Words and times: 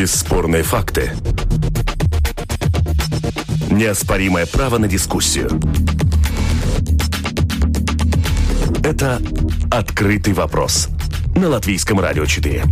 Бесспорные 0.00 0.62
факты. 0.62 1.12
Неоспоримое 3.70 4.46
право 4.46 4.78
на 4.78 4.88
дискуссию. 4.88 5.60
Это 8.82 9.20
«Открытый 9.70 10.32
вопрос» 10.32 10.88
на 11.36 11.50
Латвийском 11.50 12.00
радио 12.00 12.24
4. 12.24 12.64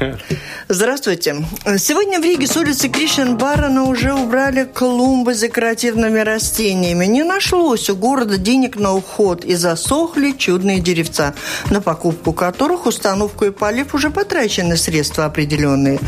Здравствуйте. 0.72 1.34
Сегодня 1.78 2.20
в 2.20 2.22
Риге 2.22 2.46
с 2.46 2.56
улицы 2.56 2.88
Кришен 2.88 3.36
Барона 3.36 3.82
уже 3.82 4.14
убрали 4.14 4.62
клумбы 4.72 5.34
с 5.34 5.40
декоративными 5.40 6.20
растениями. 6.20 7.06
Не 7.06 7.24
нашлось 7.24 7.90
у 7.90 7.96
города 7.96 8.36
денег 8.36 8.76
на 8.76 8.94
уход 8.94 9.44
и 9.44 9.56
засохли 9.56 10.30
чудные 10.30 10.78
деревца, 10.78 11.34
на 11.70 11.80
покупку 11.80 12.32
которых, 12.32 12.86
установку 12.86 13.46
и 13.46 13.50
полив 13.50 13.96
уже 13.96 14.10
потрачены 14.10 14.76
средства 14.76 15.24
определенные. 15.24 15.98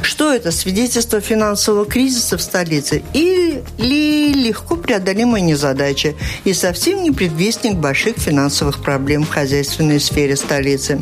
Что 0.00 0.32
это? 0.32 0.50
Свидетельство 0.50 1.20
финансового 1.20 1.84
кризиса 1.84 2.38
в 2.38 2.40
столице 2.40 3.02
или 3.12 4.32
легко 4.32 4.76
преодолимая 4.76 5.42
незадача 5.42 6.14
и 6.44 6.54
совсем 6.54 7.02
не 7.02 7.10
предвестник 7.10 7.74
больших 7.74 8.16
финансовых 8.16 8.80
проблем 8.80 9.24
в 9.24 9.28
хозяйственной 9.28 10.00
сфере 10.00 10.36
столицы? 10.36 11.00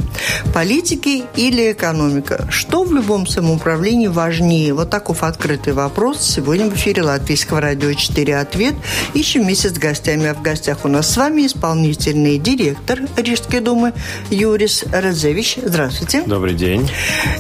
Политики 0.53 1.23
или 1.37 1.71
экономика? 1.71 2.49
Что 2.51 2.83
в 2.83 2.93
любом 2.93 3.04
самоуправлении 3.27 4.07
важнее? 4.07 4.73
Вот 4.73 4.89
таков 4.91 5.23
открытый 5.23 5.75
вопрос. 5.75 6.23
Сегодня 6.23 6.71
в 6.71 6.75
эфире 6.75 7.03
Латвийского 7.03 7.61
радио 7.61 7.93
4 7.93 8.39
«Ответ». 8.39 8.75
Ищем 9.13 9.43
вместе 9.43 9.69
с 9.69 9.73
гостями. 9.75 10.27
А 10.29 10.35
в 10.35 10.41
гостях 10.41 10.85
у 10.85 10.89
нас 10.89 11.11
с 11.11 11.17
вами 11.17 11.47
исполнительный 11.47 12.39
директор 12.39 13.01
Рижской 13.17 13.61
думы 13.61 13.93
Юрис 14.31 14.85
Розевич. 14.91 15.59
Здравствуйте. 15.63 16.23
Добрый 16.23 16.55
день. 16.55 16.91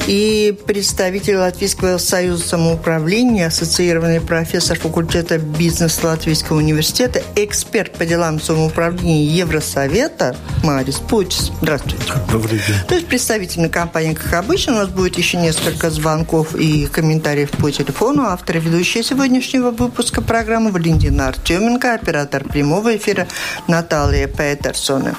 И 0.06 0.54
представитель 0.66 1.36
Латвийского 1.36 1.96
союза 1.96 2.46
самоуправления, 2.46 3.46
ассоциированный 3.46 4.20
профессор 4.20 4.78
факультета 4.78 5.38
бизнеса 5.38 6.08
Латвийского 6.08 6.58
университета, 6.58 7.22
эксперт 7.36 7.92
по 7.92 8.04
делам 8.04 8.38
самоуправления 8.38 9.24
Евросовета 9.30 10.36
Марис 10.62 10.96
Путис. 10.96 11.52
Здравствуйте. 11.62 12.04
Добрый 12.30 12.58
день. 12.58 12.76
То 12.86 12.94
есть 12.94 13.06
представительная 13.06 13.70
компания, 13.70 14.14
как 14.14 14.34
обычно, 14.34 14.74
у 14.74 14.76
нас 14.76 14.88
будет 14.88 15.16
еще 15.16 15.38
несколько 15.38 15.53
несколько 15.54 15.88
звонков 15.88 16.56
и 16.56 16.86
комментариев 16.86 17.50
по 17.52 17.70
телефону. 17.70 18.24
Автор 18.24 18.56
и 18.56 18.60
ведущая 18.60 19.04
сегодняшнего 19.04 19.70
выпуска 19.70 20.20
программы 20.20 20.72
Валентина 20.72 21.28
Артеменко, 21.28 21.94
оператор 21.94 22.42
прямого 22.42 22.96
эфира 22.96 23.28
Наталья 23.68 24.26
Петерсона. 24.26 25.14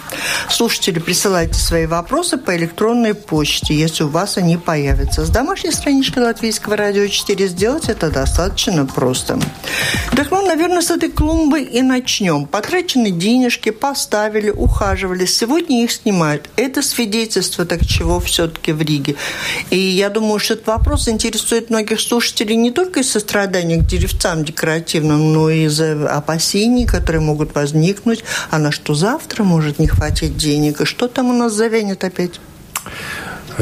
Слушатели, 0.49 0.99
присылайте 0.99 1.53
свои 1.53 1.85
вопросы 1.85 2.37
по 2.37 2.55
электронной 2.55 3.13
почте, 3.13 3.73
если 3.73 4.03
у 4.03 4.09
вас 4.09 4.37
они 4.37 4.57
появятся. 4.57 5.25
С 5.25 5.29
домашней 5.29 5.71
страничкой 5.71 6.23
Латвийского 6.23 6.75
радио 6.75 7.07
4 7.07 7.47
сделать 7.47 7.87
это 7.87 8.11
достаточно 8.11 8.85
просто. 8.85 9.39
Так, 10.15 10.31
ну, 10.31 10.45
наверное, 10.45 10.81
с 10.81 10.91
этой 10.91 11.11
клумбы 11.11 11.61
и 11.61 11.81
начнем. 11.81 12.45
Потрачены 12.45 13.09
денежки, 13.09 13.69
поставили, 13.69 14.49
ухаживали. 14.49 15.25
Сегодня 15.25 15.83
их 15.83 15.91
снимают. 15.91 16.49
Это 16.57 16.81
свидетельство 16.81 17.65
так 17.65 17.85
чего 17.85 18.19
все-таки 18.19 18.73
в 18.73 18.81
Риге. 18.81 19.15
И 19.69 19.77
я 19.77 20.09
думаю, 20.09 20.24
думаю, 20.25 20.39
что 20.39 20.55
этот 20.55 20.65
вопрос 20.65 21.07
интересует 21.07 21.69
многих 21.69 22.01
слушателей 22.01 22.55
не 22.55 22.71
только 22.71 23.01
из 23.01 23.11
сострадания 23.11 23.77
к 23.77 23.85
деревцам 23.85 24.43
декоративным, 24.43 25.33
но 25.33 25.51
и 25.51 25.65
из-за 25.65 26.09
опасений, 26.09 26.87
которые 26.87 27.21
могут 27.21 27.53
возникнуть. 27.53 28.23
А 28.49 28.57
на 28.57 28.71
что 28.71 28.95
завтра 28.95 29.43
может 29.43 29.77
не 29.77 29.85
хватить 29.87 30.35
денег? 30.35 30.81
И 30.81 30.85
что 30.85 31.07
там 31.07 31.29
у 31.29 31.33
нас 31.33 31.53
завянет 31.53 32.03
опять? 32.03 32.39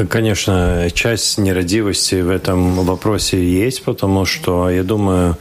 Конечно, 0.08 0.88
часть 0.94 1.36
нерадивости 1.36 2.14
в 2.14 2.30
этом 2.30 2.84
вопросе 2.84 3.44
есть, 3.44 3.84
потому 3.84 4.24
что, 4.24 4.70
я 4.70 4.82
думаю, 4.82 5.36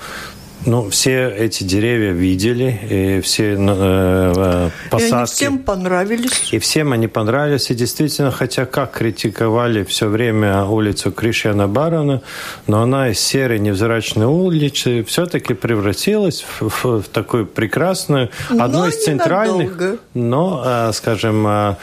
ну, 0.66 0.90
все 0.90 1.29
эти 1.29 1.63
деревья 1.63 2.12
видели, 2.12 2.79
и 2.90 3.22
все 3.22 3.56
э, 3.59 4.69
посадки. 4.90 5.12
И 5.12 5.16
они 5.16 5.25
всем 5.25 5.57
понравились. 5.59 6.53
И 6.53 6.59
всем 6.59 6.94
они 6.94 7.07
понравились. 7.07 7.69
И 7.69 7.75
действительно, 7.75 8.31
хотя 8.31 8.66
как 8.66 8.91
критиковали 8.91 9.84
все 9.84 10.07
время 10.07 10.63
улицу 10.63 11.12
Кришьяна 11.12 11.68
Барона, 11.68 12.22
но 12.68 12.81
она 12.81 13.09
из 13.09 13.19
серой 13.19 13.59
невзрачной 13.59 14.25
улицы 14.25 15.03
все-таки 15.03 15.53
превратилась 15.53 16.46
в, 16.59 16.69
в, 16.69 17.01
в 17.01 17.07
такую 17.09 17.45
прекрасную, 17.45 18.30
одну 18.50 18.80
но 18.80 18.88
из 18.88 19.03
центральных. 19.03 20.00
Но, 20.13 20.63
э, 20.66 20.91
скажем, 20.94 21.45
э, 21.45 21.75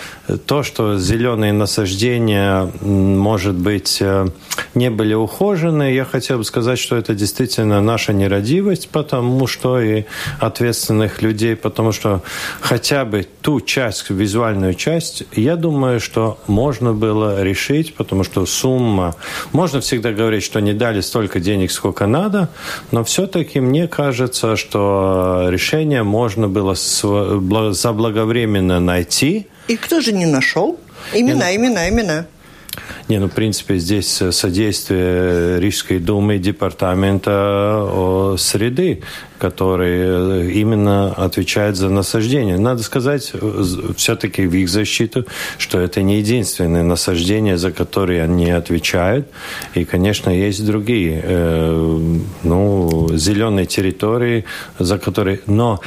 то, 0.47 0.63
что 0.63 0.99
зеленые 0.99 1.53
насаждения, 1.53 2.71
может 2.81 3.55
быть, 3.55 3.99
э, 4.01 4.27
не 4.75 4.91
были 4.91 5.15
ухожены, 5.15 5.93
я 5.93 6.05
хотел 6.05 6.39
бы 6.39 6.45
сказать, 6.45 6.79
что 6.79 6.97
это 6.97 7.15
действительно 7.15 7.81
наша 7.81 8.13
нерадивость 8.13 8.70
справедливость, 8.71 8.89
потому 8.89 9.47
что 9.47 9.81
и 9.81 10.05
ответственных 10.41 11.23
людей, 11.23 11.57
потому 11.57 11.93
что 11.93 12.23
хотя 12.61 13.05
бы 13.05 13.27
ту 13.43 13.61
часть, 13.61 14.11
визуальную 14.11 14.75
часть, 14.75 15.25
я 15.33 15.57
думаю, 15.57 16.01
что 16.01 16.39
можно 16.47 16.93
было 16.93 17.43
решить, 17.43 17.95
потому 17.95 18.25
что 18.25 18.47
сумма... 18.47 19.15
Можно 19.53 19.81
всегда 19.81 20.13
говорить, 20.13 20.43
что 20.45 20.61
не 20.61 20.73
дали 20.73 21.01
столько 21.03 21.41
денег, 21.41 21.71
сколько 21.71 22.07
надо, 22.07 22.49
но 22.93 23.03
все-таки 23.05 23.61
мне 23.61 23.89
кажется, 23.89 24.57
что 24.57 25.49
решение 25.51 26.03
можно 26.03 26.49
было 26.49 26.75
заблаговременно 27.73 28.81
найти. 28.81 29.47
И 29.69 29.77
кто 29.77 30.01
же 30.01 30.13
не 30.13 30.27
нашел? 30.27 30.79
Имена, 31.15 31.55
имена, 31.55 31.89
имена. 31.89 32.27
Не, 33.09 33.19
ну, 33.19 33.29
в 33.29 33.33
принципе, 33.33 33.79
здесь 33.79 34.23
содействие 34.31 35.59
Рижской 35.61 35.99
думы 35.99 36.39
департамента 36.39 38.37
среды, 38.39 39.03
который 39.39 39.99
э, 39.99 40.51
именно 40.53 41.13
отвечает 41.13 41.77
за 41.77 41.89
насаждение. 41.89 42.59
Надо 42.59 42.83
сказать 42.83 43.33
все-таки 43.97 44.47
в 44.47 44.55
их 44.55 44.69
защиту, 44.69 45.27
что 45.59 45.81
это 45.81 46.03
не 46.03 46.19
единственное 46.19 46.83
насаждение, 46.83 47.57
за 47.57 47.73
которое 47.73 48.23
они 48.23 48.51
отвечают. 48.51 49.29
И, 49.75 49.85
конечно, 49.85 50.31
есть 50.31 50.65
другие, 50.65 51.21
э, 51.25 52.19
ну, 52.45 53.09
зеленые 53.15 53.67
территории, 53.67 54.45
за 54.79 54.99
которые... 54.99 55.41
Но 55.47 55.81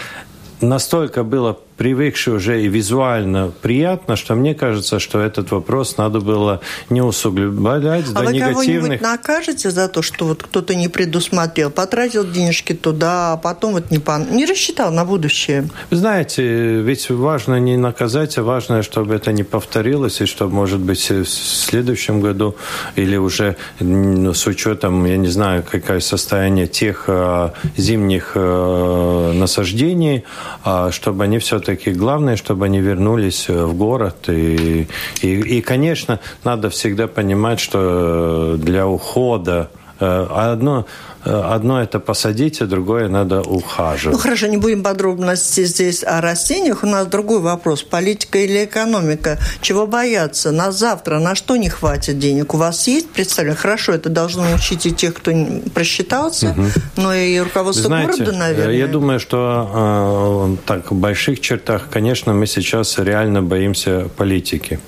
настолько 0.59 1.23
было 1.23 1.59
привыкший 1.77 2.33
уже 2.33 2.63
и 2.63 2.67
визуально 2.67 3.51
приятно, 3.61 4.15
что 4.15 4.35
мне 4.35 4.53
кажется, 4.53 4.99
что 4.99 5.19
этот 5.19 5.51
вопрос 5.51 5.97
надо 5.97 6.19
было 6.19 6.61
не 6.89 7.01
усугублять 7.01 8.05
а 8.13 8.19
до 8.19 8.25
вы 8.25 8.33
негативных... 8.33 9.01
А 9.01 9.11
накажете 9.11 9.71
за 9.71 9.87
то, 9.87 10.01
что 10.01 10.25
вот 10.25 10.43
кто-то 10.43 10.75
не 10.75 10.87
предусмотрел, 10.87 11.71
потратил 11.71 12.29
денежки 12.29 12.73
туда, 12.73 13.33
а 13.33 13.37
потом 13.37 13.73
вот 13.73 13.91
не, 13.91 13.99
пон... 13.99 14.27
не 14.31 14.45
рассчитал 14.45 14.91
на 14.91 15.05
будущее? 15.05 15.69
Вы 15.89 15.97
знаете, 15.97 16.81
ведь 16.81 17.09
важно 17.09 17.59
не 17.59 17.77
наказать, 17.77 18.37
а 18.37 18.43
важно, 18.43 18.83
чтобы 18.83 19.15
это 19.15 19.31
не 19.31 19.43
повторилось, 19.43 20.21
и 20.21 20.25
чтобы, 20.25 20.53
может 20.53 20.79
быть, 20.79 21.09
в 21.09 21.25
следующем 21.25 22.21
году 22.21 22.55
или 22.95 23.17
уже 23.17 23.55
с 23.79 24.47
учетом, 24.47 25.05
я 25.05 25.17
не 25.17 25.27
знаю, 25.29 25.63
какое 25.69 25.99
состояние 25.99 26.67
тех 26.67 27.05
а, 27.07 27.53
зимних 27.77 28.33
а, 28.35 29.33
насаждений, 29.33 30.23
а, 30.63 30.91
чтобы 30.91 31.23
они 31.23 31.39
все 31.39 31.59
все-таки 31.63 31.91
главное, 31.91 32.35
чтобы 32.35 32.65
они 32.65 32.81
вернулись 32.81 33.45
э, 33.47 33.65
в 33.65 33.73
город. 33.73 34.27
И, 34.27 34.87
и, 35.21 35.27
и, 35.27 35.61
конечно, 35.61 36.19
надо 36.43 36.69
всегда 36.69 37.07
понимать, 37.07 37.59
что 37.61 38.57
для 38.57 38.85
ухода 38.85 39.69
э, 39.99 40.27
одно 40.29 40.85
Одно 41.25 41.81
это 41.81 41.99
посадить, 41.99 42.61
а 42.61 42.65
другое 42.65 43.07
надо 43.07 43.41
ухаживать. 43.41 44.15
Ну 44.15 44.21
хорошо, 44.21 44.47
не 44.47 44.57
будем 44.57 44.83
подробности 44.83 45.63
здесь 45.63 46.03
о 46.03 46.19
растениях. 46.21 46.83
У 46.83 46.87
нас 46.87 47.07
другой 47.07 47.39
вопрос. 47.39 47.83
Политика 47.83 48.39
или 48.39 48.65
экономика? 48.65 49.39
Чего 49.61 49.87
бояться? 49.87 50.51
На 50.51 50.71
завтра 50.71 51.19
на 51.19 51.35
что 51.35 51.55
не 51.55 51.69
хватит 51.69 52.19
денег? 52.19 52.53
У 52.53 52.57
вас 52.57 52.87
есть 52.87 53.09
представление? 53.09 53.57
Хорошо, 53.57 53.93
это 53.93 54.09
должно 54.09 54.43
научить 54.43 54.85
и 54.85 54.91
тех, 54.91 55.13
кто 55.13 55.31
просчитался, 55.73 56.51
угу. 56.51 56.65
но 56.97 57.13
и 57.13 57.39
руководство 57.39 57.87
Знаете, 57.87 58.23
города, 58.23 58.37
наверное. 58.37 58.75
Я 58.75 58.87
думаю, 58.87 59.19
что 59.19 60.57
э, 60.57 60.57
так, 60.65 60.91
в 60.91 60.95
больших 60.95 61.39
чертах, 61.39 61.89
конечно, 61.89 62.33
мы 62.33 62.47
сейчас 62.47 62.97
реально 62.97 63.41
боимся 63.41 64.09
политики. 64.17 64.79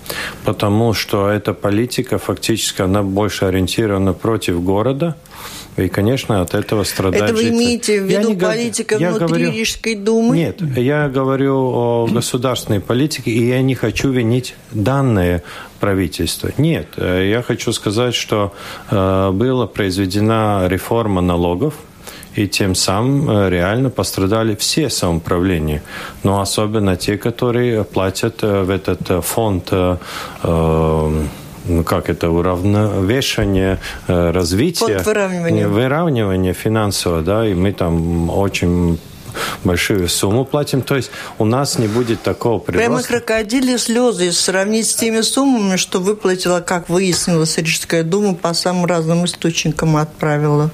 Потому 0.44 0.94
что 0.94 1.30
эта 1.30 1.54
политика 1.54 2.18
фактически, 2.18 2.82
она 2.82 3.04
больше 3.04 3.46
ориентирована 3.46 4.14
против 4.14 4.62
города, 4.62 5.16
и, 5.78 5.90
конечно, 5.90 6.42
от 6.42 6.54
этого 6.54 6.84
страдают 6.84 7.32
Это 7.32 7.34
вы 7.34 7.50
имеете 7.50 8.02
в 8.02 8.06
виду 8.06 8.36
политика 8.38 8.98
внутри 8.98 9.28
говорю... 9.28 9.52
Рижской 9.52 9.96
думы? 9.96 10.38
Нет, 10.38 10.62
я 10.78 11.10
говорю 11.10 11.56
о 11.56 12.08
государственной 12.10 12.80
политике, 12.80 13.32
и 13.32 13.46
я 13.48 13.62
не 13.62 13.76
хочу 13.76 14.10
винить 14.12 14.56
данное 14.72 15.44
правительство. 15.82 16.50
Нет, 16.58 16.88
я 16.98 17.44
хочу 17.46 17.74
сказать, 17.74 18.16
что 18.16 18.54
э, 18.90 19.32
была 19.32 19.68
произведена 19.68 20.68
реформа 20.68 21.20
налогов, 21.20 21.74
и 22.36 22.48
тем 22.48 22.74
самым 22.74 23.30
э, 23.30 23.50
реально 23.50 23.90
пострадали 23.90 24.56
все 24.56 24.90
самоуправления. 24.90 25.82
Но 26.24 26.40
особенно 26.40 26.96
те, 26.96 27.18
которые 27.18 27.84
платят 27.84 28.44
э, 28.44 28.64
в 28.64 28.70
этот 28.70 29.26
фонд 29.26 29.72
ну 29.72 29.98
как 31.86 32.10
это, 32.10 32.30
уравновешивание 32.30 33.80
развития, 34.08 35.00
выравнивание. 35.00 35.68
выравнивание 35.68 36.54
финансово, 36.54 37.22
да, 37.22 37.48
и 37.48 37.54
мы 37.54 37.72
там 37.72 38.30
очень 38.30 39.00
большую 39.64 40.08
сумму 40.10 40.46
платим. 40.46 40.82
То 40.82 40.96
есть 40.96 41.12
у 41.38 41.46
нас 41.46 41.78
не 41.78 41.88
будет 41.88 42.22
такого 42.22 42.60
прироста. 42.60 42.88
Прямо 42.88 43.04
крокодили 43.04 43.78
слезы 43.78 44.32
сравнить 44.32 44.90
с 44.90 44.96
теми 44.96 45.22
суммами, 45.22 45.78
что 45.78 46.00
выплатила, 46.00 46.62
как 46.62 46.90
выяснилось, 46.90 47.58
Рижская 47.58 48.04
дума 48.04 48.36
по 48.36 48.54
самым 48.54 48.86
разным 48.86 49.26
источникам 49.26 49.98
отправила. 49.98 50.72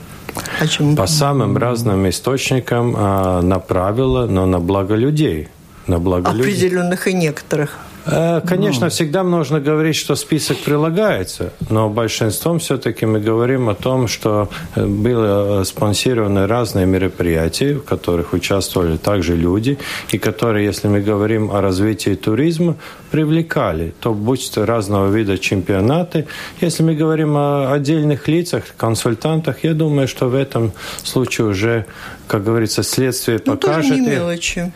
О 0.60 0.68
чем? 0.68 0.96
По 0.96 1.08
самым 1.08 1.58
разным 1.58 2.08
источникам 2.08 2.96
а, 2.98 3.42
направила, 3.42 4.28
но 4.28 4.46
на 4.46 4.60
благо 4.60 4.96
людей. 4.96 5.50
На 5.88 6.00
благо 6.00 6.30
Определенных 6.30 7.06
людей. 7.06 7.20
и 7.20 7.24
некоторых. 7.24 7.78
Э, 8.06 8.42
конечно, 8.42 8.86
ну. 8.86 8.90
всегда 8.90 9.24
нужно 9.24 9.60
говорить, 9.60 9.96
что 9.96 10.16
список 10.16 10.58
прилагается, 10.58 11.54
но 11.70 11.90
большинством 11.90 12.60
все-таки 12.60 13.06
мы 13.06 13.20
говорим 13.20 13.70
о 13.70 13.76
том, 13.76 14.08
что 14.08 14.50
э, 14.76 14.86
были 14.86 15.64
спонсированы 15.64 16.48
разные 16.48 16.86
мероприятия, 16.86 17.76
в 17.76 17.84
которых 17.84 18.34
участвовали 18.34 18.98
также 18.98 19.36
люди, 19.36 19.78
и 20.12 20.18
которые, 20.18 20.66
если 20.66 20.88
мы 20.88 21.02
говорим 21.02 21.52
о 21.52 21.62
развитии 21.62 22.16
туризма, 22.16 22.76
привлекали, 23.12 23.94
то 24.00 24.14
будь 24.14 24.52
то 24.54 24.66
разного 24.66 25.12
вида 25.12 25.38
чемпионаты. 25.38 26.26
Если 26.62 26.84
мы 26.84 26.96
говорим 26.96 27.36
о 27.38 27.72
отдельных 27.74 28.28
лицах, 28.28 28.64
консультантах, 28.78 29.64
я 29.64 29.74
думаю, 29.74 30.08
что 30.08 30.28
в 30.28 30.36
этом 30.36 30.72
случае 31.04 31.48
уже, 31.48 31.86
как 32.28 32.44
говорится, 32.44 32.84
следствие 32.84 33.40
ну, 33.46 33.58
покажет. 33.58 33.92
Тоже 33.92 34.02
не 34.02 34.10
мелочи. 34.10 34.72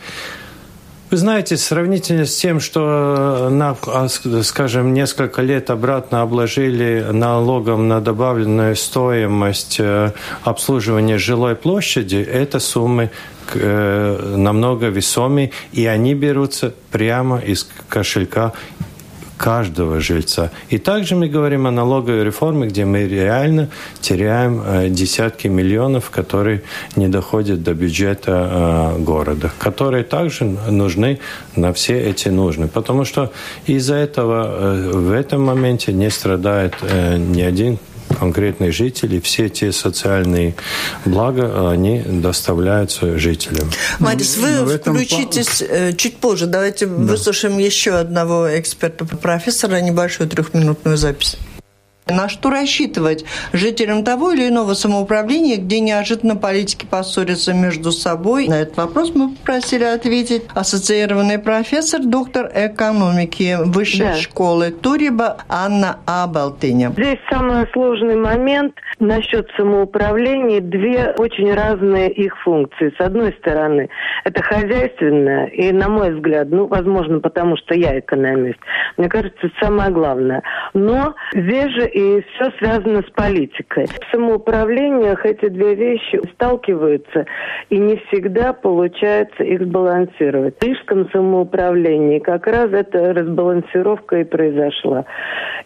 Вы 1.15 1.19
знаете, 1.19 1.55
сравнительно 1.55 2.25
с 2.25 2.35
тем, 2.35 2.59
что, 2.59 3.47
на, 3.49 3.77
а, 3.87 4.09
скажем, 4.09 4.93
несколько 4.93 5.41
лет 5.41 5.69
обратно 5.69 6.21
обложили 6.21 7.07
налогом 7.09 7.87
на 7.87 8.01
добавленную 8.01 8.75
стоимость 8.75 9.77
э, 9.79 10.11
обслуживания 10.43 11.17
жилой 11.17 11.55
площади, 11.55 12.17
это 12.17 12.59
суммы 12.59 13.11
э, 13.53 14.35
намного 14.35 14.87
весомее, 14.87 15.51
и 15.71 15.85
они 15.85 16.15
берутся 16.15 16.73
прямо 16.91 17.37
из 17.37 17.65
кошелька 17.87 18.51
каждого 19.37 19.99
жильца. 19.99 20.51
И 20.69 20.77
также 20.77 21.15
мы 21.15 21.27
говорим 21.27 21.67
о 21.67 21.71
налоговой 21.71 22.23
реформе, 22.23 22.67
где 22.67 22.85
мы 22.85 23.07
реально 23.07 23.69
теряем 24.01 24.61
э, 24.65 24.89
десятки 24.89 25.47
миллионов, 25.47 26.09
которые 26.09 26.61
не 26.95 27.07
доходят 27.07 27.63
до 27.63 27.73
бюджета 27.73 28.95
э, 28.97 28.99
города, 29.01 29.51
которые 29.59 30.03
также 30.03 30.45
нужны 30.45 31.19
на 31.55 31.73
все 31.73 31.99
эти 31.99 32.29
нужны. 32.29 32.67
Потому 32.67 33.05
что 33.05 33.31
из-за 33.65 33.95
этого 33.95 34.45
э, 34.47 34.91
в 34.93 35.11
этом 35.11 35.43
моменте 35.43 35.93
не 35.93 36.09
страдает 36.09 36.75
ни 36.81 37.41
один 37.41 37.77
конкретных 38.15 38.73
жителей, 38.73 39.19
все 39.21 39.49
те 39.49 39.71
социальные 39.71 40.55
блага, 41.05 41.69
они 41.69 42.01
доставляются 42.05 43.17
жителям. 43.17 43.69
Марис, 43.99 44.37
вы 44.37 44.51
ну, 44.51 44.77
включитесь 44.77 45.61
этом... 45.61 45.97
чуть 45.97 46.17
позже. 46.17 46.47
Давайте 46.47 46.85
да. 46.85 46.93
выслушаем 46.93 47.57
еще 47.57 47.95
одного 47.95 48.47
эксперта, 48.59 49.05
профессора, 49.05 49.81
небольшую 49.81 50.29
трехминутную 50.29 50.97
запись. 50.97 51.37
На 52.07 52.29
что 52.29 52.51
рассчитывать 52.51 53.25
жителям 53.51 54.03
того 54.03 54.31
или 54.31 54.47
иного 54.47 54.75
самоуправления, 54.75 55.57
где 55.57 55.79
неожиданно 55.79 56.35
политики 56.35 56.85
поссорятся 56.85 57.51
между 57.51 57.91
собой? 57.91 58.47
На 58.47 58.61
этот 58.61 58.77
вопрос 58.77 59.15
мы 59.15 59.29
попросили 59.31 59.85
ответить 59.85 60.43
ассоциированный 60.53 61.39
профессор, 61.39 62.01
доктор 62.03 62.51
экономики 62.53 63.57
Высшей 63.59 64.05
да. 64.05 64.15
школы 64.17 64.69
Туриба 64.69 65.37
Анна 65.49 65.97
Абалтыня. 66.05 66.91
Здесь 66.91 67.17
самый 67.27 67.65
сложный 67.73 68.17
момент 68.17 68.75
насчет 68.99 69.49
самоуправления. 69.57 70.61
Две 70.61 71.15
очень 71.17 71.51
разные 71.55 72.11
их 72.11 72.37
функции. 72.43 72.93
С 72.99 73.01
одной 73.01 73.33
стороны, 73.39 73.89
это 74.25 74.43
хозяйственное, 74.43 75.47
и, 75.47 75.71
на 75.71 75.89
мой 75.89 76.13
взгляд, 76.13 76.49
ну, 76.51 76.67
возможно, 76.67 77.19
потому 77.19 77.57
что 77.57 77.73
я 77.73 77.97
экономист, 77.97 78.59
мне 78.97 79.09
кажется, 79.09 79.47
это 79.47 79.55
самое 79.59 79.89
главное. 79.89 80.43
Но 80.75 81.15
здесь 81.33 81.71
же 81.71 81.94
и 81.95 82.21
все 82.21 82.51
связано 82.59 83.03
с 83.03 83.09
политикой. 83.11 83.85
В 83.85 84.11
самоуправлениях 84.11 85.25
эти 85.25 85.47
две 85.47 85.75
вещи 85.75 86.19
сталкиваются, 86.33 87.25
и 87.69 87.77
не 87.77 87.95
всегда 88.07 88.51
получается 88.51 89.43
их 89.43 89.61
сбалансировать. 89.61 90.55
В 90.59 90.63
рижском 90.63 91.09
самоуправлении 91.11 92.19
как 92.19 92.47
раз 92.47 92.73
эта 92.73 93.13
разбалансировка 93.13 94.17
и 94.17 94.23
произошла. 94.25 95.05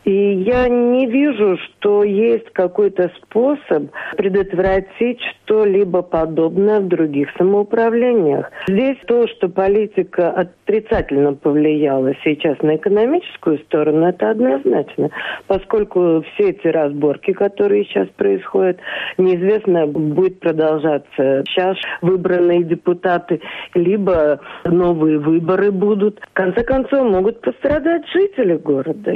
И 0.05 0.13
я 0.13 0.69
не 0.69 1.07
вижу, 1.07 1.57
что 1.57 2.03
есть 2.03 2.51
какой-то 2.53 3.11
способ 3.23 3.91
предотвратить 4.15 5.19
что-либо 5.21 6.03
подобное 6.03 6.79
в 6.79 6.87
других 6.87 7.29
самоуправлениях. 7.39 8.51
Здесь 8.67 8.97
то, 9.07 9.27
что 9.27 9.49
политика 9.49 10.29
отрицательно 10.29 11.33
повлияла 11.33 12.13
сейчас 12.23 12.61
на 12.61 12.75
экономическую 12.75 13.57
сторону, 13.59 14.07
это 14.07 14.29
однозначно, 14.29 15.09
поскольку 15.47 16.19
все 16.21 16.50
эти 16.50 16.68
разборки, 16.68 17.33
которые 17.33 17.86
сейчас 17.86 18.07
происходят, 18.10 18.77
неизвестно, 19.18 19.88
будет 19.88 20.39
продолжаться. 20.39 21.44
Сейчас 21.48 21.77
выбранные 22.01 22.63
депутаты, 22.63 23.42
либо 23.74 24.39
новые 24.66 25.19
выборы 25.19 25.71
будут. 25.71 26.19
В 26.19 26.33
конце 26.33 26.63
концов, 26.63 27.10
могут 27.10 27.42
пострадать 27.42 28.04
жители 28.13 28.57
города. 28.57 29.13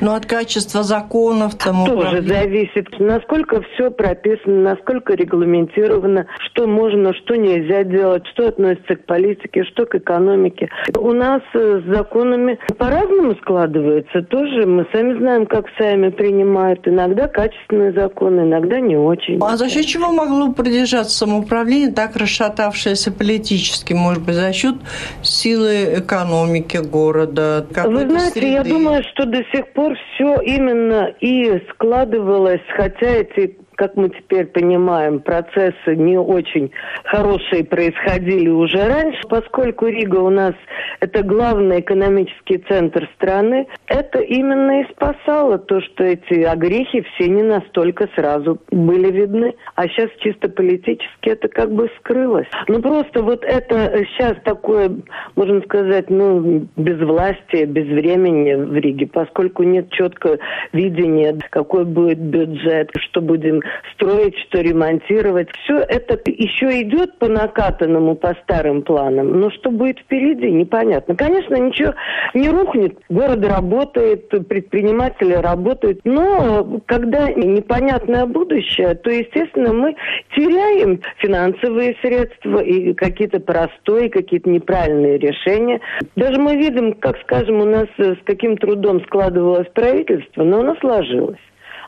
Но 0.00 0.14
от 0.14 0.26
качества 0.26 0.82
законов 0.82 1.56
тому 1.56 1.86
тоже 1.86 2.22
зависит, 2.22 2.88
насколько 2.98 3.62
все 3.62 3.90
прописано, 3.90 4.62
насколько 4.62 5.14
регламентировано, 5.14 6.26
что 6.50 6.66
можно, 6.66 7.14
что 7.14 7.36
нельзя 7.36 7.84
делать, 7.84 8.26
что 8.28 8.48
относится 8.48 8.96
к 8.96 9.06
политике, 9.06 9.64
что 9.64 9.86
к 9.86 9.94
экономике. 9.94 10.68
У 10.96 11.12
нас 11.12 11.42
с 11.54 11.82
законами 11.86 12.58
по-разному 12.78 13.34
складывается. 13.36 14.22
Тоже 14.22 14.66
мы 14.66 14.86
сами 14.92 15.18
знаем, 15.18 15.46
как 15.46 15.66
сами 15.78 16.10
принимать 16.10 16.41
принимают. 16.42 16.86
Иногда 16.86 17.28
качественные 17.28 17.92
законы, 17.92 18.40
иногда 18.40 18.80
не 18.80 18.96
очень. 18.96 19.38
А 19.40 19.56
за 19.56 19.68
счет 19.68 19.86
чего 19.86 20.12
могло 20.12 20.52
продержаться 20.52 21.16
самоуправление, 21.16 21.92
так 21.92 22.16
расшатавшееся 22.16 23.12
политически? 23.12 23.92
Может 23.92 24.24
быть, 24.24 24.34
за 24.34 24.52
счет 24.52 24.76
силы 25.22 25.98
экономики 25.98 26.78
города? 26.78 27.66
Вы 27.84 28.08
знаете, 28.08 28.40
среды? 28.40 28.48
я 28.48 28.64
думаю, 28.64 29.02
что 29.12 29.24
до 29.24 29.42
сих 29.52 29.72
пор 29.72 29.94
все 30.14 30.40
именно 30.40 31.12
и 31.20 31.60
складывалось, 31.70 32.62
хотя 32.76 33.06
эти 33.06 33.58
как 33.76 33.96
мы 33.96 34.10
теперь 34.10 34.46
понимаем, 34.46 35.20
процессы 35.20 35.96
не 35.96 36.18
очень 36.18 36.70
хорошие 37.04 37.64
происходили 37.64 38.48
уже 38.48 38.86
раньше, 38.86 39.20
поскольку 39.28 39.86
Рига 39.86 40.16
у 40.16 40.30
нас 40.30 40.54
это 41.00 41.22
главный 41.22 41.80
экономический 41.80 42.58
центр 42.68 43.08
страны, 43.16 43.66
это 43.86 44.20
именно 44.20 44.82
и 44.82 44.92
спасало 44.92 45.58
то, 45.58 45.80
что 45.80 46.04
эти 46.04 46.42
огрехи 46.42 47.02
все 47.14 47.28
не 47.28 47.42
настолько 47.42 48.08
сразу 48.14 48.60
были 48.70 49.10
видны. 49.10 49.54
А 49.74 49.88
сейчас 49.88 50.10
чисто 50.18 50.48
политически 50.48 51.30
это 51.30 51.48
как 51.48 51.72
бы 51.72 51.90
скрылось. 51.98 52.46
Ну 52.68 52.80
просто 52.80 53.22
вот 53.22 53.44
это 53.44 54.04
сейчас 54.04 54.36
такое, 54.44 54.90
можно 55.36 55.60
сказать, 55.62 56.10
ну, 56.10 56.66
безвластие, 56.76 57.66
безвремени 57.66 58.54
в 58.54 58.74
Риге, 58.74 59.06
поскольку 59.06 59.62
нет 59.62 59.90
четкого 59.90 60.38
видения, 60.72 61.36
какой 61.50 61.84
будет 61.84 62.18
бюджет, 62.18 62.90
что 62.94 63.20
будем 63.20 63.61
строить, 63.94 64.36
что 64.46 64.60
ремонтировать. 64.60 65.48
Все 65.64 65.78
это 65.78 66.18
еще 66.26 66.82
идет 66.82 67.18
по 67.18 67.28
накатанному, 67.28 68.14
по 68.14 68.34
старым 68.42 68.82
планам. 68.82 69.40
Но 69.40 69.50
что 69.50 69.70
будет 69.70 69.98
впереди, 70.00 70.50
непонятно. 70.50 71.16
Конечно, 71.16 71.54
ничего 71.56 71.94
не 72.34 72.48
рухнет. 72.48 72.98
Город 73.08 73.44
работает, 73.44 74.28
предприниматели 74.28 75.34
работают. 75.34 76.00
Но 76.04 76.80
когда 76.86 77.30
непонятное 77.30 78.26
будущее, 78.26 78.94
то, 78.94 79.10
естественно, 79.10 79.72
мы 79.72 79.94
теряем 80.34 81.00
финансовые 81.18 81.96
средства 82.02 82.60
и 82.60 82.92
какие-то 82.94 83.40
простые, 83.40 84.10
какие-то 84.10 84.50
неправильные 84.50 85.18
решения. 85.18 85.80
Даже 86.16 86.40
мы 86.40 86.56
видим, 86.56 86.92
как, 86.94 87.18
скажем, 87.22 87.60
у 87.60 87.64
нас 87.64 87.86
с 87.98 88.18
каким 88.24 88.56
трудом 88.56 89.02
складывалось 89.04 89.68
правительство, 89.74 90.42
но 90.42 90.60
оно 90.60 90.74
сложилось 90.76 91.38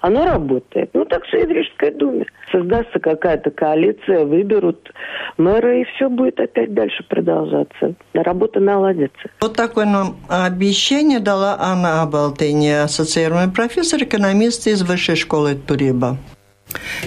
оно 0.04 0.26
работает. 0.26 0.90
Ну, 0.92 1.06
так 1.06 1.24
же 1.24 1.40
и 1.40 1.46
в 1.46 1.50
Рижской 1.50 1.90
думе. 1.90 2.26
Создастся 2.52 2.98
какая-то 3.00 3.50
коалиция, 3.50 4.26
выберут 4.26 4.92
мэра, 5.38 5.80
и 5.80 5.84
все 5.84 6.10
будет 6.10 6.38
опять 6.38 6.74
дальше 6.74 7.02
продолжаться. 7.08 7.94
Работа 8.12 8.60
наладится. 8.60 9.30
Вот 9.40 9.56
такое 9.56 9.86
нам 9.86 10.16
обещание 10.28 11.20
дала 11.20 11.56
Анна 11.58 12.02
Абалтыни, 12.02 12.84
ассоциированный 12.84 13.50
профессор, 13.50 14.02
экономист 14.02 14.66
из 14.66 14.82
Высшей 14.82 15.16
школы 15.16 15.54
Туриба. 15.54 16.18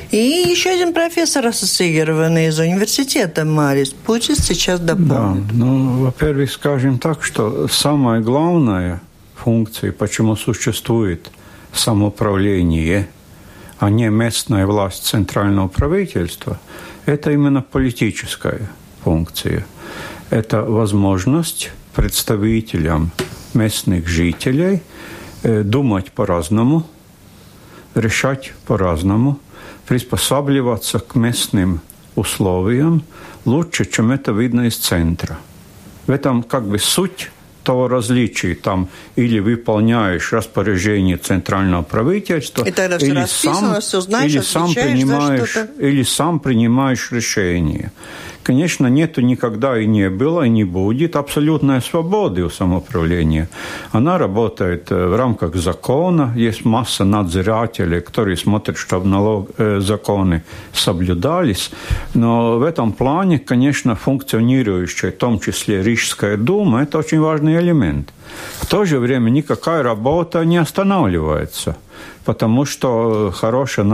И 0.09 0.17
еще 0.17 0.71
один 0.71 0.91
профессор 0.91 1.45
ассоциированный 1.45 2.47
из 2.47 2.57
университета 2.57 3.45
Марис 3.45 3.91
Путис 3.91 4.39
сейчас 4.39 4.79
дополнит. 4.79 5.45
Да, 5.49 5.53
ну, 5.53 6.03
во-первых, 6.03 6.49
скажем 6.49 6.97
так, 6.97 7.21
что 7.21 7.67
самая 7.67 8.21
главная 8.21 9.01
функция, 9.35 9.91
почему 9.91 10.35
существует 10.35 11.29
самоуправление, 11.77 13.07
а 13.79 13.89
не 13.89 14.09
местная 14.09 14.65
власть 14.65 15.05
центрального 15.05 15.67
правительства, 15.67 16.59
это 17.05 17.31
именно 17.31 17.61
политическая 17.61 18.69
функция. 19.03 19.65
Это 20.29 20.63
возможность 20.63 21.71
представителям 21.95 23.11
местных 23.53 24.07
жителей 24.07 24.81
э, 25.43 25.63
думать 25.63 26.11
по-разному, 26.11 26.85
решать 27.95 28.53
по-разному, 28.65 29.39
приспосабливаться 29.87 30.99
к 30.99 31.15
местным 31.15 31.81
условиям 32.15 33.03
лучше, 33.45 33.85
чем 33.85 34.11
это 34.11 34.31
видно 34.31 34.67
из 34.67 34.77
центра. 34.77 35.37
В 36.07 36.11
этом 36.11 36.43
как 36.43 36.67
бы 36.67 36.79
суть 36.79 37.31
того 37.67 37.89
различия, 37.89 38.55
там 38.55 38.87
или 39.17 39.39
выполняешь 39.39 40.31
распоряжение 40.33 41.17
центрального 41.17 41.83
правительства, 41.83 42.63
или 42.63 43.25
сам, 43.27 43.81
все 43.81 44.01
знаешь, 44.01 44.31
или 44.31 44.41
сам 44.41 44.73
принимаешь, 44.73 45.57
или 45.77 46.03
сам 46.03 46.39
принимаешь 46.39 47.11
решение. 47.11 47.91
Конечно, 48.47 48.87
нету 48.87 49.21
никогда 49.21 49.77
и 49.77 49.85
не 49.85 50.09
было, 50.09 50.45
и 50.45 50.49
не 50.49 50.63
будет 50.63 51.17
абсолютной 51.17 51.81
свободы 51.81 52.43
у 52.43 52.49
самоуправления. 52.49 53.49
Она 53.91 54.17
работает 54.17 54.89
э, 54.91 55.07
в 55.07 55.17
рамках 55.17 55.55
закона. 55.55 56.33
Есть 56.37 56.65
масса 56.65 57.03
надзирателей, 57.03 57.99
которые 57.99 58.37
смотрят, 58.37 58.77
чтобы 58.77 59.05
налог, 59.05 59.49
э, 59.57 59.81
законы 59.81 60.43
соблюдались. 60.73 61.71
Но 62.13 62.57
в 62.57 62.63
этом 62.63 62.93
плане, 62.93 63.37
конечно, 63.37 63.95
функционирующая, 63.95 65.11
в 65.11 65.17
том 65.17 65.39
числе 65.39 65.83
Рижская 65.83 66.37
дума, 66.37 66.83
это 66.83 66.99
очень 66.99 67.19
важный 67.19 67.59
элемент. 67.59 68.13
В 68.61 68.65
то 68.65 68.85
же 68.85 68.99
время 68.99 69.29
никакая 69.29 69.83
работа 69.83 70.45
не 70.45 70.61
останавливается– 70.61 71.75
потому 72.27 72.65
что 72.65 73.31
хорошая, 73.33 73.85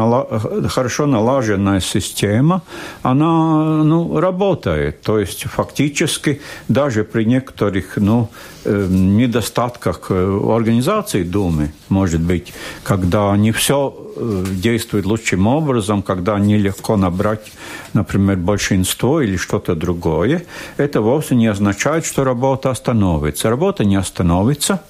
хорошо 0.68 1.06
налаженная 1.06 1.80
система, 1.80 2.64
она 3.04 3.84
ну, 3.84 4.20
работает. 4.20 5.02
То 5.02 5.20
есть 5.20 5.44
фактически 5.44 6.42
даже 6.68 7.04
при 7.04 7.26
некоторых 7.26 7.98
ну, 7.98 8.30
э, 8.66 8.88
недостатках 8.90 10.08
э, 10.10 10.40
организации 10.50 11.24
Думы, 11.24 11.74
может 11.90 12.22
быть, 12.22 12.54
когда 12.84 13.38
не 13.38 13.52
все 13.52 13.94
э, 14.16 14.46
действует 14.50 15.06
лучшим 15.06 15.46
образом, 15.46 16.02
когда 16.02 16.40
нелегко 16.40 16.98
набрать, 16.98 17.52
например, 17.94 18.38
большинство 18.38 19.22
или 19.22 19.38
что-то 19.38 19.76
другое, 19.76 20.44
это 20.78 21.02
вовсе 21.02 21.36
не 21.36 21.46
означает, 21.46 22.04
что 22.04 22.24
работа 22.24 22.72
остановится. 22.72 23.50
Работа 23.50 23.86
не 23.86 23.96
остановится, 23.96 24.82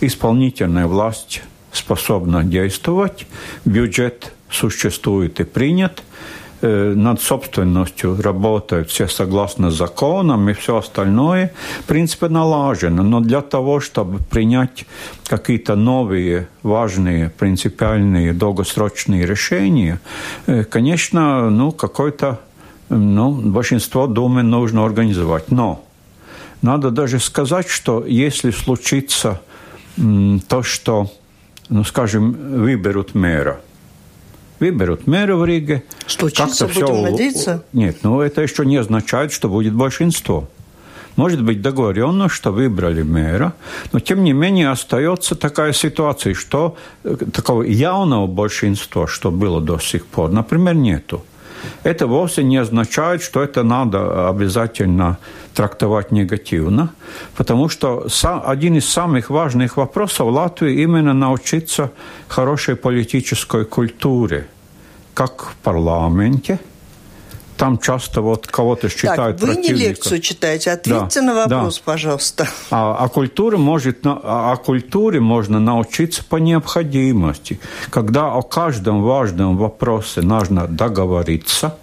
исполнительная 0.00 0.86
власть 0.86 1.42
способна 1.72 2.44
действовать, 2.44 3.26
бюджет 3.64 4.32
существует 4.50 5.40
и 5.40 5.44
принят, 5.44 6.02
э, 6.60 6.92
над 6.94 7.20
собственностью 7.20 8.20
работают 8.20 8.90
все 8.90 9.08
согласно 9.08 9.70
законам 9.70 10.48
и 10.48 10.52
все 10.52 10.76
остальное, 10.76 11.52
в 11.80 11.84
принципе, 11.84 12.28
налажено. 12.28 13.02
Но 13.02 13.20
для 13.20 13.40
того, 13.40 13.80
чтобы 13.80 14.18
принять 14.18 14.84
какие-то 15.26 15.74
новые, 15.74 16.48
важные, 16.62 17.30
принципиальные, 17.30 18.32
долгосрочные 18.32 19.26
решения, 19.26 20.00
э, 20.46 20.64
конечно, 20.64 21.50
ну, 21.50 21.72
какое-то 21.72 22.40
ну, 22.88 23.32
большинство 23.32 24.06
Думы 24.06 24.42
нужно 24.42 24.84
организовать. 24.84 25.50
Но 25.50 25.84
надо 26.60 26.90
даже 26.90 27.18
сказать, 27.18 27.68
что 27.68 28.04
если 28.06 28.50
случится 28.50 29.40
то, 30.48 30.62
что 30.62 31.10
ну, 31.72 31.84
скажем, 31.84 32.32
выберут 32.32 33.14
мэра. 33.14 33.60
Выберут 34.60 35.06
мэра 35.06 35.36
в 35.36 35.44
Риге. 35.44 35.82
Случится, 36.06 36.66
будем 36.66 36.86
все... 36.86 37.02
надеяться? 37.02 37.64
Нет, 37.72 37.96
ну 38.02 38.20
это 38.20 38.42
еще 38.42 38.66
не 38.66 38.76
означает, 38.76 39.32
что 39.32 39.48
будет 39.48 39.72
большинство. 39.72 40.48
Может 41.16 41.42
быть 41.42 41.62
договорено, 41.62 42.28
что 42.28 42.52
выбрали 42.52 43.02
мэра, 43.02 43.54
но 43.92 44.00
тем 44.00 44.22
не 44.22 44.32
менее 44.32 44.70
остается 44.70 45.34
такая 45.34 45.72
ситуация, 45.72 46.34
что 46.34 46.76
такого 47.32 47.62
явного 47.62 48.26
большинства, 48.26 49.06
что 49.06 49.30
было 49.30 49.60
до 49.60 49.78
сих 49.78 50.06
пор, 50.06 50.30
например, 50.30 50.74
нету. 50.74 51.24
Это 51.82 52.06
вовсе 52.06 52.44
не 52.44 52.56
означает, 52.56 53.22
что 53.22 53.42
это 53.42 53.62
надо 53.62 54.28
обязательно 54.28 55.18
трактовать 55.54 56.12
негативно, 56.12 56.88
потому 57.36 57.68
что 57.68 58.06
один 58.46 58.76
из 58.76 58.88
самых 58.88 59.30
важных 59.30 59.76
вопросов 59.76 60.28
Латвии 60.28 60.82
именно 60.82 61.12
научиться 61.12 61.90
хорошей 62.28 62.76
политической 62.76 63.64
культуре, 63.64 64.46
как 65.14 65.42
в 65.42 65.56
парламенте– 65.62 66.58
там 67.62 67.78
часто 67.78 68.22
вот 68.22 68.48
кого-то 68.48 68.88
считают 68.88 69.38
так, 69.38 69.48
вы 69.48 69.54
не 69.54 69.68
лекцию 69.68 70.20
читаете, 70.20 70.72
ответьте 70.72 71.20
да, 71.20 71.26
на 71.26 71.34
вопрос, 71.34 71.76
да. 71.76 71.82
пожалуйста. 71.84 72.48
А, 72.72 72.96
а, 72.98 73.08
культуре 73.08 73.56
может, 73.56 73.98
о 74.04 74.56
культуре 74.56 75.20
можно 75.20 75.60
научиться 75.60 76.24
по 76.24 76.38
необходимости. 76.38 77.60
Когда 77.90 78.34
о 78.34 78.42
каждом 78.42 79.04
важном 79.04 79.56
вопросе 79.56 80.22
нужно 80.22 80.66
договориться– 80.66 81.76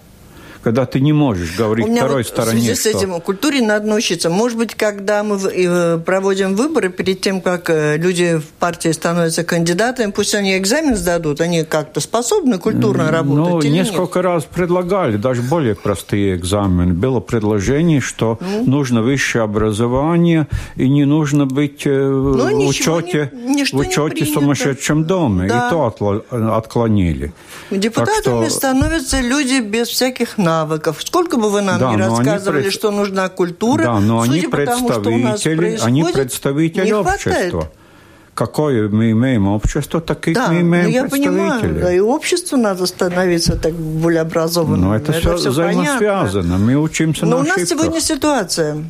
когда 0.62 0.84
ты 0.84 1.00
не 1.00 1.12
можешь 1.12 1.56
говорить 1.56 1.86
У 1.86 1.88
меня 1.88 2.02
второй 2.02 2.22
вот 2.22 2.26
стороне. 2.26 2.60
В 2.60 2.64
связи 2.64 2.74
с 2.74 2.86
этим 2.86 3.12
что... 3.12 3.20
культуре 3.20 3.62
надо 3.62 3.86
научиться. 3.86 4.28
Может 4.28 4.58
быть, 4.58 4.74
когда 4.74 5.22
мы 5.22 5.36
э, 5.36 5.98
проводим 5.98 6.54
выборы, 6.54 6.90
перед 6.90 7.20
тем, 7.20 7.40
как 7.40 7.70
э, 7.70 7.96
люди 7.96 8.36
в 8.36 8.46
партии 8.58 8.90
становятся 8.90 9.42
кандидатами, 9.44 10.10
пусть 10.10 10.34
они 10.34 10.56
экзамен 10.56 10.96
сдадут, 10.96 11.40
они 11.40 11.64
как-то 11.64 12.00
способны 12.00 12.58
культурно 12.58 13.10
работать. 13.10 13.64
Ну, 13.64 13.70
несколько 13.70 14.18
нет? 14.18 14.26
раз 14.26 14.44
предлагали, 14.44 15.16
даже 15.16 15.42
более 15.42 15.74
простые 15.74 16.36
экзамены. 16.36 16.92
Было 16.92 17.20
предложение, 17.20 18.00
что 18.00 18.38
ну? 18.40 18.64
нужно 18.64 19.02
высшее 19.02 19.44
образование 19.44 20.46
и 20.76 20.88
не 20.88 21.06
нужно 21.06 21.46
быть 21.46 21.86
э, 21.86 21.90
ну, 21.90 22.66
в 22.66 22.68
учете, 22.68 23.30
не, 23.32 23.64
в 23.64 23.74
учете 23.74 24.24
в 24.24 24.28
сумасшедшем 24.28 25.04
доме. 25.04 25.48
Да. 25.48 25.68
И 25.68 25.70
то 25.70 25.94
отклонили. 26.30 27.32
Депутатами 27.70 28.46
что... 28.46 28.50
становятся 28.50 29.20
люди 29.20 29.60
без 29.60 29.88
всяких 29.88 30.36
навыков 30.36 30.49
навыков. 30.50 30.98
Сколько 31.00 31.36
бы 31.36 31.50
вы 31.50 31.60
нам 31.62 31.78
да, 31.78 31.92
ни 31.92 31.96
рассказывали, 31.96 32.62
пред... 32.62 32.72
что 32.72 32.90
нужна 32.90 33.28
культура, 33.28 33.84
да, 33.84 34.00
но 34.00 34.20
они 34.20 34.42
представители, 34.42 35.78
они 35.82 36.04
представители 36.04 36.92
общества 36.92 37.70
какое 38.40 38.88
мы 38.88 39.10
имеем 39.10 39.48
общество, 39.48 40.00
таких 40.00 40.34
да, 40.34 40.48
мы 40.48 40.62
имеем 40.62 40.88
я 40.88 41.04
понимаю, 41.04 41.74
да, 41.74 41.92
и 41.92 42.00
обществу 42.00 42.56
надо 42.56 42.86
становиться 42.86 43.54
так 43.54 43.74
более 43.74 44.22
образованным. 44.22 44.88
Но 44.88 44.96
это, 44.96 45.12
это 45.12 45.20
все, 45.20 45.36
все 45.36 45.50
взаимосвязано. 45.50 46.56
Мы 46.56 46.74
учимся 46.76 47.26
Но 47.26 47.36
на 47.36 47.42
у 47.42 47.46
нас 47.46 47.68
сегодня 47.68 48.00
ситуация. 48.00 48.84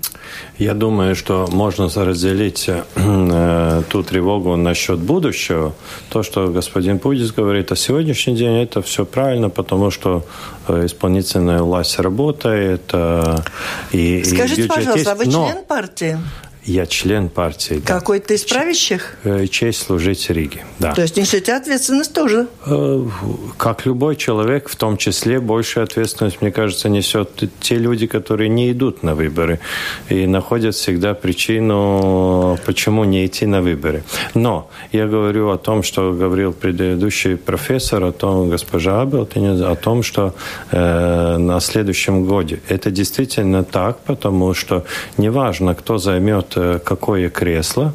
Я 0.59 0.75
думаю, 0.75 1.17
что 1.17 1.49
можно 1.51 1.89
разделить 1.89 2.69
э, 2.69 3.83
ту 3.89 4.03
тревогу 4.05 4.55
насчет 4.57 5.01
будущего. 5.01 5.73
То, 6.11 6.23
что 6.23 6.47
господин 6.49 7.01
Пудис 7.01 7.33
говорит 7.33 7.73
о 7.73 7.77
сегодняшний 7.77 8.37
день, 8.37 8.63
это 8.63 8.83
все 8.83 9.05
правильно, 9.05 9.51
потому 9.51 9.91
что 9.91 10.25
э, 10.69 10.87
исполнительная 10.87 11.63
власть 11.63 11.99
работает. 11.99 12.83
Э, 12.93 13.39
и, 13.91 14.23
Скажите, 14.23 14.63
и 14.63 14.69
пожалуйста, 14.69 14.99
есть. 14.99 15.11
а 15.11 15.15
вы 15.17 15.25
член 15.25 15.57
Но... 15.57 15.63
партии? 15.67 16.19
Я 16.65 16.87
член 16.87 17.31
партии. 17.31 17.83
Да. 17.87 17.99
Какой-то 17.99 18.35
из 18.35 18.45
правящих? 18.45 19.17
Э, 19.25 19.47
честь 19.47 19.83
служить 19.83 20.29
Риге, 20.29 20.65
да. 20.79 20.93
То 20.93 21.03
есть 21.03 21.17
несете 21.17 21.55
ответственность 21.55 22.13
тоже? 22.13 22.49
Э, 22.67 23.07
как 23.57 23.87
любой 23.87 24.17
человек, 24.17 24.69
в 24.69 24.77
том 24.77 24.99
числе 24.99 25.41
большую 25.41 25.85
ответственность, 25.85 26.43
мне 26.43 26.53
кажется, 26.53 26.91
несет 26.91 27.51
те 27.61 27.77
люди, 27.77 28.07
которые 28.07 28.51
не 28.51 28.71
идут 28.73 29.03
на 29.03 29.15
выборы 29.15 29.61
и 30.11 30.27
находят 30.27 30.75
всегда 30.75 31.15
причину, 31.15 32.59
почему 32.67 33.05
не 33.05 33.25
идти 33.25 33.47
на 33.47 33.63
выборы. 33.63 34.03
Но 34.35 34.69
я 34.93 35.07
говорю 35.07 35.51
о 35.51 35.57
том, 35.57 35.83
что 35.83 36.13
говорил 36.13 36.53
предыдущий 36.53 37.37
профессор, 37.37 38.05
о 38.05 38.13
том, 38.13 38.51
госпожа 38.51 39.01
Абелтин, 39.01 39.63
о 39.65 39.77
том, 39.77 40.03
что 40.03 40.35
э, 40.71 41.37
на 41.39 41.59
следующем 41.61 42.27
годе 42.27 42.61
это 42.69 42.91
действительно 42.91 43.65
так, 43.65 44.01
потому 44.01 44.53
что 44.53 44.85
неважно, 45.17 45.75
кто 45.75 45.97
займет 45.97 46.50
Э, 46.57 46.79
какое 46.85 47.31
кресло, 47.31 47.93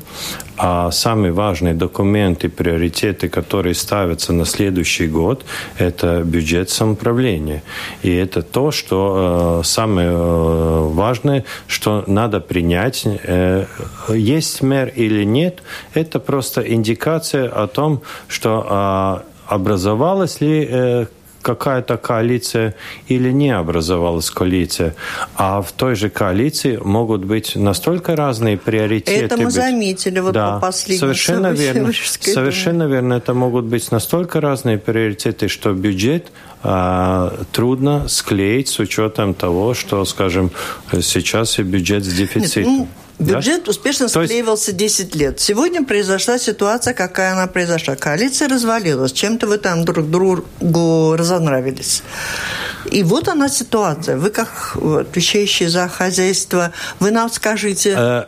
а 0.57 0.91
самые 0.91 1.31
важные 1.31 1.74
документы, 1.74 2.50
приоритеты, 2.50 3.27
которые 3.27 3.75
ставятся 3.75 4.33
на 4.33 4.45
следующий 4.45 5.07
год, 5.07 5.43
это 5.77 6.21
бюджет 6.24 6.69
самоуправления. 6.69 7.63
И 8.03 8.13
это 8.13 8.41
то, 8.41 8.71
что 8.71 9.62
э, 9.62 9.65
самое 9.65 10.09
э, 10.12 10.89
важное, 10.93 11.43
что 11.67 12.03
надо 12.07 12.39
принять. 12.39 13.03
Э, 13.05 13.65
есть 14.09 14.62
мэр 14.62 14.91
или 14.95 15.25
нет, 15.25 15.62
это 15.93 16.19
просто 16.19 16.62
индикация 16.62 17.50
о 17.50 17.67
том, 17.67 18.01
что 18.27 19.24
э, 19.29 19.53
образовалась 19.53 20.41
ли 20.41 20.67
э, 20.69 21.05
какая-то 21.45 21.97
коалиция 21.97 22.73
или 23.07 23.31
не 23.31 23.51
образовалась 23.51 24.31
коалиция, 24.31 24.95
а 25.35 25.61
в 25.61 25.71
той 25.71 25.95
же 25.95 26.09
коалиции 26.09 26.77
могут 26.77 27.23
быть 27.23 27.55
настолько 27.55 28.15
разные 28.15 28.57
приоритеты. 28.57 29.25
Это 29.25 29.37
мы 29.37 29.51
заметили 29.51 30.19
вот 30.19 30.33
да, 30.33 30.55
по 30.55 30.67
последнему 30.67 30.99
совершенно 30.99 31.51
верно, 31.51 31.91
совершенно 31.93 32.87
верно. 32.87 33.13
Это 33.13 33.35
могут 33.35 33.65
быть 33.65 33.91
настолько 33.91 34.41
разные 34.41 34.79
приоритеты, 34.79 35.47
что 35.47 35.73
бюджет 35.73 36.31
а, 36.63 37.31
трудно 37.51 38.07
склеить 38.07 38.67
с 38.69 38.79
учетом 38.79 39.35
того, 39.35 39.75
что, 39.75 40.03
скажем, 40.05 40.49
сейчас 41.01 41.59
и 41.59 41.63
бюджет 41.63 42.03
с 42.03 42.11
дефицитом. 42.11 42.71
Нет, 42.71 42.79
ну, 42.79 42.87
Бюджет 43.17 43.63
да? 43.63 43.72
успешно 43.72 44.10
склеивался 44.10 44.72
есть... 44.72 44.98
10 44.98 45.15
лет. 45.15 45.39
Сегодня 45.39 45.86
произошла 45.86 46.38
ситуация, 46.38 46.93
какая 46.93 47.31
она 47.31 47.48
произошла. 47.48 47.95
Коалиция 47.95 48.50
развалилась. 48.50 49.13
Чем-то 49.13 49.48
вы 49.48 49.57
там 49.57 49.86
друг 49.86 50.10
другу 50.10 51.15
разонравились. 51.15 52.03
И 52.91 53.03
вот 53.03 53.27
она 53.29 53.48
ситуация. 53.48 54.17
Вы, 54.17 54.29
как 54.29 54.75
отвечающий 54.75 55.67
за 55.67 55.88
хозяйство, 55.88 56.74
вы 57.00 57.12
нам 57.12 57.29
скажите... 57.29 57.95
Э, 57.98 58.24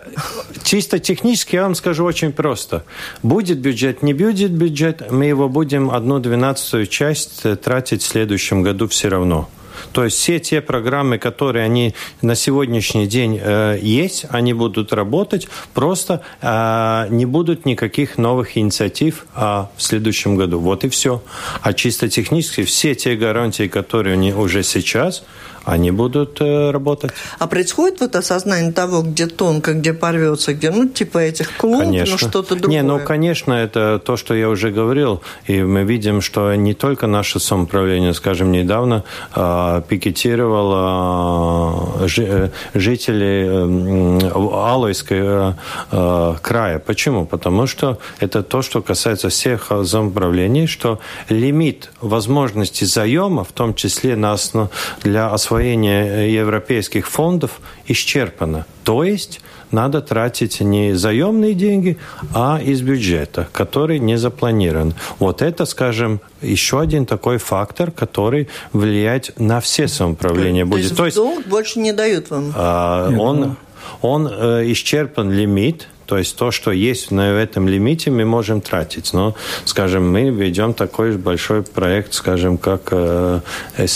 чисто 0.64 1.00
технически 1.00 1.56
я 1.56 1.64
вам 1.64 1.76
скажу 1.76 2.06
очень 2.06 2.32
просто. 2.32 2.84
Будет 3.24 3.60
бюджет, 3.60 4.04
не 4.04 4.14
будет 4.14 4.52
бюджет, 4.52 5.12
мы 5.12 5.26
его 5.26 5.50
будем 5.50 5.92
одну 5.92 6.20
двенадцатую 6.20 6.88
часть 6.88 7.44
тратить 7.62 8.02
в 8.02 8.08
следующем 8.08 8.64
году 8.64 8.88
все 8.88 9.10
равно. 9.10 9.50
То 9.92 10.04
есть 10.04 10.18
все 10.18 10.40
те 10.40 10.62
программы, 10.62 11.18
которые 11.18 11.66
они 11.66 11.94
на 12.22 12.36
сегодняшний 12.36 13.08
день 13.08 13.40
э, 13.42 13.78
есть, 13.82 14.26
они 14.30 14.54
будут 14.54 14.94
работать, 14.94 15.48
просто 15.74 16.22
э, 16.42 17.08
не 17.10 17.26
будут 17.26 17.66
никаких 17.66 18.18
новых 18.18 18.58
инициатив 18.58 19.26
э, 19.36 19.40
в 19.76 19.82
следующем 19.82 20.36
году. 20.36 20.60
Вот 20.60 20.84
и 20.84 20.90
все. 20.90 21.22
А 21.62 21.74
чисто 21.74 22.10
технически 22.10 22.64
все 22.64 22.96
те 22.96 23.16
гарантии, 23.16 23.68
которые 23.68 24.14
они 24.14 24.34
уже 24.34 24.64
сейчас, 24.64 25.24
они 25.68 25.92
будут 25.92 26.40
э, 26.40 26.72
работать. 26.72 27.12
А 27.40 27.48
происходит 27.48 28.00
вот 28.00 28.16
осознание 28.16 28.72
того, 28.72 29.02
где 29.02 29.28
тонко, 29.28 29.74
где 29.74 29.92
порвется, 29.94 30.54
где, 30.54 30.72
ну, 30.72 30.88
типа 30.88 31.18
этих 31.18 31.58
клуб, 31.58 31.84
ну, 31.86 32.06
что-то 32.18 32.56
другое? 32.56 32.72
Не, 32.72 32.84
ну, 32.84 33.00
конечно, 33.00 33.52
это 33.54 34.00
то, 34.04 34.16
что 34.16 34.34
я 34.34 34.48
уже 34.50 34.72
говорил, 34.72 35.22
и 35.46 35.62
мы 35.62 35.84
видим, 35.84 36.22
что 36.22 36.56
не 36.56 36.74
только 36.74 37.08
наше 37.08 37.42
самоуправление, 37.42 38.14
скажем, 38.14 38.52
недавно 38.52 39.04
э, 39.36 39.82
пикетировало 39.90 42.00
э, 42.00 42.08
э 42.18 42.50
жителей 42.74 43.48
э, 43.48 44.30
Алойской 44.34 45.54
э, 45.92 46.36
края. 46.42 46.80
Почему? 46.80 47.26
Потому 47.26 47.68
что 47.68 47.98
это 48.22 48.42
то, 48.42 48.62
что 48.62 48.82
касается 48.82 49.28
всех 49.28 49.70
самоуправлений, 49.84 50.68
что 50.68 51.00
лимит 51.28 51.90
возможности 52.00 52.86
заема, 52.86 53.44
в 53.44 53.52
том 53.52 53.74
числе 53.74 54.16
на 54.16 54.32
основ... 54.32 54.70
для 55.04 55.28
освоения 55.28 55.57
освоение 55.58 56.32
европейских 56.34 57.08
фондов 57.08 57.60
исчерпано. 57.88 58.66
То 58.84 59.04
есть 59.04 59.42
надо 59.72 60.02
тратить 60.02 60.62
не 60.62 60.94
заемные 60.94 61.56
деньги, 61.56 61.98
а 62.34 62.60
из 62.64 62.82
бюджета, 62.82 63.48
который 63.52 63.98
не 64.00 64.18
запланирован. 64.18 64.94
Вот 65.20 65.42
это, 65.42 65.66
скажем, 65.66 66.22
еще 66.42 66.80
один 66.80 67.06
такой 67.06 67.40
фактор, 67.40 67.90
который 67.90 68.48
влияет 68.72 69.34
на 69.40 69.60
все 69.60 69.88
самоуправления 69.88 70.64
то, 70.64 70.70
будет. 70.70 70.96
То 70.96 71.06
есть, 71.06 71.18
долг 71.18 71.48
больше 71.48 71.80
не 71.80 71.92
дают 71.92 72.30
вам? 72.30 72.54
А, 72.56 73.10
он, 73.18 73.58
он 74.02 74.28
э, 74.32 74.72
исчерпан 74.72 75.32
лимит, 75.32 75.88
то 76.08 76.18
есть 76.18 76.38
то, 76.38 76.52
что 76.52 76.72
есть 76.72 77.12
на 77.12 77.42
этом 77.44 77.68
лимите, 77.68 78.10
мы 78.12 78.24
можем 78.24 78.62
тратить. 78.62 79.14
Но, 79.14 79.36
скажем, 79.66 80.10
мы 80.10 80.30
ведем 80.30 80.74
такой 80.74 81.18
большой 81.18 81.62
проект, 81.62 82.14
скажем, 82.14 82.58
как 82.58 82.82
э, 82.92 83.42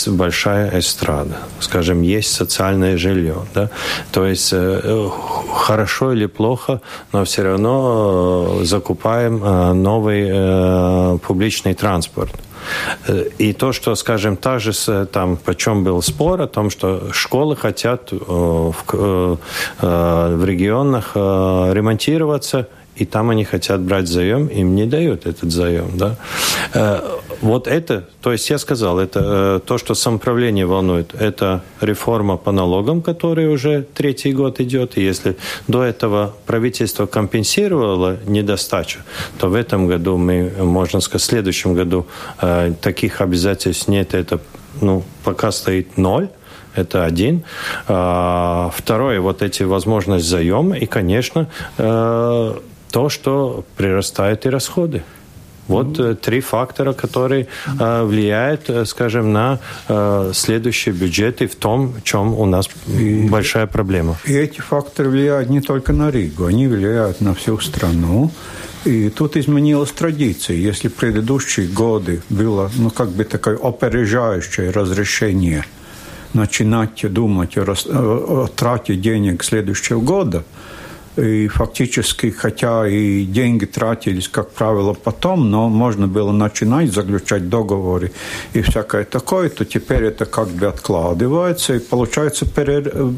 большая 0.06 0.78
эстрада. 0.78 1.38
Скажем, 1.60 2.02
есть 2.02 2.32
социальное 2.32 2.98
жилье. 2.98 3.36
Да? 3.54 3.70
То 4.12 4.26
есть 4.26 4.50
э, 4.52 5.08
хорошо 5.54 6.12
или 6.12 6.26
плохо, 6.26 6.80
но 7.12 7.24
все 7.24 7.42
равно 7.42 8.58
э, 8.60 8.64
закупаем 8.64 9.42
э, 9.42 9.72
новый 9.72 10.28
э, 10.30 11.18
публичный 11.26 11.74
транспорт. 11.74 12.32
Э, 13.06 13.24
и 13.38 13.52
то, 13.52 13.72
что, 13.72 13.94
скажем, 13.94 14.36
также 14.36 14.72
там, 15.06 15.36
почем 15.36 15.84
был 15.84 16.02
спор 16.02 16.40
о 16.42 16.46
том, 16.46 16.70
что 16.70 17.12
школы 17.12 17.56
хотят 17.56 18.12
э, 18.12 18.16
в, 18.16 18.74
э, 18.92 19.36
в 20.36 20.44
регионах 20.44 21.12
ремонтироваться, 21.14 22.68
и 22.96 23.04
там 23.04 23.30
они 23.30 23.44
хотят 23.44 23.80
брать 23.80 24.06
заем, 24.06 24.46
им 24.46 24.74
не 24.74 24.86
дают 24.86 25.26
этот 25.26 25.50
заем. 25.50 25.96
Да? 25.96 26.16
Э, 26.74 27.00
вот 27.40 27.66
это, 27.66 28.04
то 28.20 28.32
есть 28.32 28.50
я 28.50 28.58
сказал, 28.58 28.98
это 28.98 29.20
э, 29.22 29.60
то, 29.66 29.78
что 29.78 29.94
самоуправление 29.94 30.66
волнует, 30.66 31.14
это 31.14 31.62
реформа 31.80 32.36
по 32.36 32.52
налогам, 32.52 33.02
которая 33.02 33.48
уже 33.48 33.86
третий 33.94 34.32
год 34.32 34.60
идет, 34.60 34.98
и 34.98 35.02
если 35.02 35.36
до 35.68 35.82
этого 35.82 36.34
правительство 36.46 37.06
компенсировало 37.06 38.18
недостачу, 38.26 39.00
то 39.38 39.48
в 39.48 39.54
этом 39.54 39.86
году 39.86 40.18
мы, 40.18 40.52
можно 40.58 41.00
сказать, 41.00 41.22
в 41.22 41.26
следующем 41.26 41.74
году 41.74 42.06
э, 42.40 42.72
таких 42.80 43.20
обязательств 43.20 43.88
нет, 43.88 44.14
это 44.14 44.38
ну, 44.80 45.02
пока 45.24 45.50
стоит 45.50 45.96
ноль, 45.96 46.28
это 46.74 47.04
один. 47.04 47.44
А, 47.88 48.70
второе, 48.74 49.20
вот 49.20 49.42
эти 49.42 49.62
возможности 49.62 50.26
заема. 50.26 50.76
И, 50.76 50.86
конечно, 50.86 51.48
то, 52.92 53.08
что 53.08 53.64
прирастают 53.76 54.46
и 54.46 54.50
расходы. 54.50 55.02
Вот 55.68 55.86
mm-hmm. 55.86 56.14
три 56.16 56.40
фактора, 56.40 56.92
которые 56.92 57.46
э, 57.80 58.02
влияют, 58.02 58.68
э, 58.68 58.84
скажем, 58.84 59.32
на 59.32 59.58
э, 59.88 60.32
следующий 60.34 60.90
бюджет 60.90 61.40
и 61.40 61.46
в 61.46 61.54
том, 61.54 61.92
в 61.92 62.02
чем 62.02 62.34
у 62.34 62.46
нас 62.46 62.68
и, 62.88 63.28
большая 63.30 63.66
проблема. 63.66 64.16
И 64.26 64.34
эти 64.34 64.60
факторы 64.60 65.08
влияют 65.08 65.50
не 65.50 65.60
только 65.60 65.92
на 65.92 66.10
Ригу, 66.10 66.46
они 66.46 66.66
влияют 66.66 67.20
на 67.20 67.32
всю 67.34 67.58
страну. 67.60 68.30
И 68.84 69.08
тут 69.10 69.36
изменилась 69.36 69.92
традиция. 69.92 70.56
Если 70.56 70.88
предыдущие 70.88 71.68
годы 71.68 72.20
было, 72.28 72.70
ну, 72.76 72.90
как 72.90 73.10
бы 73.10 73.24
такое 73.24 73.56
опережающее 73.56 74.70
разрешение 74.70 75.64
начинать 76.34 77.12
думать 77.12 77.56
о, 77.56 77.62
о, 77.62 78.44
о 78.44 78.46
трате 78.48 78.96
денег 78.96 79.44
следующего 79.44 80.00
года– 80.00 80.42
и 81.16 81.48
фактически, 81.48 82.30
хотя 82.30 82.88
и 82.88 83.24
деньги 83.24 83.66
тратились, 83.66 84.28
как 84.28 84.50
правило, 84.50 84.94
потом, 84.94 85.50
но 85.50 85.68
можно 85.68 86.08
было 86.08 86.32
начинать 86.32 86.92
заключать 86.92 87.48
договоры 87.48 88.12
и 88.54 88.62
всякое 88.62 89.04
такое, 89.04 89.48
то 89.50 89.64
теперь 89.64 90.04
это 90.04 90.24
как 90.24 90.48
бы 90.48 90.66
откладывается, 90.66 91.74
и 91.74 91.78
получается 91.78 92.46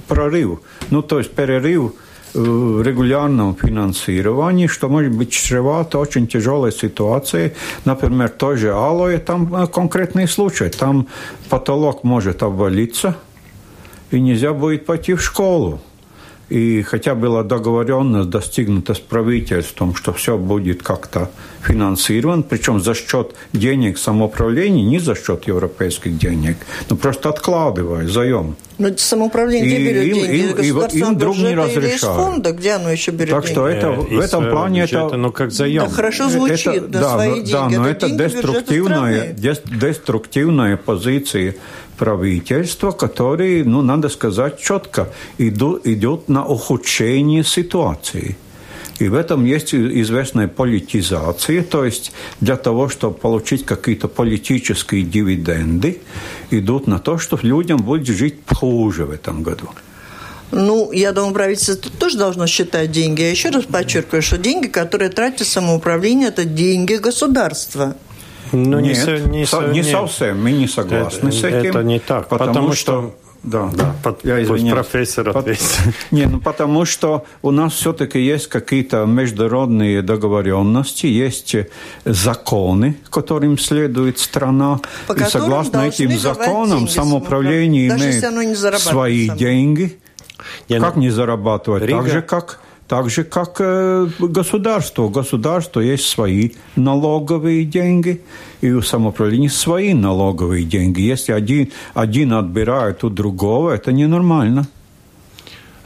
прорыв. 0.09 0.61
Ну, 0.90 1.02
то 1.02 1.18
есть 1.18 1.35
перерыв 1.35 1.92
в 2.35 2.83
регулярном 2.83 3.54
финансировании, 3.54 4.66
что 4.66 4.88
может 4.88 5.12
быть 5.12 5.30
чревато 5.30 5.98
очень 5.98 6.26
тяжелой 6.26 6.72
ситуацией. 6.72 7.52
Например, 7.85 8.28
той 8.28 8.57
же 8.57 8.72
Алоэ, 8.72 9.18
там 9.18 9.54
э, 9.54 9.68
конкретный 9.68 10.26
случай. 10.26 10.68
Там 10.68 11.07
потолок 11.48 12.02
может 12.02 12.42
обвалиться, 12.42 13.16
и 14.11 14.20
нельзя 14.20 14.52
будет 14.52 14.85
пойти 14.85 15.14
в 15.14 15.22
школу. 15.22 15.80
И 16.48 16.83
хотя 16.83 17.14
была 17.14 17.42
договоренность 17.42 18.30
достигнута 18.30 18.94
с 18.94 18.98
правительством, 18.98 19.94
что 19.94 20.12
все 20.12 20.37
будет 20.37 20.83
как-то 20.83 21.30
финансирован, 21.64 22.42
причем 22.42 22.81
за 22.81 22.94
счет 22.94 23.35
денег 23.53 23.98
самоуправления, 23.98 24.85
не 24.85 24.98
за 24.98 25.14
счет 25.14 25.46
европейских 25.46 26.16
денег, 26.18 26.57
но 26.90 26.96
просто 26.96 27.29
откладывая 27.29 28.07
заем. 28.09 28.57
Но 28.79 28.88
самоуправление 28.96 29.66
где 29.66 29.87
берет 29.87 30.05
им, 30.05 30.14
деньги? 30.14 30.66
Им, 30.68 30.79
им, 30.79 31.09
им 31.09 31.18
друг 31.18 31.37
не 31.37 31.53
из 31.53 32.00
фонда, 32.00 32.53
где 32.53 32.72
оно 32.72 32.90
еще 32.90 33.12
берет 33.12 33.31
Так 33.31 33.44
деньги? 33.44 33.53
что 33.53 33.68
это, 33.68 33.87
э, 33.87 34.16
в 34.16 34.20
этом 34.20 34.50
плане 34.50 34.83
бюджета, 34.83 35.07
это... 35.07 35.16
Ну, 35.16 35.33
как 35.33 35.53
заем. 35.53 35.85
Да, 35.85 35.90
хорошо 35.90 36.29
звучит, 36.29 36.66
это, 36.66 36.88
да, 36.88 37.12
свои 37.12 37.29
но, 37.29 37.37
деньги. 37.37 37.53
Да, 37.53 37.68
но 37.68 37.88
это, 37.88 38.07
это 38.07 38.16
деструктивная, 38.16 39.33
деструктивная 39.33 40.77
позиция 40.77 41.55
правительства, 41.96 42.90
которые, 42.90 43.64
ну, 43.64 43.83
надо 43.83 44.09
сказать 44.09 44.61
четко, 44.61 45.09
идут, 45.38 45.87
идут 45.87 46.29
на 46.29 46.44
ухудшение 46.44 47.44
ситуации. 47.44 48.37
И 48.98 49.09
в 49.09 49.14
этом 49.14 49.44
есть 49.44 49.74
известная 49.74 50.46
политизация, 50.46 51.62
то 51.62 51.85
есть 51.85 52.12
для 52.40 52.57
того, 52.57 52.88
чтобы 52.88 53.14
получить 53.14 53.66
какие-то 53.66 54.09
политические 54.09 55.02
дивиденды, 55.02 56.00
идут 56.50 56.87
на 56.87 56.98
то, 56.98 57.18
что 57.18 57.38
людям 57.42 57.78
будет 57.78 58.07
жить 58.07 58.37
хуже 58.46 59.04
в 59.04 59.11
этом 59.11 59.42
году. 59.42 59.68
Ну, 60.52 60.92
я 60.92 61.12
думаю, 61.12 61.35
правительство 61.35 61.90
тоже 61.98 62.16
должно 62.16 62.46
считать 62.46 62.92
деньги. 62.92 63.22
Я 63.22 63.30
еще 63.30 63.50
раз 63.50 63.64
подчеркиваю, 63.64 64.22
что 64.22 64.38
деньги, 64.38 64.68
которые 64.68 65.11
тратит 65.11 65.48
самоуправление, 65.48 66.28
это 66.28 66.44
деньги 66.44 66.94
государства. 66.94 67.96
Ну, 68.52 68.78
Нет, 68.78 69.04
не, 69.07 69.12
не, 69.12 69.72
не, 69.72 69.78
не 69.78 69.83
совсем, 69.83 70.40
мы 70.40 70.52
не 70.52 70.68
согласны 70.68 71.28
это, 71.28 71.37
с 71.37 71.44
этим. 71.44 71.70
Это 71.70 71.83
не 71.83 71.98
так, 71.98 72.28
потому, 72.28 72.48
потому 72.48 72.72
что, 72.72 72.74
что 72.76 73.14
Да, 73.44 73.70
да. 73.74 73.94
Под, 74.02 74.24
я 74.24 74.42
извиняюсь. 74.42 74.72
профессор 74.72 75.28
ответит. 75.28 75.78
Не, 76.11 76.24
ну 76.26 76.40
потому 76.40 76.87
что 76.87 77.26
у 77.42 77.50
нас 77.50 77.74
все-таки 77.74 78.18
есть 78.18 78.48
какие-то 78.48 79.04
международные 79.04 80.00
договоренности, 80.00 81.07
есть 81.07 81.54
законы, 82.07 82.96
которым 83.11 83.59
следует 83.59 84.18
страна. 84.18 84.80
По 85.07 85.12
и 85.12 85.24
согласно 85.24 85.87
этим 85.87 86.18
законам 86.18 86.88
самоуправление 86.88 87.88
имеет 87.88 88.80
свои 88.80 89.28
деньги. 89.28 89.98
Я 90.68 90.80
как 90.80 90.96
не 90.96 91.11
зарабатывать? 91.11 91.83
Рига. 91.83 92.02
Так 92.02 92.11
же, 92.11 92.22
как 92.22 92.61
так 92.94 93.11
же, 93.11 93.24
как 93.24 93.57
э, 93.59 94.07
государство. 94.20 95.02
У 95.02 95.09
государства 95.09 95.80
есть 95.80 96.07
свои 96.07 96.50
налоговые 96.76 97.64
деньги, 97.64 98.20
и 98.62 98.70
у 98.70 98.83
самоуправления 98.83 99.50
свои 99.50 99.94
налоговые 99.94 100.64
деньги. 100.64 101.00
Если 101.00 101.33
один, 101.33 101.72
один 101.94 102.33
отбирает 102.33 103.02
у 103.02 103.11
другого, 103.11 103.72
это 103.72 103.92
ненормально. 103.92 104.68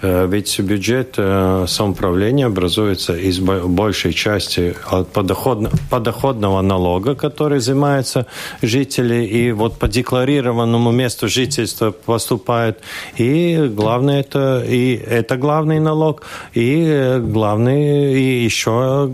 Э, 0.01 0.27
ведь 0.29 0.61
бюджет 0.61 1.15
э, 1.17 1.65
самоуправления 1.67 2.47
образуется 2.47 3.17
из 3.17 3.41
большей 3.41 4.13
части 4.13 4.77
подоходного, 5.13 5.75
подоходного 5.91 6.61
налога, 6.63 7.17
который 7.17 7.59
взимается 7.59 8.27
жители, 8.63 9.25
и 9.25 9.51
вот 9.51 9.79
по 9.79 9.89
декларированному 9.89 10.93
месту 10.93 11.29
жительства 11.29 11.91
поступает. 11.91 12.79
И 13.17 13.71
главное 13.75 14.21
это, 14.21 14.65
и 14.65 14.95
это 14.95 15.37
главный 15.37 15.81
налог, 15.81 16.23
и 16.55 16.85
э, 16.87 17.19
главный, 17.19 18.15
и 18.15 18.45
еще 18.45 19.11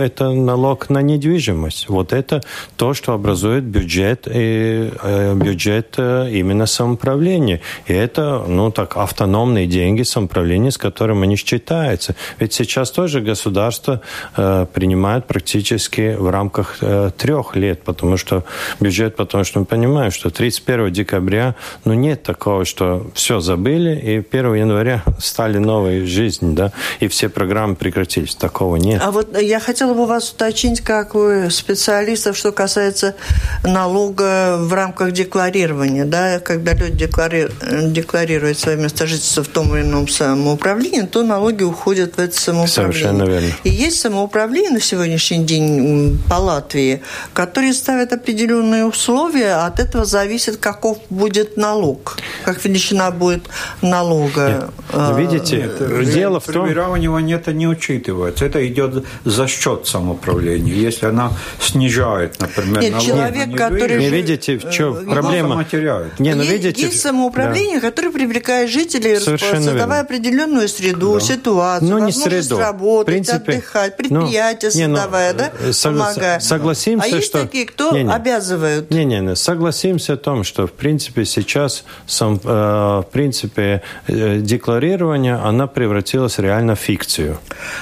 это 0.00 0.32
налог 0.32 0.90
на 0.90 1.00
недвижимость. 1.00 1.88
Вот 1.88 2.12
это 2.12 2.42
то, 2.76 2.92
что 2.92 3.12
образует 3.12 3.64
бюджет, 3.64 4.26
и 4.28 4.90
бюджет 5.34 5.98
именно 5.98 6.66
самоуправления. 6.66 7.60
И 7.86 7.92
это, 7.92 8.44
ну 8.48 8.70
так, 8.70 8.96
автономные 8.96 9.66
деньги 9.66 10.02
самоуправления, 10.08 10.70
с 10.70 10.78
которым 10.78 11.22
они 11.22 11.36
считаются. 11.36 12.14
Ведь 12.38 12.52
сейчас 12.52 12.90
тоже 12.90 13.20
государство 13.20 14.00
э, 14.36 14.66
принимает 14.72 15.26
практически 15.26 16.14
в 16.14 16.30
рамках 16.30 16.78
э, 16.80 17.10
трех 17.16 17.56
лет, 17.56 17.82
потому 17.82 18.16
что 18.16 18.44
бюджет, 18.80 19.16
потому 19.16 19.44
что 19.44 19.60
мы 19.60 19.64
понимаем, 19.64 20.10
что 20.10 20.30
31 20.30 20.92
декабря, 20.92 21.54
ну 21.84 21.94
нет 21.94 22.22
такого, 22.22 22.64
что 22.64 23.10
все 23.14 23.40
забыли, 23.40 23.94
и 23.96 24.16
1 24.18 24.54
января 24.54 25.02
стали 25.18 25.58
новой 25.58 26.06
жизнь, 26.06 26.54
да, 26.54 26.72
и 27.00 27.08
все 27.08 27.28
программы 27.28 27.76
прекратились. 27.76 28.34
Такого 28.34 28.76
нет. 28.76 29.02
А 29.04 29.10
вот 29.10 29.38
я 29.40 29.60
хотела 29.60 29.94
бы 29.94 30.06
вас 30.06 30.30
уточнить, 30.30 30.80
как 30.80 31.14
вы 31.14 31.50
специалистов, 31.50 32.36
что 32.36 32.52
касается 32.52 33.14
налога 33.64 34.56
в 34.58 34.72
рамках 34.72 35.12
декларирования, 35.12 36.04
да, 36.04 36.40
когда 36.40 36.74
люди 36.74 36.98
декларируют, 36.98 37.92
декларируют 37.92 38.58
свое 38.58 38.76
место 38.76 39.06
жительства 39.06 39.42
в 39.42 39.48
том 39.48 39.74
или 39.76 39.82
ином 39.82 39.97
самоуправление, 40.06 41.06
то 41.06 41.22
налоги 41.22 41.62
уходят 41.64 42.16
в 42.16 42.18
это 42.18 42.38
самоуправление. 42.38 42.92
Совершенно 42.92 43.22
верно. 43.24 43.48
И 43.64 43.70
есть 43.70 44.00
самоуправление 44.00 44.70
на 44.70 44.80
сегодняшний 44.80 45.44
день 45.44 46.18
по 46.28 46.34
Латвии, 46.34 47.02
которые 47.32 47.72
ставят 47.72 48.12
определенные 48.12 48.84
условия, 48.84 49.54
а 49.54 49.66
от 49.66 49.80
этого 49.80 50.04
зависит, 50.04 50.58
каков 50.58 50.98
будет 51.10 51.56
налог, 51.56 52.18
как 52.44 52.64
величина 52.64 53.10
будет 53.10 53.48
налога. 53.82 54.48
Нет. 54.48 54.70
А, 54.92 55.18
видите, 55.18 55.70
Нет, 55.78 56.12
дело 56.12 56.40
в 56.40 56.46
том... 56.46 56.64
Премирование 56.64 57.36
это 57.36 57.52
не 57.52 57.66
учитывается. 57.66 58.44
Это 58.44 58.66
идет 58.66 59.04
за 59.24 59.46
счет 59.46 59.86
самоуправления. 59.86 60.74
Если 60.74 61.06
она 61.06 61.32
снижает, 61.60 62.38
например, 62.40 62.80
Нет, 62.80 62.92
налог 62.92 63.06
человек, 63.06 63.56
который... 63.56 63.98
Не 63.98 64.10
видите, 64.10 64.58
в 64.58 64.70
чем 64.70 64.94
э, 64.94 65.04
проблема? 65.04 65.64
Не, 66.18 66.34
ну, 66.34 66.42
видите... 66.42 66.82
Есть 66.82 67.00
самоуправление, 67.00 67.80
да. 67.80 67.90
которое 67.90 68.10
привлекает 68.10 68.70
жителей, 68.70 69.18
Совершенно 69.18 69.72
создавая 69.88 70.02
определенную 70.02 70.68
среду, 70.68 71.14
да. 71.14 71.20
ситуацию, 71.20 71.90
ну, 71.90 72.04
не 72.04 72.12
среду. 72.12 72.58
работать, 72.58 73.06
принципе, 73.06 73.52
отдыхать, 73.52 73.94
ну, 73.98 74.20
предприятия 74.20 74.66
ну, 74.66 74.94
создавая, 74.94 75.32
не, 75.32 75.38
ну, 75.38 75.50
да, 75.60 75.68
согла- 75.70 75.98
помогая. 75.98 76.40
Согласимся, 76.40 77.06
а 77.06 77.08
есть 77.08 77.26
что... 77.26 77.42
такие, 77.42 77.66
кто 77.66 77.92
не, 77.92 78.04
не. 78.04 78.12
обязывают? 78.12 78.90
Не-не-не, 78.90 79.36
согласимся 79.36 80.14
о 80.14 80.16
том, 80.16 80.44
что, 80.44 80.66
в 80.66 80.72
принципе, 80.72 81.24
сейчас, 81.24 81.84
сам, 82.06 82.40
э, 82.42 82.48
в 82.48 83.06
принципе, 83.10 83.82
э, 84.06 84.38
декларирование, 84.40 85.34
она 85.36 85.66
превратилась 85.66 86.38
реально 86.38 86.74
в 86.74 86.80
фикцию. 86.80 87.38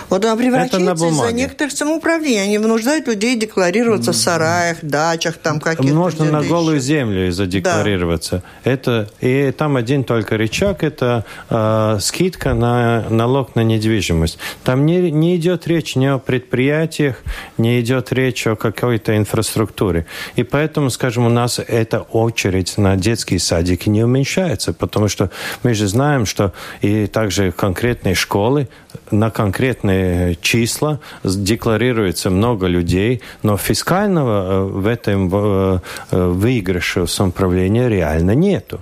Вот 0.08 0.24
она 0.24 0.36
превращается 0.36 1.06
из-за 1.06 1.32
некоторых 1.32 1.72
самоуправлений. 1.72 2.42
Они 2.42 2.58
вынуждают 2.58 3.08
людей 3.08 3.36
декларироваться 3.36 4.12
в 4.12 4.16
сараях, 4.16 4.78
дачах, 4.82 5.36
там 5.38 5.60
каких-то... 5.60 5.94
Можно 5.94 6.24
на 6.26 6.42
голую 6.42 6.80
землю 6.80 7.30
задекларироваться. 7.32 8.42
Да. 8.64 8.70
Это, 8.70 9.08
и 9.20 9.52
там 9.56 9.76
один 9.76 10.04
только 10.04 10.36
рычаг, 10.36 10.82
это 10.82 11.24
э, 11.50 11.95
скидка 12.00 12.54
на 12.54 13.06
налог 13.10 13.54
на 13.54 13.60
недвижимость. 13.60 14.38
Там 14.64 14.86
не, 14.86 15.10
не 15.10 15.36
идет 15.36 15.66
речь 15.66 15.96
ни 15.96 16.06
о 16.06 16.18
предприятиях, 16.18 17.22
не 17.58 17.80
идет 17.80 18.12
речь 18.12 18.46
о 18.46 18.56
какой-то 18.56 19.16
инфраструктуре. 19.16 20.06
И 20.36 20.42
поэтому, 20.42 20.90
скажем, 20.90 21.26
у 21.26 21.30
нас 21.30 21.58
эта 21.58 22.00
очередь 22.00 22.78
на 22.78 22.96
детские 22.96 23.40
садики 23.40 23.88
не 23.88 24.04
уменьшается, 24.04 24.72
потому 24.72 25.08
что 25.08 25.30
мы 25.62 25.74
же 25.74 25.86
знаем, 25.88 26.26
что 26.26 26.52
и 26.80 27.06
также 27.06 27.52
конкретные 27.52 28.14
школы 28.14 28.68
на 29.10 29.30
конкретные 29.30 30.36
числа 30.40 31.00
декларируется 31.24 32.30
много 32.30 32.66
людей, 32.66 33.22
но 33.42 33.56
фискального 33.56 34.42
э, 34.42 34.64
в 34.64 34.86
этом 34.86 35.30
э, 35.32 35.80
э, 36.10 36.26
выигрыша 36.28 37.06
самоуправления 37.06 37.88
реально 37.88 38.34
нету. 38.34 38.80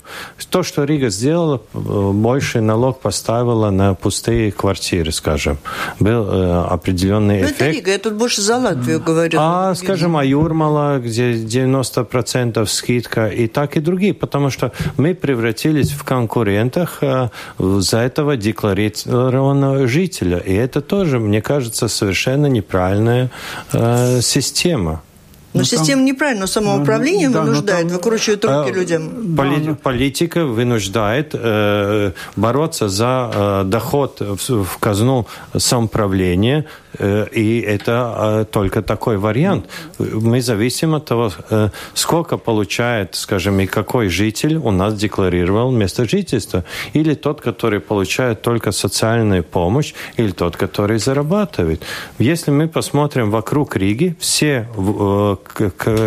То, 0.50 0.62
что 0.62 0.84
Рига 0.84 1.10
сделала, 1.10 1.60
больше 1.72 2.60
налог 2.60 3.00
поставила 3.04 3.70
на 3.70 3.94
пустые 3.94 4.50
квартиры, 4.50 5.12
скажем. 5.12 5.58
Был 6.00 6.22
определенный 6.70 7.40
но 7.40 7.46
ну, 7.46 7.46
эффект. 7.46 7.60
Это 7.60 7.70
Рига, 7.70 7.90
я 7.90 7.98
тут 7.98 8.14
больше 8.14 8.40
за 8.40 8.56
Латвию 8.56 9.00
говорю. 9.00 9.38
А, 9.40 9.74
скажем, 9.74 10.16
а 10.16 10.24
Юрмала, 10.24 10.98
где 10.98 11.34
90% 11.34 12.66
скидка, 12.66 13.28
и 13.28 13.46
так 13.46 13.76
и 13.76 13.80
другие, 13.80 14.14
потому 14.14 14.50
что 14.50 14.72
мы 14.96 15.14
превратились 15.14 15.90
в 15.92 16.02
конкурентах 16.04 17.02
за 17.58 17.98
этого 17.98 18.36
декларированного 18.36 19.86
жителя 19.86 20.24
жителя. 20.24 20.38
И 20.38 20.54
это 20.54 20.80
тоже, 20.80 21.18
мне 21.18 21.40
кажется, 21.40 21.88
совершенно 21.88 22.46
неправильная 22.46 23.30
э, 23.72 24.20
система. 24.22 25.02
Но 25.54 25.60
ну, 25.60 25.64
система 25.64 26.00
там, 26.00 26.04
неправильно, 26.04 26.46
самоуправление 26.48 27.30
да, 27.30 27.42
вынуждает, 27.42 27.86
там, 27.86 27.96
выкручивает 27.96 28.44
руки 28.44 28.70
а, 28.70 28.72
людям. 28.72 29.36
Поли, 29.36 29.74
политика 29.74 30.44
вынуждает 30.44 31.30
э, 31.32 32.10
бороться 32.34 32.88
за 32.88 33.30
э, 33.32 33.62
доход 33.64 34.20
в, 34.20 34.64
в 34.64 34.78
казну 34.78 35.28
самоуправления, 35.56 36.64
и 36.98 37.60
это 37.60 38.14
э, 38.16 38.44
только 38.50 38.82
такой 38.82 39.16
вариант. 39.16 39.68
Мы 39.98 40.40
зависим 40.40 40.94
от 40.94 41.04
того, 41.04 41.32
э, 41.50 41.70
сколько 41.94 42.38
получает, 42.38 43.14
скажем, 43.14 43.60
и 43.60 43.66
какой 43.66 44.08
житель 44.08 44.56
у 44.56 44.70
нас 44.70 44.94
декларировал 44.94 45.72
место 45.72 46.08
жительства. 46.08 46.64
Или 46.92 47.14
тот, 47.14 47.40
который 47.40 47.80
получает 47.80 48.42
только 48.42 48.72
социальную 48.72 49.42
помощь, 49.42 49.94
или 50.16 50.30
тот, 50.30 50.56
который 50.56 50.98
зарабатывает. 50.98 51.82
Если 52.18 52.50
мы 52.52 52.68
посмотрим 52.68 53.30
вокруг 53.30 53.76
Риги, 53.76 54.14
все 54.18 54.68
э, 54.76 55.36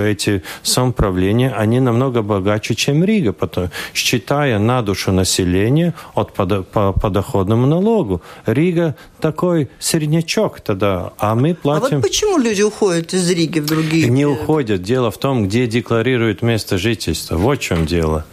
эти 0.09 0.43
самоуправления, 0.63 1.53
они 1.57 1.79
намного 1.79 2.21
богаче, 2.21 2.75
чем 2.75 3.03
Рига, 3.03 3.33
потому, 3.33 3.69
считая 3.93 4.59
на 4.59 4.81
душу 4.81 5.11
населения 5.11 5.93
от 6.13 6.33
по 6.33 6.93
подоходному 6.93 7.67
налогу. 7.67 8.21
Рига 8.45 8.95
такой 9.19 9.69
среднячок 9.79 10.61
тогда, 10.77 11.13
а 11.17 11.35
мы 11.35 11.53
платим... 11.53 11.85
А 11.85 11.89
вот 11.97 12.01
почему 12.03 12.37
люди 12.37 12.61
уходят 12.61 13.13
из 13.13 13.29
Риги 13.29 13.59
в 13.59 13.65
другие... 13.65 14.09
Не 14.09 14.25
уходят. 14.25 14.81
Дело 14.81 15.11
в 15.11 15.17
том, 15.17 15.47
где 15.47 15.67
декларируют 15.67 16.41
место 16.41 16.77
жительства. 16.77 17.37
Вот 17.37 17.59
в 17.59 17.61
чем 17.61 17.85
дело 17.85 18.25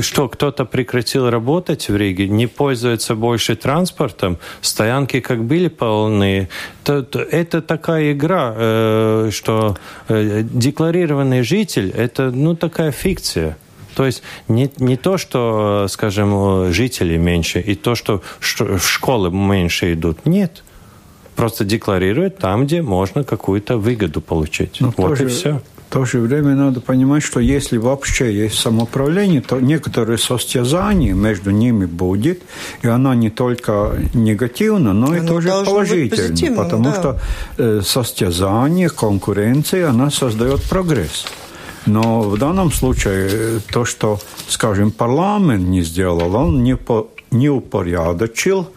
что 0.00 0.28
кто-то 0.28 0.64
прекратил 0.64 1.30
работать 1.30 1.88
в 1.88 1.96
Риге, 1.96 2.28
не 2.28 2.46
пользуется 2.46 3.14
больше 3.14 3.56
транспортом, 3.56 4.38
стоянки 4.60 5.20
как 5.20 5.44
были 5.44 5.68
полны. 5.68 6.48
То, 6.84 7.02
то, 7.02 7.20
это 7.20 7.62
такая 7.62 8.12
игра, 8.12 8.54
э, 8.56 9.30
что 9.32 9.76
э, 10.08 10.42
декларированный 10.42 11.42
житель– 11.42 11.90
это 11.96 12.30
ну, 12.30 12.54
такая 12.54 12.90
фикция. 12.90 13.56
То 13.94 14.04
есть 14.04 14.22
не, 14.48 14.70
не 14.78 14.96
то, 14.96 15.16
что, 15.16 15.86
скажем, 15.88 16.72
жителей 16.72 17.18
меньше, 17.18 17.60
и 17.60 17.74
то, 17.74 17.94
что 17.94 18.22
в 18.40 18.80
школы 18.80 19.30
меньше 19.30 19.94
идут. 19.94 20.26
Нет. 20.26 20.62
Просто 21.36 21.64
декларируют 21.64 22.38
там, 22.38 22.64
где 22.66 22.82
можно 22.82 23.22
какую-то 23.22 23.76
выгоду 23.76 24.20
получить. 24.20 24.78
Но 24.80 24.92
вот 24.96 25.08
тоже... 25.08 25.24
и 25.24 25.26
все. 25.26 25.60
В 25.88 25.92
то 25.92 26.04
же 26.04 26.18
время 26.18 26.56
надо 26.56 26.80
понимать, 26.80 27.22
что 27.22 27.38
если 27.38 27.76
вообще 27.78 28.34
есть 28.34 28.58
самоуправление, 28.58 29.40
то 29.40 29.60
некоторые 29.60 30.18
состязания 30.18 31.14
между 31.14 31.50
ними 31.50 31.86
будет, 31.86 32.42
и 32.82 32.88
она 32.88 33.14
не 33.14 33.30
только 33.30 33.96
негативна, 34.12 34.92
но 34.92 35.14
и 35.14 35.24
тоже 35.24 35.48
положительна, 35.64 36.56
потому 36.56 36.84
да. 36.84 36.94
что 36.94 37.20
э, 37.58 37.80
состязание, 37.84 38.90
конкуренция, 38.90 39.88
она 39.88 40.10
создает 40.10 40.62
прогресс. 40.62 41.24
Но 41.86 42.22
в 42.22 42.36
данном 42.36 42.72
случае 42.72 43.60
то, 43.72 43.84
что, 43.84 44.18
скажем, 44.48 44.90
парламент 44.90 45.68
не 45.68 45.82
сделал, 45.82 46.34
он 46.34 46.64
не, 46.64 46.76
по, 46.76 47.08
не 47.30 47.48
упорядочил 47.48 48.68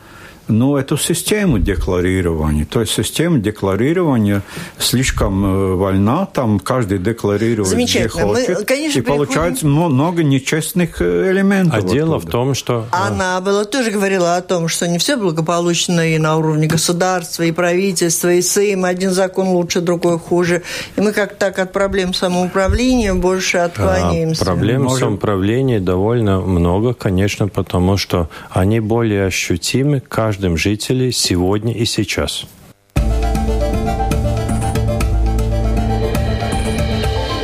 ну, 0.49 0.75
эту 0.75 0.97
систему 0.97 1.59
декларирования. 1.59 2.65
То 2.65 2.81
есть 2.81 2.93
система 2.93 3.39
декларирования 3.39 4.41
слишком 4.77 5.45
э, 5.45 5.75
вольна, 5.75 6.25
там 6.25 6.59
каждый 6.59 6.97
декларирует, 6.97 7.71
где 7.71 8.07
хочет. 8.07 8.57
Мы, 8.57 8.65
конечно, 8.65 8.99
и 8.99 9.01
получается 9.01 9.67
много 9.67 10.23
нечестных 10.23 11.01
э, 11.01 11.31
элементов. 11.31 11.83
А 11.83 11.88
дело 11.88 12.19
в 12.19 12.25
том, 12.25 12.53
что... 12.53 12.88
Она 12.91 13.39
была 13.41 13.65
тоже 13.65 13.91
говорила 13.91 14.35
о 14.35 14.41
том, 14.41 14.67
что 14.67 14.88
не 14.88 14.97
все 14.97 15.15
благополучно 15.15 16.13
и 16.13 16.17
на 16.17 16.38
уровне 16.38 16.67
государства, 16.67 17.43
и 17.43 17.51
правительства, 17.51 18.33
и 18.33 18.41
Сейм. 18.41 18.85
Один 18.85 19.12
закон 19.12 19.49
лучше, 19.49 19.81
другой 19.81 20.17
хуже. 20.17 20.63
И 20.95 21.01
мы 21.01 21.12
как 21.12 21.35
так 21.35 21.59
от 21.59 21.71
проблем 21.71 22.13
самоуправления 22.13 23.13
больше 23.13 23.57
отклоняемся. 23.57 24.41
А, 24.41 24.45
проблем 24.45 24.83
Можем... 24.83 24.99
самоуправления 24.99 25.79
довольно 25.79 26.39
много, 26.39 26.93
конечно, 26.93 27.47
потому 27.47 27.97
что 27.97 28.29
они 28.49 28.79
более 28.79 29.25
ощутимы. 29.25 30.01
Каждый 30.07 30.38
каждым 30.39 30.56
жителем 30.56 31.12
сегодня 31.12 31.73
и 31.73 31.84
сейчас. 31.84 32.45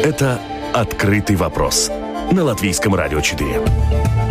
Это 0.02 0.40
«Открытый 0.74 1.36
вопрос» 1.36 1.92
на 2.32 2.46
Латвийском 2.46 2.96
радио 2.96 3.20
4. 3.20 4.25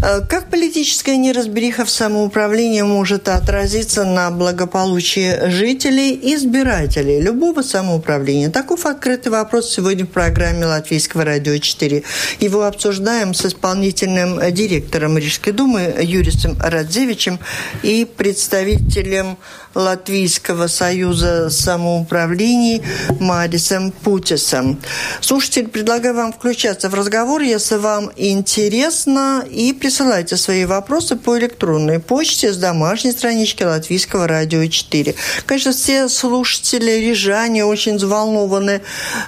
Как 0.00 0.48
политическая 0.50 1.18
неразбериха 1.18 1.84
в 1.84 1.90
самоуправлении 1.90 2.80
может 2.80 3.28
отразиться 3.28 4.04
на 4.04 4.30
благополучии 4.30 5.50
жителей 5.50 6.12
и 6.14 6.34
избирателей 6.34 7.20
любого 7.20 7.60
самоуправления? 7.60 8.50
Таков 8.50 8.86
открытый 8.86 9.30
вопрос 9.30 9.70
сегодня 9.70 10.06
в 10.06 10.08
программе 10.08 10.64
Латвийского 10.64 11.24
радио 11.24 11.58
4. 11.58 12.02
Его 12.40 12.64
обсуждаем 12.64 13.34
с 13.34 13.44
исполнительным 13.44 14.40
директором 14.52 15.18
Рижской 15.18 15.52
думы 15.52 15.94
Юрисом 16.00 16.56
Радзевичем 16.58 17.38
и 17.82 18.06
представителем 18.06 19.36
Латвийского 19.74 20.66
союза 20.66 21.48
самоуправлений 21.50 22.82
Марисом 23.20 23.92
Путисом. 23.92 24.80
Слушатель, 25.20 25.68
предлагаю 25.68 26.14
вам 26.14 26.32
включаться 26.32 26.88
в 26.88 26.94
разговор, 26.94 27.42
если 27.42 27.76
вам 27.76 28.10
интересно, 28.16 29.44
и 29.48 29.72
присылайте 29.72 30.36
свои 30.36 30.64
вопросы 30.64 31.16
по 31.16 31.38
электронной 31.38 32.00
почте 32.00 32.52
с 32.52 32.56
домашней 32.56 33.12
странички 33.12 33.62
Латвийского 33.62 34.26
радио 34.26 34.66
4. 34.66 35.14
Конечно, 35.46 35.72
все 35.72 36.08
слушатели 36.08 36.90
рижане 36.90 37.64
очень 37.64 37.96
взволнованы 37.96 38.80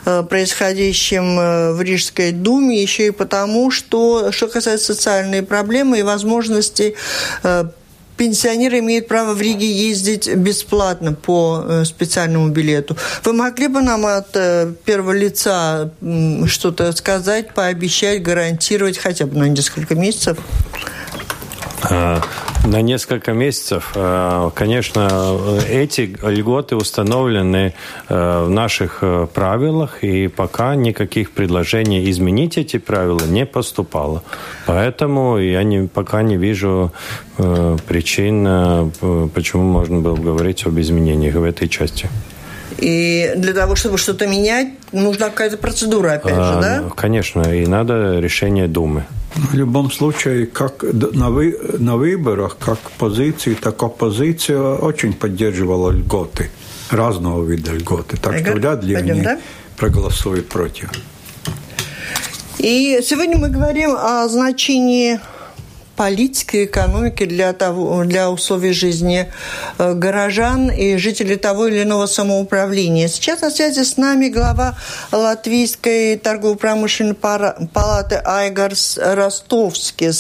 э, 0.05 0.23
происходящим 0.29 1.39
э, 1.39 1.73
в 1.73 1.83
Рижской 1.83 2.33
думе, 2.33 2.83
еще 2.83 3.07
и 3.07 3.11
потому, 3.11 3.71
что, 3.71 4.33
что 4.33 4.49
касается 4.49 4.95
социальной 4.95 5.43
проблемы 5.43 6.01
и 6.01 6.03
возможности 6.03 6.97
э, 7.43 7.65
пенсионеры 8.23 8.79
имеют 8.79 9.09
право 9.09 9.35
в 9.35 9.43
Риге 9.43 9.67
ездить 9.67 10.33
бесплатно 10.33 11.13
по 11.13 11.65
э, 11.67 11.85
специальному 11.85 12.51
билету. 12.51 12.97
Вы 13.25 13.33
могли 13.33 13.67
бы 13.67 13.83
нам 13.83 14.07
от 14.07 14.29
э, 14.35 14.73
первого 14.85 15.11
лица 15.11 15.91
что-то 16.47 16.93
сказать, 16.93 17.53
пообещать, 17.53 18.23
гарантировать 18.23 18.97
хотя 18.97 19.27
бы 19.27 19.37
на 19.37 19.49
несколько 19.49 19.97
месяцев? 19.97 20.39
А, 21.93 22.21
на 22.65 22.81
несколько 22.81 23.33
месяцев. 23.33 23.93
А, 23.97 24.51
конечно, 24.51 25.39
эти 25.69 26.17
льготы 26.23 26.77
установлены 26.77 27.75
а, 28.09 28.47
в 28.47 28.51
наших 28.51 29.03
правилах, 29.35 30.03
и 30.03 30.29
пока 30.29 30.75
никаких 30.75 31.33
предложений 31.33 32.11
изменить 32.11 32.57
эти 32.57 32.79
правила 32.79 33.25
не 33.27 33.45
поступало. 33.45 34.23
Поэтому 34.67 35.39
я 35.39 35.63
не, 35.65 35.87
пока 35.87 36.23
не 36.23 36.37
вижу 36.37 36.93
причин, 37.37 38.93
почему 39.35 39.63
можно 39.65 40.01
было 40.01 40.17
говорить 40.17 40.67
об 40.67 40.79
изменениях 40.79 41.35
в 41.35 41.45
этой 41.45 41.69
части. 41.69 42.09
И 42.79 43.33
для 43.37 43.53
того, 43.53 43.77
чтобы 43.77 43.99
что-то 43.99 44.27
менять, 44.27 44.69
нужна 44.93 45.31
какая-то 45.31 45.57
процедура, 45.57 46.15
опять 46.15 46.35
а, 46.37 46.55
же, 46.55 46.61
да? 46.61 46.91
Конечно, 46.97 47.43
и 47.43 47.67
надо 47.67 48.19
решение 48.19 48.69
Думы. 48.69 49.05
В 49.35 49.55
любом 49.55 49.91
случае, 49.91 50.47
как 50.47 50.83
на, 50.83 51.31
вы, 51.31 51.59
на 51.79 51.97
выборах, 51.97 52.57
как 52.59 52.79
позиции, 52.99 53.55
так 53.55 53.83
оппозиция 53.83 54.61
очень 54.61 55.15
поддерживала 55.15 55.91
льготы, 55.91 56.51
разного 56.91 57.45
вида 57.45 57.73
льготы. 57.73 58.17
Так 58.19 58.35
Игорь, 58.35 58.53
что 58.53 58.61
вряд 58.61 58.85
ли 58.85 58.95
пойдем, 58.95 59.13
они 59.13 59.23
да? 59.23 59.39
проголосуют 59.77 60.49
против. 60.49 60.91
И 62.59 63.01
сегодня 63.03 63.39
мы 63.39 63.49
говорим 63.49 63.97
о 63.97 64.29
значении 64.29 65.19
политики, 66.03 66.65
экономики 66.65 67.27
для, 67.27 67.53
того, 67.53 68.03
для 68.05 68.29
условий 68.29 68.73
жизни 68.73 69.31
э, 69.79 69.95
горожан 69.95 70.69
и 70.69 70.97
жителей 70.97 71.37
того 71.37 71.69
или 71.69 71.85
иного 71.85 72.07
самоуправления. 72.07 73.07
Сейчас 73.07 73.41
на 73.43 73.51
связи 73.51 73.85
с 73.85 73.97
нами 73.97 74.29
глава 74.29 74.75
Латвийской 75.13 76.17
торгово-промышленной 76.17 77.15
палаты 77.15 78.21
Айгар 78.25 78.73
Ростовский. 78.97 80.11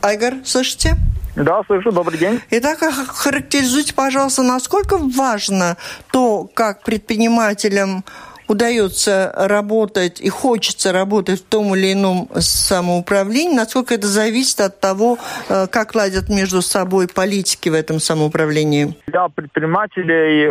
Айгар, 0.00 0.34
слышите? 0.44 0.94
Да, 1.34 1.62
слышу. 1.66 1.90
Добрый 1.90 2.18
день. 2.20 2.40
Итак, 2.50 2.78
характеризуйте, 3.08 3.94
пожалуйста, 3.94 4.42
насколько 4.42 4.96
важно 4.96 5.76
то, 6.12 6.48
как 6.54 6.82
предпринимателям 6.84 8.04
удается 8.52 9.32
работать 9.34 10.20
и 10.20 10.28
хочется 10.28 10.92
работать 10.92 11.40
в 11.40 11.48
том 11.48 11.74
или 11.74 11.92
ином 11.92 12.28
самоуправлении, 12.34 13.56
насколько 13.56 13.94
это 13.94 14.06
зависит 14.06 14.60
от 14.60 14.80
того, 14.80 15.18
э, 15.48 15.66
как 15.66 15.94
ладят 15.94 16.28
между 16.28 16.62
собой 16.62 17.08
политики 17.08 17.68
в 17.68 17.74
этом 17.74 17.98
самоуправлении? 17.98 18.96
Для 19.06 19.28
предпринимателей 19.28 20.50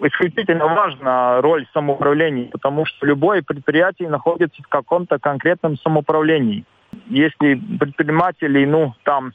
исключительно 0.00 0.66
важна 0.66 1.40
роль 1.40 1.66
самоуправления, 1.72 2.48
потому 2.50 2.86
что 2.86 3.06
любое 3.06 3.42
предприятие 3.42 4.08
находится 4.08 4.62
в 4.62 4.68
каком-то 4.68 5.18
конкретном 5.18 5.76
самоуправлении. 5.78 6.64
Если 7.08 7.60
предприниматели, 7.78 8.64
ну, 8.64 8.94
там, 9.04 9.32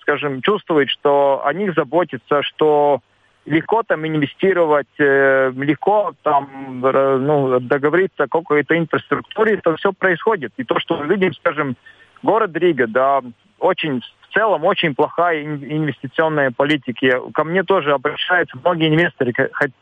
скажем, 0.00 0.42
чувствуют, 0.42 0.90
что 0.90 1.42
о 1.44 1.52
них 1.52 1.74
заботится, 1.74 2.42
что 2.42 3.00
легко 3.46 3.82
там 3.82 4.06
инвестировать, 4.06 4.88
э, 4.98 5.52
легко 5.56 6.12
там 6.22 6.80
ну, 6.80 7.60
договориться 7.60 8.24
о 8.24 8.28
какой-то 8.28 8.76
инфраструктуре, 8.76 9.54
это 9.54 9.76
все 9.76 9.92
происходит. 9.92 10.52
И 10.56 10.64
то, 10.64 10.78
что 10.78 10.96
мы 10.98 11.06
видим, 11.06 11.32
скажем, 11.34 11.76
город 12.22 12.50
Рига, 12.54 12.86
да, 12.86 13.20
очень 13.58 14.00
в 14.00 14.34
целом 14.34 14.64
очень 14.64 14.94
плохая 14.94 15.42
инвестиционная 15.42 16.50
политика. 16.50 17.20
Ко 17.34 17.44
мне 17.44 17.62
тоже 17.62 17.92
обращаются 17.92 18.56
многие 18.62 18.88
инвесторы, 18.88 19.32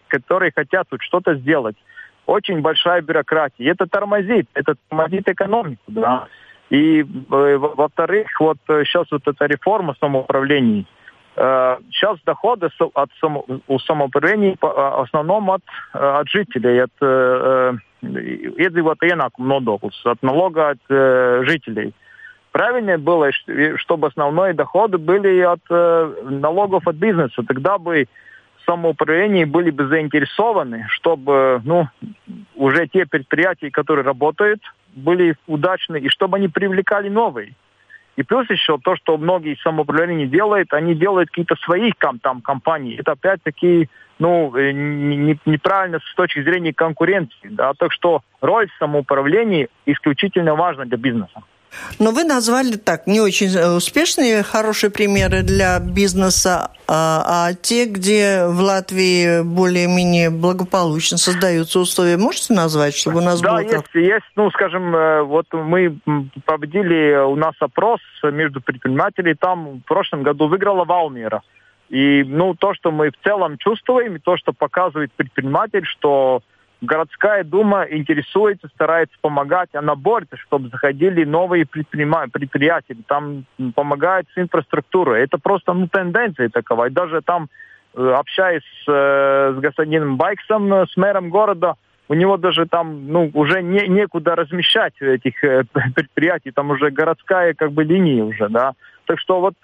которые 0.08 0.52
хотят 0.54 0.88
тут 0.88 1.02
что-то 1.02 1.34
сделать. 1.34 1.76
Очень 2.26 2.60
большая 2.60 3.02
бюрократия. 3.02 3.70
Это 3.70 3.86
тормозит, 3.86 4.48
это 4.54 4.74
тормозит 4.88 5.28
экономику, 5.28 5.82
да. 5.86 6.28
И, 6.70 7.00
э, 7.00 7.56
во-вторых, 7.56 8.28
вот 8.40 8.58
сейчас 8.66 9.04
э, 9.04 9.08
вот 9.12 9.26
эта 9.26 9.46
реформа 9.46 9.96
самоуправления, 9.98 10.84
Сейчас 11.38 12.16
э, 12.16 12.20
доходы 12.26 12.68
от 12.94 13.10
само, 13.20 13.44
у 13.68 13.78
самоуправления 13.78 14.56
а, 14.60 15.02
в 15.02 15.02
основном 15.02 15.50
от, 15.52 15.62
э, 15.94 15.98
от 15.98 16.28
жителей, 16.28 16.82
от 16.82 16.90
iedzīvotāju 18.02 19.14
ienākumu 19.14 19.46
nodoklis, 19.46 20.00
от 20.04 20.22
налога 20.22 20.70
от 20.70 20.80
э, 20.88 21.42
жителей. 21.46 21.94
Правильнее 22.50 22.98
было, 22.98 23.30
чтобы 23.76 24.08
основные 24.08 24.52
доходы 24.52 24.98
были 24.98 25.40
от 25.40 25.60
налогов 25.68 26.88
от 26.88 26.96
бизнеса. 26.96 27.42
Тогда 27.46 27.78
бы 27.78 28.08
самоуправление 28.66 29.46
были 29.46 29.70
бы 29.70 29.86
заинтересованы, 29.86 30.86
чтобы 30.88 31.60
ну, 31.64 31.88
уже 32.56 32.88
те 32.88 33.06
предприятия, 33.06 33.70
которые 33.70 34.04
работают, 34.04 34.60
были 34.94 35.36
удачны, 35.46 35.98
и 35.98 36.08
чтобы 36.08 36.38
они 36.38 36.48
привлекали 36.48 37.08
новые. 37.08 37.54
И 38.18 38.24
плюс 38.24 38.50
еще 38.50 38.78
то, 38.78 38.96
что 38.96 39.16
многие 39.16 39.56
самоуправления 39.62 40.26
делают, 40.26 40.72
они 40.72 40.96
делают 40.96 41.28
какие-то 41.28 41.54
свои 41.54 41.92
там 42.20 42.40
компании. 42.40 42.98
Это 42.98 43.12
опять-таки 43.12 43.88
ну, 44.18 44.52
э, 44.56 44.72
не, 44.72 45.38
неправильно 45.46 46.00
с 46.00 46.14
точки 46.16 46.42
зрения 46.42 46.74
конкуренции. 46.74 47.48
Да? 47.48 47.74
Так 47.74 47.92
что 47.92 48.22
роль 48.40 48.68
самоуправления 48.80 49.68
исключительно 49.86 50.56
важна 50.56 50.84
для 50.84 50.98
бизнеса. 50.98 51.44
Но 51.98 52.12
вы 52.12 52.24
назвали 52.24 52.76
так 52.76 53.06
не 53.06 53.20
очень 53.20 53.54
э, 53.54 53.76
успешные, 53.76 54.42
хорошие 54.42 54.90
примеры 54.90 55.42
для 55.42 55.78
бизнеса, 55.80 56.70
а, 56.86 57.22
а 57.26 57.54
те, 57.54 57.86
где 57.86 58.46
в 58.46 58.60
Латвии 58.60 59.42
более-менее 59.42 60.30
благополучно 60.30 61.18
создаются 61.18 61.80
условия, 61.80 62.16
можете 62.16 62.54
назвать, 62.54 62.94
чтобы 62.94 63.18
у 63.18 63.22
нас 63.22 63.40
да, 63.40 63.50
было? 63.50 63.64
Да, 63.64 63.76
есть, 63.76 63.86
есть. 63.94 64.26
Ну, 64.36 64.50
скажем, 64.50 64.94
э, 64.94 65.22
вот 65.22 65.46
мы 65.52 65.98
проводили 66.44 67.16
у 67.24 67.36
нас 67.36 67.54
опрос 67.60 68.00
между 68.22 68.60
предпринимателями, 68.60 69.34
там 69.34 69.78
в 69.78 69.82
прошлом 69.82 70.22
году 70.22 70.48
выиграла 70.48 70.84
Валмира. 70.84 71.42
И 71.88 72.22
ну, 72.24 72.54
то, 72.54 72.74
что 72.74 72.90
мы 72.90 73.10
в 73.10 73.24
целом 73.24 73.56
чувствуем, 73.58 74.16
и 74.16 74.18
то, 74.18 74.36
что 74.36 74.52
показывает 74.52 75.10
предприниматель, 75.12 75.84
что 75.84 76.42
городская 76.80 77.44
дума 77.44 77.86
интересуется, 77.90 78.68
старается 78.68 79.16
помогать, 79.20 79.70
она 79.74 79.94
борется, 79.94 80.36
чтобы 80.36 80.68
заходили 80.68 81.24
новые 81.24 81.66
предприятия, 81.66 82.96
там 83.06 83.44
помогает 83.74 84.26
с 84.34 84.38
инфраструктурой. 84.38 85.22
Это 85.22 85.38
просто 85.38 85.72
ну, 85.72 85.88
тенденция 85.88 86.48
такова. 86.48 86.86
И 86.86 86.90
даже 86.90 87.20
там, 87.22 87.48
э, 87.94 88.10
общаясь 88.10 88.62
с, 88.84 88.88
э, 88.88 89.54
с 89.56 89.60
господином 89.60 90.16
Байксом, 90.16 90.72
с 90.72 90.96
мэром 90.96 91.30
города, 91.30 91.74
у 92.08 92.14
него 92.14 92.36
даже 92.36 92.66
там 92.66 93.08
ну, 93.08 93.30
уже 93.34 93.62
не, 93.62 93.86
некуда 93.88 94.34
размещать 94.34 94.94
этих 95.00 95.42
э, 95.44 95.64
предприятий, 95.94 96.52
там 96.52 96.70
уже 96.70 96.90
городская 96.90 97.54
как 97.54 97.72
бы 97.72 97.84
линия 97.84 98.24
уже, 98.24 98.48
да. 98.48 98.72
Так 99.06 99.18
что 99.18 99.40
вот 99.40 99.54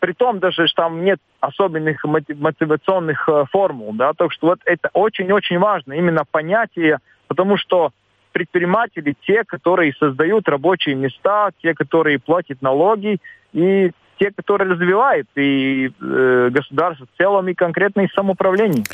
при 0.00 0.12
том 0.12 0.38
даже, 0.40 0.66
что 0.66 0.82
там 0.82 1.04
нет 1.04 1.20
особенных 1.40 2.04
мотивационных 2.04 3.28
э, 3.28 3.44
формул, 3.52 3.92
да, 3.92 4.12
так 4.14 4.32
что 4.32 4.48
вот 4.48 4.60
это 4.64 4.90
очень-очень 4.94 5.58
важно, 5.58 5.92
именно 5.92 6.24
понятие, 6.28 6.98
потому 7.28 7.56
что 7.58 7.90
предприниматели 8.32 9.14
те, 9.26 9.44
которые 9.44 9.92
создают 9.98 10.48
рабочие 10.48 10.94
места, 10.94 11.50
те, 11.62 11.74
которые 11.74 12.18
платят 12.18 12.62
налоги, 12.62 13.18
и 13.52 13.90
те, 14.20 14.30
которые 14.30 14.70
развивают 14.70 15.26
и 15.34 15.86
э, 15.88 16.50
государство 16.50 17.06
в 17.06 17.16
целом, 17.16 17.48
и 17.48 17.54
конкретно 17.54 18.02
и 18.02 18.08
самоуправление. 18.14 18.84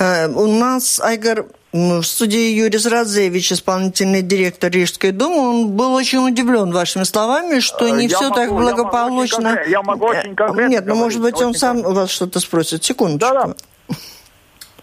Э, 0.00 0.28
у 0.28 0.48
нас, 0.58 1.00
Айгар, 1.00 1.46
в 1.72 2.02
студии 2.02 2.50
Юрий 2.50 2.78
Зрадзевич, 2.78 3.52
исполнительный 3.52 4.22
директор 4.22 4.70
Рижской 4.70 5.12
думы, 5.12 5.48
он 5.48 5.70
был 5.70 5.94
очень 5.94 6.18
удивлен 6.18 6.72
вашими 6.72 7.04
словами, 7.04 7.60
что 7.60 7.88
не 7.88 8.08
я 8.08 8.16
все 8.16 8.28
могу, 8.28 8.34
так 8.34 8.50
благополучно. 8.50 9.60
Я 9.68 9.82
могу 9.82 10.06
очень 10.06 10.32
э, 10.32 10.34
конкретно. 10.34 10.70
Нет, 10.70 10.86
ну, 10.86 10.96
может 10.96 11.22
быть, 11.22 11.40
он 11.40 11.54
сам 11.54 11.82
вас 11.82 12.10
что-то 12.10 12.40
спросит. 12.40 12.82
Секундочку. 12.82 13.34
Да-да. 13.34 13.54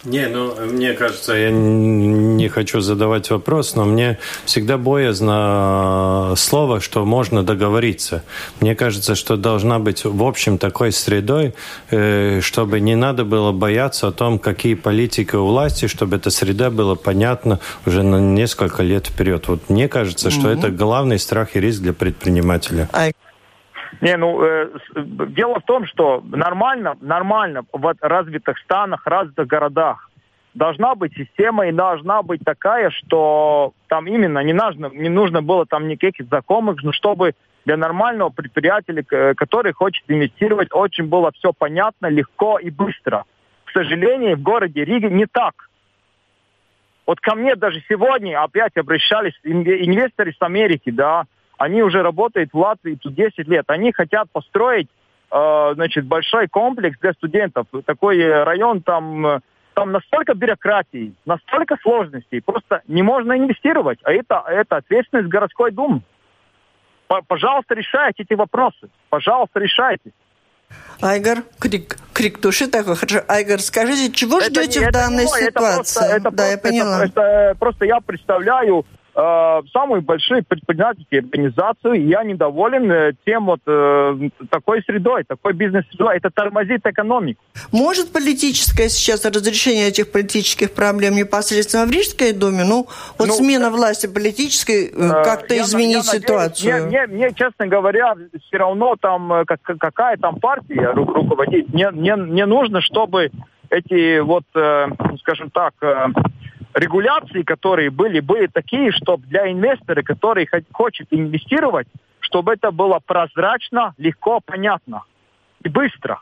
Не, 0.06 0.28
ну, 0.28 0.56
мне 0.66 0.94
кажется, 0.94 1.34
я 1.34 1.52
не 1.52 2.48
хочу 2.48 2.80
задавать 2.80 3.30
вопрос, 3.32 3.76
но 3.76 3.84
мне 3.84 4.18
всегда 4.46 4.78
боязно 4.78 6.36
слово, 6.38 6.80
что 6.80 7.04
можно 7.04 7.44
договориться. 7.44 8.24
Мне 8.62 8.76
кажется, 8.76 9.16
что 9.16 9.36
должна 9.36 9.78
быть, 9.78 10.06
в 10.06 10.24
общем, 10.24 10.58
такой 10.58 10.94
средой, 10.94 11.54
э, 11.92 12.40
чтобы 12.42 12.80
не 12.80 12.96
надо 12.96 13.26
было 13.26 13.52
бояться 13.52 14.08
о 14.08 14.12
том, 14.14 14.40
какие 14.40 14.76
политики 14.76 15.36
у 15.36 15.46
власти, 15.46 15.88
чтобы 15.88 16.16
эта 16.16 16.30
среда 16.30 16.70
была 16.70 16.96
понятна 16.96 17.60
уже 17.86 18.02
на 18.02 18.22
несколько 18.22 18.84
лет 18.84 19.08
вперед. 19.08 19.50
Вот 19.50 19.70
мне 19.70 19.90
кажется, 19.90 20.32
что 20.32 20.50
mm-hmm. 20.50 20.60
это 20.60 20.70
главный 20.70 21.20
страх 21.20 21.58
и 21.58 21.60
риск 21.60 21.82
для 21.82 21.92
предпринимателя. 21.94 22.88
Не, 24.02 24.18
ну, 24.18 24.42
э, 24.44 24.70
дело 24.96 25.60
в 25.60 25.64
том, 25.64 25.86
что 25.86 26.24
нормально, 26.26 26.96
нормально 27.02 27.64
в 27.72 27.96
развитых 28.02 28.58
странах, 28.60 29.06
развитых 29.06 29.48
городах 29.48 30.10
должна 30.54 30.96
быть 30.96 31.14
система 31.16 31.68
и 31.68 31.72
должна 31.72 32.22
быть 32.22 32.42
такая, 32.44 32.90
что 32.92 33.74
там 33.88 34.08
именно 34.08 34.40
не 34.40 34.54
нужно, 34.54 34.90
не 34.94 35.10
нужно 35.10 35.42
было 35.42 35.66
там 35.66 35.88
никаких 35.88 36.28
знакомых, 36.28 36.84
но 36.84 36.92
чтобы 36.92 37.34
для 37.66 37.78
нормального 37.78 38.30
предприятия, 38.30 39.04
который 39.36 39.74
хочет 39.74 40.04
инвестировать, 40.08 40.70
очень 40.72 41.06
было 41.06 41.32
все 41.34 41.54
понятно, 41.54 42.08
легко 42.08 42.58
и 42.58 42.70
быстро. 42.70 43.26
К 43.66 43.72
сожалению, 43.72 44.38
в 44.38 44.42
городе 44.42 44.84
Риге 44.84 45.10
не 45.10 45.26
так. 45.26 45.70
Вот 47.06 47.20
ко 47.20 47.36
мне 47.36 47.56
даже 47.56 47.84
сегодня 47.90 48.42
опять 48.42 48.78
обращались 48.78 49.34
инвесторы 49.44 50.34
с 50.34 50.42
Америки, 50.42 50.92
да, 50.92 51.26
они 51.60 51.84
уже 51.84 52.02
работают 52.02 52.52
в 52.54 52.58
Латвии 52.58 52.96
тут 52.96 53.14
10 53.14 53.48
лет. 53.48 53.66
Они 53.68 53.92
хотят 53.92 54.32
построить 54.32 54.88
э, 55.30 55.72
значит, 55.76 56.06
большой 56.06 56.48
комплекс 56.48 56.98
для 57.00 57.14
студентов. 57.14 57.68
Такой 57.86 58.44
район 58.44 58.82
там, 58.82 59.42
там 59.74 59.92
настолько 59.92 60.34
бюрократии, 60.34 61.14
настолько 61.26 61.76
сложностей. 61.82 62.42
Просто 62.42 62.82
не 62.88 63.04
можно 63.04 63.38
инвестировать. 63.38 64.00
А 64.04 64.14
это, 64.14 64.44
это 64.48 64.78
ответственность 64.78 65.30
городской 65.30 65.72
думы. 65.72 66.02
Пожалуйста, 67.28 67.76
решайте 67.76 68.24
эти 68.24 68.36
вопросы. 68.36 68.90
Пожалуйста, 69.10 69.60
решайте. 69.60 70.12
Айгар, 71.02 71.40
крик, 71.60 71.98
крик 72.14 72.40
души 72.40 72.68
такой. 72.68 72.96
Хорошо. 72.96 73.22
Айгар, 73.28 73.60
скажите, 73.60 74.14
чего 74.14 74.40
это 74.40 74.64
ждете 74.64 74.80
не, 74.80 74.86
в 74.86 74.92
данной 74.92 75.24
не 75.26 75.28
ситуации? 75.28 75.50
Это 75.50 75.60
просто, 75.60 76.04
это 76.06 76.24
да, 76.24 76.30
просто, 76.30 76.52
я 76.52 76.58
поняла. 76.58 77.06
Это, 77.06 77.22
это, 77.22 77.60
просто 77.60 77.86
я 77.86 78.00
представляю 78.00 78.86
э, 79.20 79.62
самую 79.72 80.02
большую 80.02 80.44
предпринимательскую 80.44 81.24
организацию. 81.24 82.08
Я 82.08 82.24
недоволен 82.24 82.92
э, 82.92 83.14
тем 83.26 83.46
вот 83.46 83.60
э, 83.68 84.30
такой 84.50 84.82
средой, 84.84 85.24
такой 85.26 85.54
бизнес-средой. 85.54 86.18
Это 86.18 86.30
тормозит 86.30 86.86
экономику. 86.86 87.42
Может 87.72 88.12
политическое 88.12 88.90
сейчас 88.90 89.26
разрешение 89.26 89.88
этих 89.88 90.12
политических 90.12 90.74
проблем 90.74 91.16
непосредственно 91.16 91.86
в 91.86 91.92
Рижской 91.92 92.34
думе? 92.34 92.64
Ну, 92.64 92.88
вот 93.18 93.28
ну, 93.28 93.34
смена 93.34 93.66
э, 93.66 93.70
власти 93.70 94.08
политической 94.08 94.88
э, 94.88 95.24
как-то 95.24 95.54
я, 95.54 95.64
изменить 95.64 96.06
я 96.06 96.20
ситуацию? 96.20 96.88
Мне, 96.88 97.06
мне, 97.06 97.08
мне, 97.08 97.34
честно 97.34 97.68
говоря, 97.68 98.16
все 98.48 98.58
равно 98.58 98.96
там 99.00 99.44
как, 99.46 99.62
какая 99.62 100.18
там 100.18 100.40
партия 100.40 100.92
руководит. 100.94 101.74
Мне, 101.74 101.92
мне, 101.92 102.16
мне 102.16 102.46
нужно, 102.46 102.82
чтобы 102.82 103.32
эти 103.70 104.20
вот, 104.20 104.44
э, 104.56 104.88
скажем 105.20 105.50
так, 105.52 105.74
э, 105.82 106.08
регуляции, 106.74 107.44
которые 107.44 107.90
были, 107.90 108.20
были 108.20 108.48
такие, 108.48 108.92
чтобы 108.92 109.26
для 109.28 109.52
инвестора, 109.52 110.02
который 110.04 110.48
хочет 110.72 111.08
инвестировать, 111.12 111.88
чтобы 112.20 112.54
это 112.54 112.72
было 112.72 113.00
прозрачно, 113.06 113.94
легко, 113.98 114.40
понятно 114.46 115.04
и 115.64 115.70
быстро. 115.70 116.22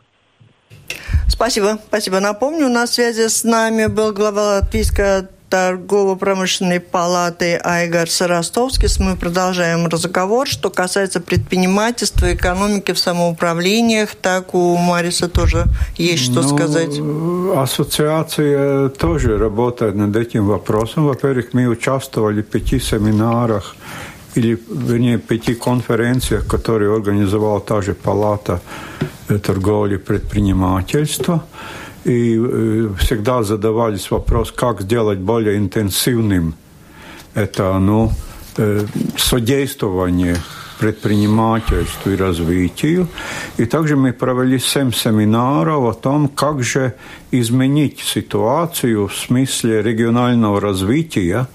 Спасибо, 1.27 1.77
спасибо. 1.87 2.19
Напомню, 2.19 2.69
на 2.69 2.87
связи 2.87 3.27
с 3.27 3.43
нами 3.43 3.87
был 3.87 4.13
глава 4.13 4.59
Латвийской 4.59 5.27
торгово-промышленной 5.49 6.79
палаты 6.79 7.59
Айгар 7.63 8.09
Сарастовский. 8.09 8.87
Мы 8.99 9.15
продолжаем 9.15 9.87
разговор. 9.87 10.47
Что 10.47 10.69
касается 10.69 11.19
предпринимательства, 11.19 12.33
экономики 12.33 12.91
в 12.91 12.99
самоуправлениях, 12.99 14.15
так 14.15 14.53
у 14.53 14.75
Мариса 14.77 15.27
тоже 15.27 15.65
есть 15.97 16.23
что 16.23 16.41
ну, 16.41 16.55
сказать. 16.55 16.99
Ассоциация 17.55 18.89
тоже 18.89 19.37
работает 19.37 19.95
над 19.95 20.15
этим 20.15 20.47
вопросом. 20.47 21.05
Во-первых, 21.05 21.53
мы 21.53 21.67
участвовали 21.67 22.41
в 22.41 22.47
пяти 22.47 22.79
семинарах 22.79 23.75
или, 24.35 24.61
вернее, 24.69 25.17
пяти 25.17 25.55
конференциях, 25.55 26.45
которые 26.45 26.93
организовала 26.93 27.59
та 27.59 27.81
же 27.81 27.93
палата 27.93 28.59
торговли 29.27 29.95
и 29.95 29.97
предпринимательства 29.97 31.43
и 32.07 32.39
э, 32.39 32.89
всегда 32.99 33.43
задавались 33.43 34.09
вопрос, 34.11 34.51
как 34.51 34.81
сделать 34.81 35.19
более 35.19 35.57
интенсивным 35.57 36.55
это 37.35 37.77
ну, 37.77 38.11
содействование 39.17 40.37
предпринимательству 40.79 42.11
и 42.11 42.15
развитию. 42.15 43.07
И 43.57 43.65
также 43.65 43.95
мы 43.95 44.13
провели 44.13 44.59
семь 44.59 44.91
семинаров 44.91 45.83
о 45.85 45.93
том, 45.93 46.27
как 46.27 46.63
же 46.63 46.93
изменить 47.31 47.99
ситуацию 47.99 49.07
в 49.07 49.15
смысле 49.15 49.81
регионального 49.81 50.61
развития, 50.61 51.47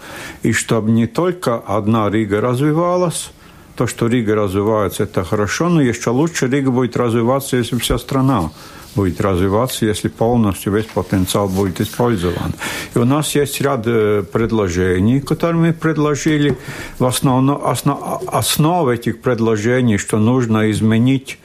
и 0.42 0.52
чтобы 0.52 0.90
не 0.90 1.06
только 1.06 1.56
одна 1.56 2.10
Рига 2.10 2.40
развивалась, 2.40 3.32
то, 3.76 3.86
что 3.86 4.06
Рига 4.06 4.34
развивается, 4.34 5.04
это 5.04 5.24
хорошо, 5.24 5.68
но 5.68 5.80
еще 5.80 6.10
лучше 6.10 6.46
Рига 6.46 6.70
будет 6.70 6.96
развиваться, 6.96 7.56
если 7.56 7.78
вся 7.78 7.98
страна 7.98 8.50
будет 8.94 9.20
развиваться, 9.20 9.86
если 9.86 10.08
полностью 10.08 10.72
весь 10.72 10.86
потенциал 10.86 11.48
будет 11.48 11.80
использован. 11.80 12.54
И 12.94 12.98
у 12.98 13.04
нас 13.04 13.34
есть 13.34 13.60
ряд 13.60 13.86
э, 13.86 14.22
предложений, 14.22 15.20
которые 15.20 15.60
мы 15.60 15.72
предложили. 15.72 16.56
В 16.98 17.04
основном, 17.04 17.64
основ, 17.64 18.22
основа 18.26 18.90
этих 18.90 19.20
предложений, 19.20 19.98
что 19.98 20.18
нужно 20.18 20.70
изменить 20.70 21.38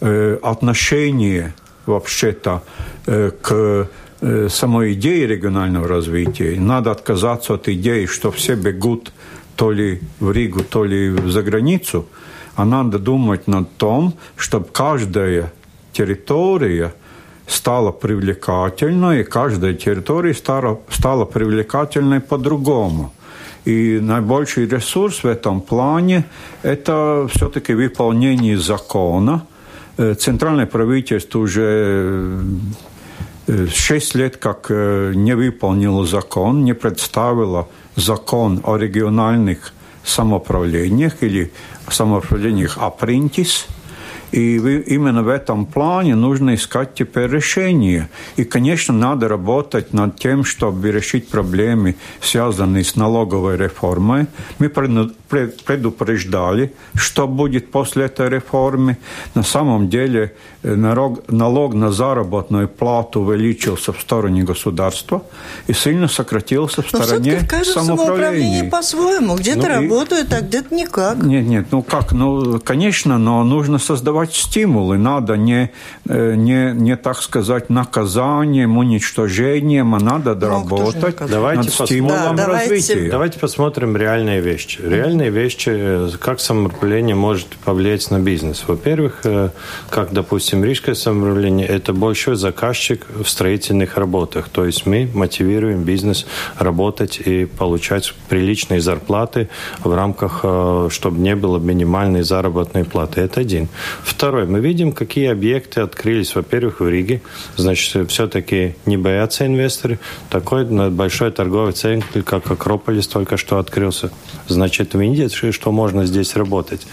э, 0.00 0.38
отношение 0.42 1.54
вообще-то 1.86 2.62
э, 3.06 3.30
к 3.40 3.88
э, 4.20 4.48
самой 4.48 4.92
идее 4.92 5.26
регионального 5.26 5.88
развития. 5.88 6.58
Надо 6.60 6.90
отказаться 6.90 7.54
от 7.54 7.68
идеи, 7.68 8.06
что 8.06 8.30
все 8.30 8.54
бегут 8.54 9.12
то 9.56 9.70
ли 9.70 10.00
в 10.20 10.32
Ригу, 10.32 10.64
то 10.64 10.84
ли 10.84 11.10
за 11.30 11.42
границу, 11.42 12.06
а 12.54 12.64
надо 12.64 12.98
думать 12.98 13.48
над 13.48 13.76
том, 13.76 14.14
чтобы 14.36 14.66
каждая 14.72 15.52
территория 15.92 16.92
стала 17.46 17.92
привлекательной, 17.92 19.20
и 19.20 19.24
каждая 19.24 19.74
территория 19.74 20.34
стала, 20.34 20.80
стала 20.90 21.24
привлекательной 21.24 22.20
по-другому. 22.20 23.12
И 23.64 24.00
наибольший 24.00 24.66
ресурс 24.66 25.22
в 25.22 25.26
этом 25.26 25.60
плане– 25.60 26.24
это 26.62 27.28
все-таки 27.32 27.74
выполнение 27.74 28.58
закона. 28.58 29.46
Э, 29.98 30.14
центральное 30.14 30.66
правительство 30.66 31.38
уже 31.38 32.40
э, 33.46 33.66
шесть 33.72 34.16
лет 34.16 34.36
как 34.36 34.66
э, 34.70 35.12
не 35.14 35.36
выполнило 35.36 36.04
закон, 36.06 36.64
не 36.64 36.74
представило 36.74 37.68
закон 37.94 38.60
о 38.64 38.76
региональных 38.76 39.72
самоуправлениях 40.04 41.22
или 41.22 41.52
самоуправлениях 41.88 42.78
«Апрентис», 42.78 43.66
И 44.32 44.56
именно 44.56 45.22
в 45.22 45.28
этом 45.28 45.66
плане 45.66 46.14
нужно 46.14 46.54
искать 46.54 46.94
теперь 46.94 47.30
решение. 47.30 48.08
И, 48.36 48.44
конечно, 48.44 48.94
надо 48.94 49.28
работать 49.28 49.92
над 49.92 50.18
тем, 50.18 50.44
чтобы 50.44 50.90
решить 50.90 51.28
проблемы, 51.28 51.96
связанные 52.20 52.82
с 52.82 52.96
налоговой 52.96 53.58
реформой. 53.58 54.26
Мы 54.58 54.68
предупреждали, 54.68 56.72
что 56.94 57.28
будет 57.28 57.70
после 57.70 58.06
этой 58.06 58.30
реформы. 58.30 58.96
На 59.34 59.42
самом 59.42 59.90
деле 59.90 60.32
налог, 60.62 61.28
налог 61.28 61.74
на 61.74 61.90
заработную 61.90 62.68
плату 62.68 63.20
увеличился 63.20 63.92
в 63.92 64.00
стороне 64.00 64.42
государства 64.44 65.22
и 65.66 65.72
сильно 65.72 66.08
сократился 66.08 66.82
в 66.82 66.88
стороне 66.88 67.46
Но 67.50 67.64
самоуправления. 67.64 68.70
по-своему. 68.70 69.36
Где-то 69.36 69.68
ну, 69.68 69.68
работают, 69.68 70.32
и... 70.32 70.36
а 70.36 70.40
где-то 70.40 70.74
никак. 70.74 71.22
Нет, 71.22 71.46
нет, 71.46 71.66
ну 71.70 71.82
как, 71.82 72.12
ну, 72.12 72.60
конечно, 72.60 73.18
но 73.18 73.42
нужно 73.44 73.78
создавать 73.78 74.34
стимулы. 74.34 74.98
Надо 74.98 75.36
не, 75.36 75.70
э, 76.08 76.34
не, 76.34 76.72
не 76.74 76.96
так 76.96 77.22
сказать, 77.22 77.68
наказанием, 77.68 78.78
уничтожением, 78.78 79.94
а 79.94 80.00
надо 80.00 80.34
доработать 80.34 81.20
ну, 81.20 81.26
давайте 81.28 81.62
над 81.62 81.88
стимулом 81.88 82.36
да, 82.36 82.46
развития. 82.46 83.10
Давайте 83.10 83.38
посмотрим 83.38 83.96
реальные 83.96 84.40
вещи. 84.40 84.80
Реальные 84.80 85.30
вещи, 85.30 86.08
как 86.18 86.40
самоуправление 86.40 87.16
может 87.16 87.48
повлиять 87.64 88.10
на 88.10 88.18
бизнес. 88.20 88.64
Во-первых, 88.66 89.20
э, 89.24 89.50
как, 89.90 90.12
допустим, 90.12 90.51
Рижское 90.60 90.94
самоуправление, 90.94 91.66
это 91.66 91.92
большой 91.92 92.36
заказчик 92.36 93.06
в 93.08 93.28
строительных 93.28 93.96
работах. 93.96 94.48
То 94.48 94.64
есть 94.66 94.86
мы 94.86 95.08
мотивируем 95.14 95.82
бизнес 95.84 96.26
работать 96.58 97.18
и 97.18 97.46
получать 97.46 98.12
приличные 98.28 98.80
зарплаты 98.80 99.48
в 99.84 99.94
рамках, 99.94 100.40
э, 100.42 100.88
чтобы 100.90 101.20
не 101.20 101.36
было 101.36 101.58
минимальной 101.58 102.22
заработной 102.22 102.84
платы. 102.84 103.20
Это 103.20 103.40
один. 103.40 103.68
Второй. 104.02 104.46
Мы 104.46 104.60
видим, 104.60 104.92
какие 104.92 105.30
объекты 105.30 105.80
открылись, 105.80 106.34
во-первых, 106.34 106.80
в 106.80 106.88
Риге. 106.88 107.22
Значит, 107.56 108.10
все-таки 108.10 108.74
не 108.86 108.96
боятся 108.96 109.46
инвесторы. 109.46 109.98
Такой 110.30 110.64
большой 110.90 111.30
торговый 111.30 111.72
центр, 111.72 112.22
как 112.22 112.50
Акрополис, 112.50 113.06
только 113.06 113.36
что 113.36 113.58
открылся. 113.58 114.10
Значит, 114.48 114.94
видят, 114.94 115.32
что 115.32 115.72
можно 115.72 116.04
здесь 116.06 116.36
работать. 116.36 116.86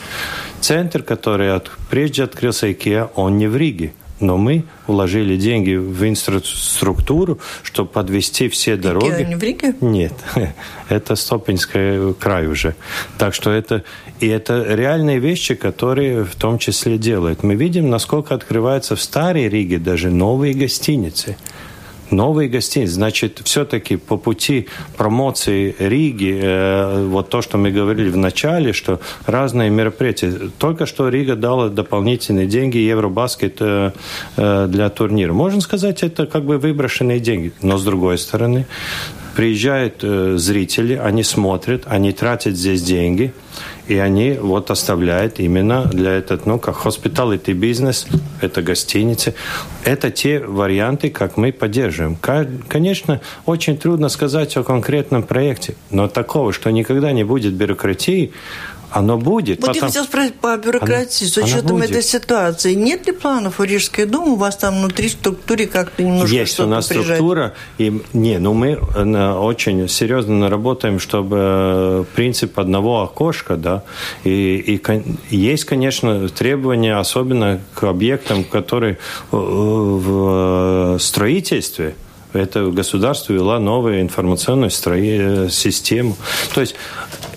Центр, 0.62 1.04
который 1.04 1.54
от, 1.54 1.72
прежде 1.90 2.24
открылся 2.24 2.68
IKEA, 2.68 3.10
он 3.16 3.38
не 3.38 3.48
в 3.48 3.56
Риге. 3.56 3.94
Но 4.20 4.38
мы 4.38 4.66
вложили 4.86 5.38
деньги 5.38 5.76
в 5.76 6.06
инфраструктуру, 6.06 7.40
чтобы 7.64 7.90
подвести 7.90 8.50
все 8.50 8.76
дороги. 8.76 9.24
не 9.24 9.36
в 9.36 9.44
Риге? 9.44 9.76
Нет, 9.80 10.14
это 10.90 11.16
Стопинский 11.16 12.14
край 12.16 12.48
уже. 12.48 12.76
Так 13.18 13.34
что 13.34 13.52
это 13.52 13.84
и 14.20 14.28
это 14.28 14.66
реальные 14.68 15.20
вещи, 15.20 15.56
которые 15.56 16.26
в 16.26 16.36
том 16.36 16.58
числе 16.60 16.98
делают. 16.98 17.44
Мы 17.44 17.56
видим, 17.56 17.90
насколько 17.90 18.36
открываются 18.36 18.98
в 18.98 19.02
Старой 19.02 19.48
Риге 19.48 19.78
даже 19.78 20.10
новые 20.10 20.54
гостиницы 20.54 21.38
новые 22.12 22.50
гостиницы. 22.50 22.94
Значит, 22.94 23.42
все-таки 23.44 23.98
по 23.98 24.18
пути 24.18 24.68
промоции 24.98 25.76
Риги, 25.80 26.40
э, 26.42 27.06
вот 27.08 27.30
то, 27.30 27.42
что 27.42 27.58
мы 27.58 27.72
говорили 27.72 28.10
в 28.10 28.18
начале, 28.18 28.74
что 28.74 29.00
разные 29.26 29.70
мероприятия. 29.70 30.34
Только 30.58 30.86
что 30.86 31.10
Рига 31.10 31.36
дала 31.36 31.70
дополнительные 31.70 32.48
деньги 32.48 32.78
Евробаскет 32.78 33.58
э, 33.60 33.92
э, 34.38 34.68
для 34.70 34.90
турнира. 34.90 35.34
Можно 35.34 35.62
сказать, 35.62 36.04
это 36.04 36.26
как 36.26 36.46
бы 36.46 36.58
выброшенные 36.58 37.20
деньги. 37.20 37.52
Но 37.62 37.78
с 37.78 37.84
другой 37.84 38.18
стороны, 38.18 38.66
приезжают 39.36 40.00
э, 40.04 40.36
зрители, 40.38 40.96
они 40.96 41.24
смотрят, 41.24 41.84
они 41.86 42.12
тратят 42.12 42.56
здесь 42.56 42.82
деньги, 42.84 43.34
и 43.90 43.98
они 43.98 44.34
вот 44.34 44.70
оставляют 44.70 45.40
именно 45.40 45.86
для 45.86 46.12
этого, 46.12 46.40
ну, 46.46 46.60
как 46.60 46.76
hospitality 46.86 47.54
бизнес, 47.54 48.06
это 48.40 48.62
гостиницы. 48.62 49.34
Это 49.84 50.12
те 50.12 50.40
варианты, 50.40 51.10
как 51.10 51.38
мы 51.38 51.52
поддерживаем. 51.52 52.16
Конечно, 52.68 53.20
очень 53.46 53.78
трудно 53.78 54.10
сказать 54.10 54.56
о 54.58 54.64
конкретном 54.64 55.24
проекте, 55.24 55.76
но 55.90 56.08
такого, 56.08 56.54
что 56.54 56.70
никогда 56.70 57.12
не 57.12 57.24
будет 57.24 57.54
бюрократии, 57.54 58.32
оно 58.92 59.18
будет. 59.18 59.60
Вот 59.60 59.68
потом... 59.68 59.82
я 59.82 59.88
хотела 59.88 60.04
спросить 60.04 60.36
по 60.36 60.58
бюрократии, 60.58 61.26
оно, 61.26 61.32
с 61.32 61.38
учетом 61.38 61.78
этой 61.82 62.02
ситуации. 62.02 62.74
Нет 62.74 63.08
ли 63.08 63.14
планов 63.14 63.60
у 63.60 63.64
Рижской 63.64 64.06
думы? 64.06 64.34
У 64.34 64.36
вас 64.36 64.58
там 64.58 64.80
внутри 64.80 65.10
структуры 65.10 65.66
как-то 65.66 66.04
немножко 66.04 66.36
Есть 66.36 66.60
у 66.60 66.66
нас 66.66 66.88
прижать? 66.88 67.06
структура. 67.06 67.54
И, 67.78 68.02
не, 68.14 68.40
ну 68.40 68.54
мы 68.54 68.80
э, 68.96 69.34
очень 69.34 69.88
серьезно 69.88 70.50
работаем, 70.50 71.00
чтобы 71.00 71.38
э, 71.40 72.04
принцип 72.16 72.60
одного 72.60 73.04
окошка, 73.04 73.56
да, 73.56 73.84
и, 74.24 74.80
и 75.30 75.36
есть, 75.36 75.66
конечно, 75.66 76.28
требования, 76.30 76.98
особенно 76.98 77.60
к 77.74 77.84
объектам, 77.84 78.44
которые 78.44 78.98
э, 79.32 79.36
в 79.36 80.98
строительстве, 81.00 81.96
это 82.34 82.66
государство 82.66 83.34
ввела 83.34 83.60
новую 83.60 84.02
информационную 84.02 84.70
систему. 84.70 86.16
То 86.54 86.62
есть 86.62 86.76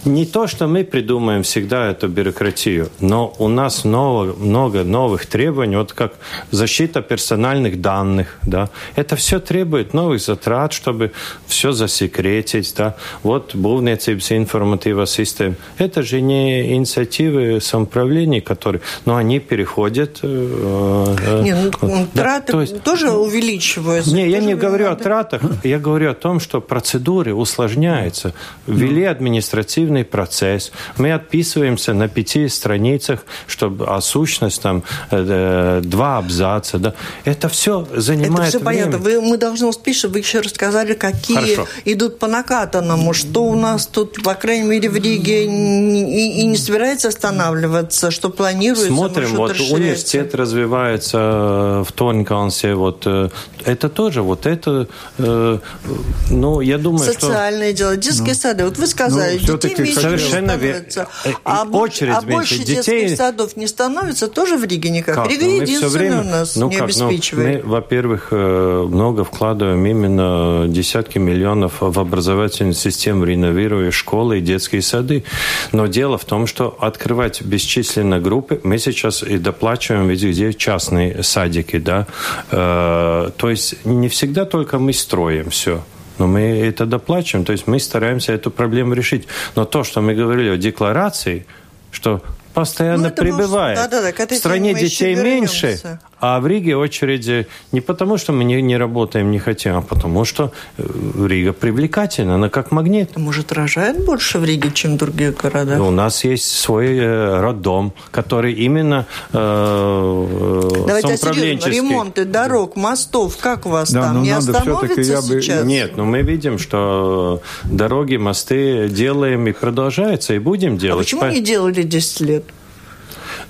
не 0.05 0.27
то, 0.27 0.47
что 0.47 0.67
мы 0.67 0.85
придумаем 0.85 1.43
всегда 1.43 1.91
эту 1.91 2.09
бюрократию, 2.09 2.91
но 3.01 3.35
у 3.39 3.49
нас 3.49 3.85
много, 3.85 4.35
много 4.35 4.85
новых 4.85 5.27
требований, 5.27 5.77
вот 5.77 5.93
как 5.93 6.15
защита 6.51 7.03
персональных 7.03 7.81
данных, 7.81 8.39
да, 8.43 8.69
это 8.97 9.17
все 9.17 9.39
требует 9.39 9.95
новых 9.95 10.21
затрат, 10.21 10.73
чтобы 10.73 11.13
все 11.47 11.73
засекретить, 11.73 12.75
да, 12.77 12.97
вот 13.23 13.55
būvniecības 13.55 14.37
информатива 14.37 15.07
систем, 15.07 15.57
это 15.79 16.03
же 16.03 16.21
не 16.21 16.75
инициативы 16.75 17.61
самоуправления, 17.61 18.41
которые, 18.41 18.83
но 19.05 19.17
они 19.17 19.39
переходят... 19.39 20.21
Э, 20.23 21.17
э 21.27 21.43
не, 21.43 21.55
ну, 21.55 22.07
да, 22.15 22.23
траты 22.23 22.53
то 22.53 22.61
есть, 22.61 22.83
тоже 22.83 23.11
увеличиваются. 23.11 24.15
Не, 24.15 24.29
я 24.29 24.41
не 24.41 24.55
говорю 24.55 24.87
надо... 24.87 25.01
о 25.01 25.05
тратах, 25.05 25.43
я 25.65 25.79
говорю 25.79 26.11
о 26.11 26.15
том, 26.15 26.41
что 26.41 26.61
процедуры 26.61 27.35
усложняются, 27.35 28.35
ввели 28.67 29.05
административные 29.05 29.92
административный 29.93 30.05
процесс. 30.05 30.73
Мы 30.97 31.13
отписываемся 31.13 31.95
на 31.95 32.09
пяти 32.09 32.49
страницах, 32.49 33.21
чтобы 33.47 33.87
а 33.87 34.01
сущность 34.01 34.63
там 34.63 34.83
э, 35.11 35.81
два 35.85 36.19
абзаца. 36.19 36.79
Да. 36.79 36.95
Это 37.25 37.49
все 37.49 37.87
занимает 37.95 38.49
Это 38.49 38.59
все 38.59 38.59
время. 38.59 38.85
понятно. 38.85 38.99
Вы, 38.99 39.21
мы 39.21 39.37
должны 39.37 39.67
успеть, 39.67 39.97
чтобы 39.97 40.15
вы 40.15 40.19
еще 40.21 40.41
рассказали, 40.41 40.95
какие 40.95 41.37
Хорошо. 41.37 41.67
идут 41.85 42.19
по 42.19 42.27
накатанному, 42.27 43.13
что 43.13 43.45
у 43.45 43.55
нас 43.55 43.87
тут, 43.87 44.23
по 44.23 44.35
крайней 44.35 44.69
мере, 44.69 44.89
в 44.89 44.97
Риге 44.97 45.45
и, 45.45 46.41
и 46.41 46.47
не 46.47 46.57
собирается 46.57 47.09
останавливаться, 47.09 48.11
что 48.11 48.31
планируется. 48.31 48.89
Смотрим, 48.89 49.37
вот 49.37 49.61
университет 49.61 50.35
развивается 50.35 51.19
э, 51.19 51.85
в 51.87 51.93
Тонкансе, 51.93 52.75
вот 52.75 53.03
э, 53.07 53.29
это 53.65 53.89
тоже, 53.89 54.23
вот 54.23 54.47
это, 54.47 54.89
ну, 55.19 56.61
я 56.61 56.79
думаю, 56.79 57.13
Социальные 57.13 57.71
что... 57.71 57.79
дела, 57.79 57.97
детские 57.97 58.29
ну, 58.29 58.35
сады. 58.35 58.65
Вот 58.65 58.79
вы 58.79 58.87
сказали, 58.87 59.41
ну, 59.47 59.59
детей 59.59 59.82
меньше 59.83 60.01
Совершенно 60.01 60.57
верно. 60.57 61.07
А, 61.45 61.65
Очередь 61.65 62.15
а 62.17 62.23
больше 62.23 62.59
детей... 62.59 63.03
детских 63.03 63.17
садов 63.17 63.57
не 63.57 63.67
становится 63.67 64.29
тоже 64.29 64.57
в 64.57 64.65
Риге 64.65 64.91
никак? 64.91 65.15
Как? 65.15 65.31
Рига 65.31 65.45
ну, 65.45 65.61
единственная 65.63 65.91
время... 65.91 66.21
у 66.21 66.25
нас 66.25 66.57
ну, 66.57 66.69
не 66.69 66.77
как? 66.77 66.81
Ну, 66.81 66.85
обеспечивает. 66.85 67.63
Ну, 67.65 67.69
мы, 67.69 67.71
во-первых, 67.75 68.29
э, 68.31 68.87
много 68.89 69.25
вкладываем 69.25 69.85
именно 69.85 70.67
десятки 70.69 71.19
миллионов 71.19 71.75
в 71.81 71.99
образовательную 71.99 72.75
систему, 72.75 73.25
реновируя 73.25 73.91
школы 73.91 74.39
и 74.39 74.41
детские 74.41 74.83
сады. 74.83 75.25
Но 75.73 75.87
дело 75.87 76.19
в 76.19 76.25
том, 76.25 76.47
что 76.47 76.77
открывать 76.79 77.43
бесчисленные 77.43 78.21
группы, 78.21 78.61
мы 78.63 78.79
сейчас 78.79 79.23
и 79.23 79.39
доплачиваем 79.39 80.09
везде 80.09 80.53
частные 80.53 81.23
садики, 81.23 81.79
да, 81.79 82.07
э, 82.51 83.31
то 83.37 83.51
есть 83.51 83.85
не 83.85 84.09
всегда 84.09 84.45
только 84.45 84.79
мы 84.79 84.93
строим 84.93 85.51
все 85.51 85.83
но 86.23 86.29
мы 86.29 86.41
это 86.41 86.87
доплачиваем, 86.87 87.45
то 87.45 87.51
есть 87.51 87.67
мы 87.67 87.81
стараемся 87.81 88.33
эту 88.33 88.53
проблему 88.53 88.95
решить. 88.95 89.27
Но 89.57 89.65
то, 89.65 89.83
что 89.83 90.01
мы 90.01 90.15
говорили 90.15 90.51
о 90.51 90.57
декларации, 90.57 91.47
что 91.91 92.23
постоянно 92.55 93.09
ну, 93.09 93.15
прибывает. 93.15 93.77
Может, 93.77 93.91
да, 93.91 94.03
да, 94.03 94.13
да, 94.17 94.27
в 94.29 94.39
стране 94.39 94.73
детей 94.73 95.17
меньше, 95.17 95.99
а 96.23 96.39
в 96.39 96.47
Риге 96.47 96.77
очереди 96.77 97.49
не 97.73 97.81
потому, 97.81 98.17
что 98.17 98.33
мы 98.33 98.45
не, 98.45 98.63
не 98.63 98.77
работаем, 98.77 99.33
не 99.33 99.41
хотим, 99.41 99.77
а 99.77 99.83
потому 99.83 100.25
что 100.25 100.53
э, 100.79 100.85
Рига 101.27 101.53
привлекательна, 101.53 102.37
она 102.37 102.49
как 102.49 102.71
магнит. 102.71 103.11
А 103.17 103.19
может, 103.19 103.51
рожает 103.51 104.05
больше 104.05 104.39
в 104.39 104.45
Риге, 104.45 104.71
чем 104.73 104.95
в 104.95 104.99
других 104.99 105.37
городах? 105.37 105.81
У 105.81 105.91
нас 105.91 106.23
есть 106.23 106.45
свой 106.45 106.97
э, 106.97 107.41
роддом, 107.41 107.93
который 108.13 108.53
именно 108.53 109.07
э, 109.33 110.69
Давайте 110.87 111.17
серьезно, 111.17 111.69
ремонты 111.69 112.25
дорог, 112.25 112.77
мостов, 112.77 113.37
как 113.39 113.67
у 113.67 113.71
вас 113.71 113.91
да, 113.91 114.03
там? 114.03 114.23
Не 114.23 114.31
остановится 114.31 115.03
сейчас? 115.03 115.65
Нет, 115.65 115.97
но 115.97 116.05
мы 116.05 116.23
видим, 116.23 116.61
что 116.61 117.43
дороги, 117.65 118.15
мосты 118.15 118.89
делаем 118.89 119.49
и 119.49 119.53
продолжается, 119.53 120.35
и 120.35 120.39
будем 120.39 120.79
делать. 120.79 121.01
А 121.01 121.03
почему 121.03 121.21
По... 121.23 121.27
не 121.27 121.41
делали 121.41 121.83
10 121.83 122.21
лет? 122.21 122.45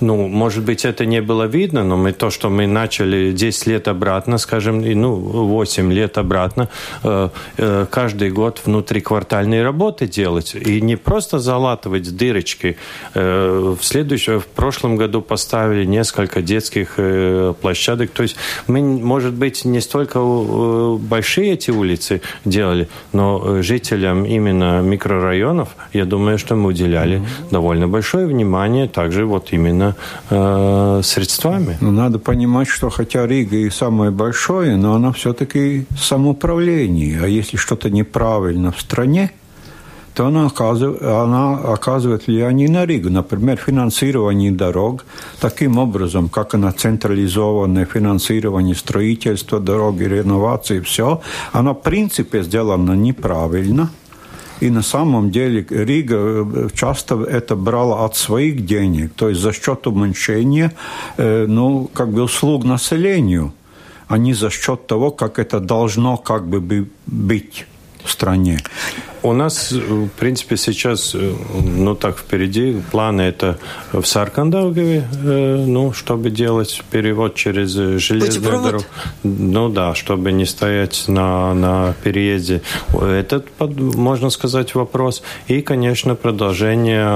Ну, 0.02 0.28
может 0.28 0.64
быть, 0.64 0.84
это 0.84 1.06
не 1.06 1.22
было 1.22 1.44
видно, 1.44 1.84
но 1.84 1.96
мы 1.96 2.12
то, 2.12 2.30
что 2.30 2.50
мы 2.50 2.66
начали 2.66 3.30
10 3.30 3.66
лет 3.68 3.88
обратно, 3.88 4.38
скажем, 4.38 4.80
ну, 4.80 5.14
8 5.14 5.92
лет 5.92 6.18
обратно, 6.18 6.68
э, 7.04 7.28
э, 7.56 7.86
каждый 7.88 8.30
год 8.30 8.60
внутриквартальные 8.64 9.62
работы 9.62 10.08
делать. 10.08 10.56
И 10.56 10.80
не 10.80 10.96
просто 10.96 11.38
залатывать 11.38 12.16
дырочки. 12.16 12.76
Э, 13.14 13.76
в 13.80 13.84
следующем, 13.84 14.40
в 14.40 14.46
прошлом 14.46 14.96
году 14.96 15.22
поставили 15.22 15.84
несколько 15.84 16.42
детских 16.42 16.98
площадок. 17.60 18.10
То 18.10 18.24
есть 18.24 18.36
мы, 18.66 18.80
может 18.82 19.34
быть, 19.34 19.64
не 19.64 19.80
столько 19.80 20.18
большие 20.98 21.52
эти 21.52 21.70
улицы 21.70 22.22
делали, 22.44 22.88
но 23.12 23.62
жителям 23.62 24.24
именно 24.24 24.80
микрорайонов, 24.80 25.68
я 25.92 26.04
думаю, 26.04 26.38
что 26.38 26.56
мы 26.56 26.70
уделяли 26.70 27.18
mm-hmm. 27.18 27.50
довольно 27.50 27.88
большое 27.88 28.26
внимание 28.26 28.88
также 28.88 29.26
вот 29.26 29.52
именно 29.52 29.91
э, 30.30 31.00
средствами. 31.04 31.76
Но 31.80 31.90
надо 31.90 32.18
понимать, 32.18 32.68
что 32.68 32.90
хотя 32.90 33.26
Рига 33.26 33.56
и 33.56 33.70
самое 33.70 34.10
большое, 34.10 34.76
но 34.76 34.94
она 34.94 35.12
все-таки 35.12 35.86
самоуправление. 35.96 37.20
А 37.22 37.26
если 37.26 37.56
что-то 37.56 37.90
неправильно 37.90 38.72
в 38.72 38.80
стране, 38.80 39.30
то 40.14 40.26
она 40.26 40.46
оказывает, 40.46 41.02
она 41.02 41.54
оказывает 41.54 42.26
влияние 42.26 42.68
на 42.68 42.84
Ригу. 42.84 43.08
Например, 43.08 43.56
финансирование 43.56 44.52
дорог 44.52 45.04
таким 45.40 45.78
образом, 45.78 46.28
как 46.28 46.54
она 46.54 46.72
централизованное 46.72 47.86
финансирование 47.86 48.74
строительства 48.74 49.58
дороги, 49.58 50.04
реновации, 50.04 50.80
все, 50.80 51.22
она 51.52 51.72
в 51.72 51.80
принципе 51.80 52.42
сделана 52.42 52.92
неправильно– 52.92 53.90
и 54.62 54.70
на 54.70 54.82
самом 54.82 55.30
деле 55.30 55.66
Рига 55.70 56.16
э, 56.16 56.68
часто 56.72 57.14
это 57.24 57.56
брала 57.56 58.04
от 58.04 58.16
своих 58.16 58.64
денег, 58.64 59.12
то 59.14 59.28
есть 59.28 59.40
за 59.40 59.52
счет 59.52 59.86
уменьшения 59.86 60.70
э, 61.18 61.46
ну, 61.48 61.90
как 61.92 62.08
бы 62.08 62.22
услуг 62.22 62.64
населению, 62.64 63.52
а 64.08 64.18
не 64.18 64.34
за 64.34 64.50
счет 64.50 64.86
того, 64.86 65.10
как 65.10 65.38
это 65.38 65.58
должно 65.60 66.16
как 66.16 66.46
бы 66.46 66.86
быть 67.06 67.66
в 68.04 68.10
стране. 68.10 68.58
У 69.22 69.32
нас, 69.32 69.70
в 69.70 70.08
принципе, 70.08 70.56
сейчас, 70.56 71.14
э, 71.14 71.32
ну 71.62 71.94
так, 71.94 72.18
впереди 72.18 72.82
планы 72.90 73.22
это 73.22 73.56
в 73.92 74.04
Саркандаугаве, 74.04 75.04
э, 75.24 75.64
ну, 75.64 75.92
чтобы 75.92 76.30
делать 76.30 76.82
перевод 76.90 77.36
через 77.36 77.70
железную 77.70 78.62
дорогу. 78.62 78.84
Ну 79.22 79.68
да, 79.68 79.94
чтобы 79.94 80.32
не 80.32 80.44
стоять 80.44 81.04
на, 81.06 81.54
на 81.54 81.94
переезде. 82.02 82.62
Этот, 82.92 83.46
можно 83.60 84.30
сказать, 84.30 84.74
вопрос. 84.74 85.22
И, 85.46 85.60
конечно, 85.62 86.16
продолжение 86.16 87.08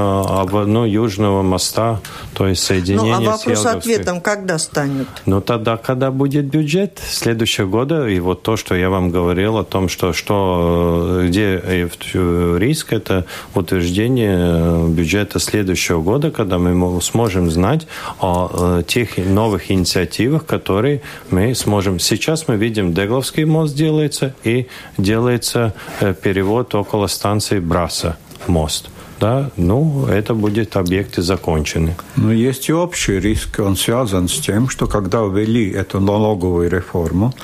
ну, 0.67 0.85
Южного 0.85 1.43
моста, 1.43 2.01
то 2.35 2.47
есть 2.47 2.63
соединение 2.63 3.19
Ну, 3.19 3.31
а 3.31 3.33
вопрос 3.33 3.59
с 3.59 3.67
ответом 3.67 4.21
когда 4.21 4.59
станет? 4.59 5.09
Ну, 5.27 5.41
тогда, 5.41 5.77
когда 5.77 6.13
будет 6.13 6.45
бюджет 6.45 7.01
следующего 7.09 7.67
года, 7.67 8.07
и 8.07 8.21
вот 8.21 8.43
то, 8.43 8.57
что 8.57 8.77
я 8.77 8.91
вам 8.91 9.11
говорил 9.11 9.59
о 9.59 9.65
том, 9.65 9.89
что, 9.89 10.13
что 10.13 11.23
где 11.27 11.61
риск– 12.05 12.87
это 12.93 13.25
утверждение 13.55 14.89
бюджета 14.89 15.39
следующего 15.39 16.01
года, 16.01 16.31
когда 16.31 16.59
мы 16.59 17.01
сможем 17.01 17.51
знать 17.51 17.87
о 18.21 18.79
э, 18.81 18.83
тех 18.87 19.17
новых 19.19 19.71
инициативах, 19.71 20.47
которые 20.47 21.03
мы 21.31 21.55
сможем. 21.55 21.99
Сейчас 21.99 22.49
мы 22.49 22.57
видим, 22.57 22.93
Дегловский 22.95 23.45
мост 23.45 23.75
делается 23.75 24.35
и 24.45 24.67
делается 24.99 25.75
э, 26.01 26.15
перевод 26.15 26.75
около 26.75 27.07
станции 27.07 27.61
Браса 27.61 28.17
мост 28.47 28.91
да, 29.21 29.51
ну, 29.57 30.07
это 30.07 30.35
будет 30.35 30.77
объекты 30.77 31.23
закончены. 31.23 31.97
Но 32.17 32.33
есть 32.33 32.69
и 32.69 32.73
общий 32.73 33.19
риск, 33.19 33.59
он 33.61 33.77
связан 33.77 34.29
с 34.29 34.39
тем, 34.39 34.69
что 34.69 34.87
когда 34.87 35.21
ввели 35.21 35.71
эту 35.71 36.01
налоговую 36.01 36.71
реформу, 36.71 37.35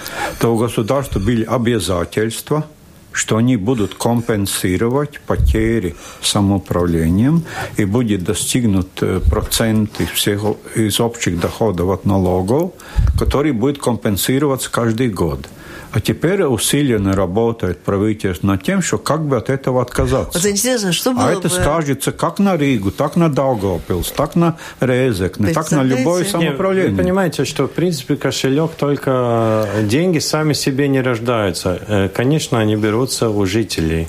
то 0.40 0.54
у 0.54 0.58
государства 0.58 1.18
были 1.18 1.44
обязательства– 1.44 2.64
что 3.12 3.36
они 3.36 3.56
будут 3.56 3.94
компенсировать 3.94 5.20
потери 5.26 5.94
самоуправлением 6.22 7.44
и 7.76 7.84
будет 7.84 8.24
достигнут 8.24 8.88
э, 9.02 9.20
процент 9.20 10.00
из, 10.00 10.08
всех, 10.08 10.42
из 10.74 11.00
общих 11.00 11.38
доходов 11.38 11.90
от 11.90 12.04
налогов, 12.04 12.72
который 13.18 13.52
будет 13.52 13.78
компенсироваться 13.78 14.70
каждый 14.70 15.08
год. 15.08 15.48
А 15.92 16.00
теперь 16.00 16.42
усиленно 16.44 17.14
работает 17.14 17.80
правительство 17.80 18.46
над 18.46 18.62
тем, 18.62 18.80
что 18.80 18.98
как 18.98 19.26
бы 19.26 19.36
от 19.36 19.50
этого 19.50 19.82
отказаться. 19.82 20.38
Вот 20.38 20.48
интересно, 20.48 20.92
что 20.92 21.12
было 21.12 21.28
а 21.28 21.32
это 21.32 21.48
скажется 21.48 22.12
как 22.12 22.38
на 22.38 22.56
Ригу, 22.56 22.90
так 22.90 23.16
на 23.16 23.30
Даугавпилс, 23.30 24.10
так 24.12 24.34
на 24.34 24.56
Резекне, 24.80 25.52
так 25.52 25.70
на 25.70 25.82
любое 25.82 26.24
самоуправление. 26.24 26.92
Вы 26.92 26.96
понимаете, 26.96 27.44
что 27.44 27.66
в 27.66 27.72
принципе 27.72 28.16
кошелек 28.16 28.72
только 28.72 29.68
деньги 29.82 30.18
сами 30.18 30.54
себе 30.54 30.88
не 30.88 31.02
рождаются. 31.02 31.80
Э, 31.86 32.08
конечно, 32.08 32.58
они 32.58 32.76
берутся 32.76 33.28
у 33.28 33.44
жителей. 33.44 34.08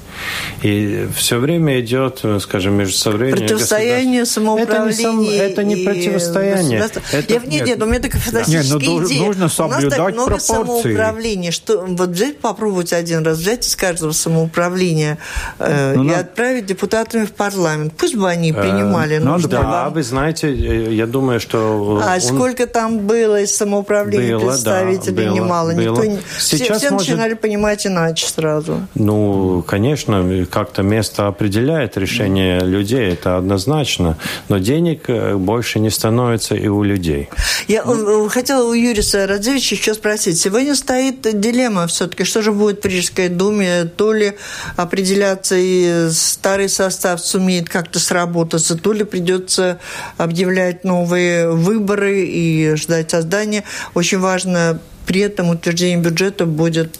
И 0.62 1.08
все 1.16 1.38
время 1.38 1.82
идет, 1.82 2.24
скажем, 2.40 2.76
между 2.76 2.98
современным 2.98 3.40
Противостояние 3.40 4.26
самоуправления. 4.26 4.90
Это 4.90 5.14
не, 5.14 5.36
сам, 5.36 5.46
это 5.46 5.64
не 5.64 5.76
противостояние. 5.86 6.80
Это, 6.80 7.34
я, 7.34 7.40
нет, 7.40 7.66
нет, 7.66 7.84
у 7.84 7.86
меня 7.86 8.00
такая 8.00 8.22
фантастическая 8.22 8.80
нет, 8.80 8.88
ну, 8.88 9.06
идея. 9.06 9.26
Нужно 9.26 9.50
соблюдать 9.50 9.84
у 9.84 9.90
нас 9.90 9.98
так 9.98 10.14
много 10.14 10.30
пропорции. 10.30 10.82
самоуправления, 10.82 11.52
что 11.52 11.73
вот 11.76 12.10
взять, 12.10 12.40
попробовать 12.40 12.94
один 12.94 13.26
раз, 13.26 13.38
взять 13.38 13.66
из 13.66 13.76
каждого 13.76 14.12
самоуправления 14.12 15.18
э, 15.60 15.94
ну, 15.96 16.04
и 16.04 16.08
надо... 16.08 16.20
отправить 16.20 16.66
депутатами 16.66 17.26
в 17.26 17.34
парламент. 17.34 17.94
Пусть 17.98 18.16
бы 18.16 18.30
они 18.30 18.52
э, 18.52 18.54
принимали. 18.54 19.18
Э, 19.18 19.20
нужно 19.20 19.50
да, 19.50 19.62
вам. 19.62 19.94
вы 19.94 20.04
знаете, 20.04 20.50
э, 20.50 20.94
я 20.94 21.08
думаю, 21.08 21.40
что... 21.40 22.02
А 22.04 22.16
он... 22.16 22.22
сколько 22.22 22.68
там 22.68 23.00
было 23.00 23.42
из 23.42 23.56
самоуправления 23.56 24.38
было, 24.38 24.50
представителей? 24.50 25.16
Да, 25.16 25.24
было, 25.24 25.36
немало. 25.36 25.74
Было. 25.74 26.04
Никто... 26.04 26.22
Сейчас 26.40 26.62
все, 26.62 26.74
все 26.74 26.92
может... 26.92 27.08
начинали 27.08 27.34
понимать 27.34 27.86
иначе 27.88 28.28
сразу. 28.28 28.88
Ну, 28.96 29.64
конечно, 29.68 30.46
как-то 30.50 30.84
место 30.84 31.28
определяет 31.28 31.98
решение 31.98 32.60
mm. 32.60 32.66
людей, 32.66 33.14
это 33.14 33.38
однозначно. 33.38 34.18
Но 34.50 34.58
денег 34.58 35.06
э, 35.08 35.36
больше 35.36 35.80
не 35.80 35.90
становится 35.90 36.56
и 36.56 36.68
у 36.68 36.84
людей. 36.84 37.30
Я 37.68 37.84
ну. 37.84 38.28
хотела 38.30 38.68
у 38.68 38.74
Юрия 38.74 39.26
Радзевича 39.26 39.76
еще 39.76 39.94
спросить. 39.94 40.40
Сегодня 40.40 40.76
стоит 40.76 41.22
дилемма 41.40 41.88
все-таки, 41.88 42.24
что 42.24 42.42
же 42.42 42.52
будет 42.52 42.84
в 42.84 42.88
Рижской 42.88 43.30
думе, 43.30 43.86
то 43.86 44.14
ли 44.14 44.34
определяться 44.76 45.56
и 45.58 46.10
старый 46.12 46.70
состав 46.70 47.22
сумеет 47.22 47.70
как-то 47.70 48.00
сработаться, 48.00 48.76
то 48.76 48.94
ли 48.94 49.04
придется 49.04 49.80
объявлять 50.18 50.84
новые 50.84 51.52
выборы 51.52 52.26
и 52.26 52.76
ждать 52.76 53.12
создания. 53.12 53.64
Очень 53.94 54.20
важно 54.20 54.80
при 55.06 55.22
этом 55.22 55.50
утверждение 55.50 55.98
бюджета 55.98 56.46
будет 56.46 56.98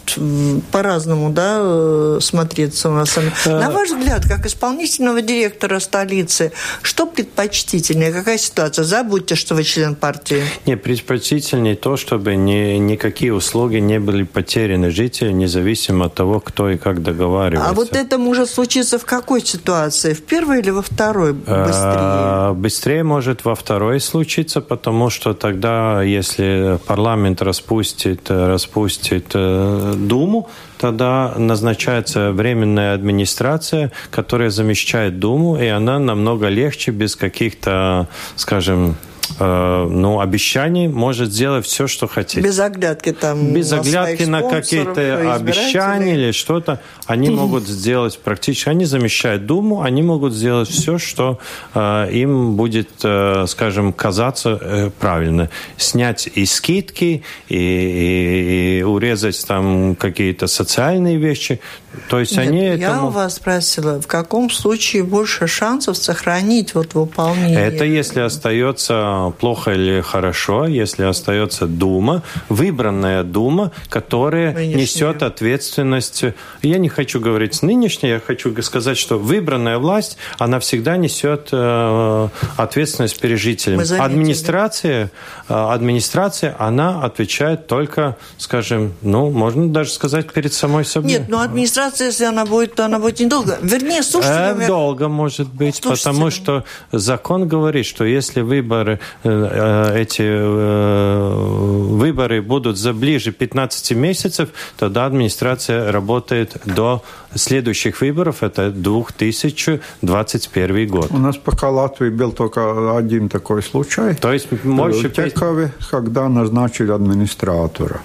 по-разному 0.70 1.30
да, 1.30 1.58
э, 1.58 2.18
смотреться 2.20 2.90
у 2.90 2.92
нас. 2.92 3.16
Э, 3.16 3.58
На 3.58 3.70
ваш 3.70 3.90
взгляд, 3.90 4.24
как 4.28 4.46
исполнительного 4.46 5.22
директора 5.22 5.80
столицы, 5.80 6.52
что 6.82 7.06
предпочтительнее? 7.06 8.12
Какая 8.12 8.38
ситуация? 8.38 8.84
Забудьте, 8.84 9.34
что 9.34 9.54
вы 9.54 9.64
член 9.64 9.94
партии. 9.94 10.42
Не, 10.66 10.76
предпочтительнее 10.76 11.76
то, 11.76 11.96
чтобы 11.96 12.36
ни, 12.36 12.76
никакие 12.76 13.32
услуги 13.32 13.76
не 13.76 13.98
были 13.98 14.24
потеряны 14.24 14.90
жителям, 14.90 15.38
независимо 15.38 16.06
от 16.06 16.14
того, 16.14 16.40
кто 16.40 16.70
и 16.70 16.76
как 16.76 17.02
договаривается. 17.02 17.70
А 17.70 17.72
вот 17.72 17.96
это 17.96 18.18
может 18.18 18.50
случиться 18.50 18.98
в 18.98 19.04
какой 19.04 19.40
ситуации? 19.40 20.12
В 20.12 20.22
первой 20.22 20.60
или 20.60 20.70
во 20.70 20.82
второй 20.82 21.32
быстрее? 21.32 21.72
А, 21.74 22.52
быстрее 22.52 23.02
может 23.02 23.44
во 23.44 23.54
второй 23.54 24.00
случиться, 24.00 24.60
потому 24.60 25.10
что 25.10 25.32
тогда, 25.32 26.02
если 26.02 26.78
парламент 26.86 27.42
распустит 27.42 27.93
распустит, 27.94 28.30
распустит 28.30 29.26
э, 29.34 29.94
Думу, 29.96 30.48
тогда 30.78 31.34
назначается 31.36 32.32
временная 32.32 32.94
администрация, 32.94 33.92
которая 34.10 34.50
замещает 34.50 35.18
Думу, 35.18 35.56
и 35.56 35.66
она 35.66 35.98
намного 35.98 36.48
легче, 36.48 36.90
без 36.90 37.16
каких-то, 37.16 38.08
скажем, 38.36 38.96
Э, 38.96 39.13
ну, 39.38 40.20
обещаний 40.20 40.88
может 40.88 41.32
сделать 41.32 41.66
все, 41.66 41.86
что 41.86 42.06
хотите. 42.06 42.40
Без 42.40 42.58
оглядки 42.58 43.12
там 43.12 43.52
Без 43.52 43.72
оглядки 43.72 44.24
на 44.24 44.42
какие-то 44.42 45.34
обещания 45.34 46.14
или 46.14 46.32
что-то. 46.32 46.80
Они 47.06 47.30
могут 47.30 47.66
сделать 47.66 48.18
практически, 48.18 48.68
они 48.68 48.84
замещают 48.84 49.46
Думу, 49.46 49.82
они 49.82 50.02
могут 50.02 50.32
сделать 50.32 50.68
все, 50.68 50.98
что 50.98 51.38
э, 51.74 52.08
им 52.12 52.56
будет, 52.56 52.90
э, 53.02 53.44
скажем, 53.46 53.92
казаться 53.92 54.58
э, 54.60 54.90
правильно. 54.98 55.50
Снять 55.76 56.28
и 56.34 56.46
скидки, 56.46 57.22
и, 57.48 57.56
и, 57.56 58.78
и 58.78 58.82
урезать 58.82 59.46
там 59.46 59.96
какие-то 59.96 60.46
социальные 60.46 61.16
вещи. 61.16 61.60
То 62.08 62.18
есть 62.18 62.32
Нет, 62.32 62.48
они 62.48 62.64
я 62.64 62.74
этому... 62.74 63.08
у 63.08 63.10
вас 63.10 63.36
спросила, 63.36 64.00
в 64.00 64.06
каком 64.06 64.50
случае 64.50 65.04
больше 65.04 65.46
шансов 65.46 65.96
сохранить 65.96 66.74
вот 66.74 66.94
выполнение? 66.94 67.60
Это 67.60 67.84
если 67.84 68.20
остается 68.20 68.94
плохо 69.38 69.72
или 69.72 70.00
хорошо, 70.00 70.66
если 70.66 71.04
остается 71.04 71.66
Дума, 71.66 72.22
выбранная 72.48 73.22
Дума, 73.22 73.72
которая 73.88 74.52
Нынешняя. 74.52 74.76
несет 74.76 75.22
ответственность. 75.22 76.24
Я 76.62 76.78
не 76.78 76.88
хочу 76.88 77.20
говорить 77.20 77.62
нынешняя, 77.62 78.14
я 78.14 78.20
хочу 78.20 78.54
сказать, 78.62 78.96
что 78.98 79.18
выбранная 79.18 79.78
власть, 79.78 80.16
она 80.38 80.58
всегда 80.58 80.96
несет 80.96 81.48
э, 81.52 82.28
ответственность 82.56 83.20
перед 83.20 83.38
жителями. 83.38 83.84
Администрация, 84.00 85.10
э, 85.48 85.54
администрация, 85.54 86.54
она 86.58 87.02
отвечает 87.02 87.66
только, 87.66 88.16
скажем, 88.38 88.94
ну, 89.02 89.30
можно 89.30 89.68
даже 89.68 89.90
сказать, 89.90 90.32
перед 90.32 90.52
самой 90.52 90.84
собой. 90.84 91.10
Нет, 91.10 91.28
но 91.28 91.40
администрация, 91.40 92.08
если 92.08 92.24
она 92.24 92.44
будет, 92.44 92.74
то 92.74 92.84
она 92.84 92.98
будет 92.98 93.20
недолго. 93.20 93.58
Вернее, 93.62 94.02
слушайте... 94.02 94.64
Э, 94.64 94.66
долго, 94.66 95.08
может 95.08 95.48
быть, 95.48 95.76
слушайте. 95.76 96.04
потому 96.04 96.30
что 96.30 96.64
закон 96.92 97.48
говорит, 97.48 97.86
что 97.86 98.04
если 98.04 98.40
выборы, 98.40 99.00
эти 99.22 100.22
э, 100.22 101.34
выборы 101.34 102.42
будут 102.42 102.76
за 102.76 102.92
ближе 102.92 103.30
15 103.32 103.92
месяцев, 103.92 104.50
тогда 104.76 105.06
администрация 105.06 105.90
работает 105.92 106.56
до 106.64 107.02
следующих 107.34 108.00
выборов, 108.00 108.42
это 108.42 108.70
2021 108.70 110.88
год. 110.88 111.06
У 111.10 111.18
нас 111.18 111.36
пока 111.36 111.70
Латвии 111.70 112.10
был 112.10 112.32
только 112.32 112.96
один 112.96 113.28
такой 113.28 113.62
случай. 113.62 114.14
То 114.14 114.32
есть 114.32 114.50
больше... 114.64 115.10
Текове, 115.10 115.72
когда 115.90 116.28
назначили 116.28 116.92
администратора. 116.92 118.00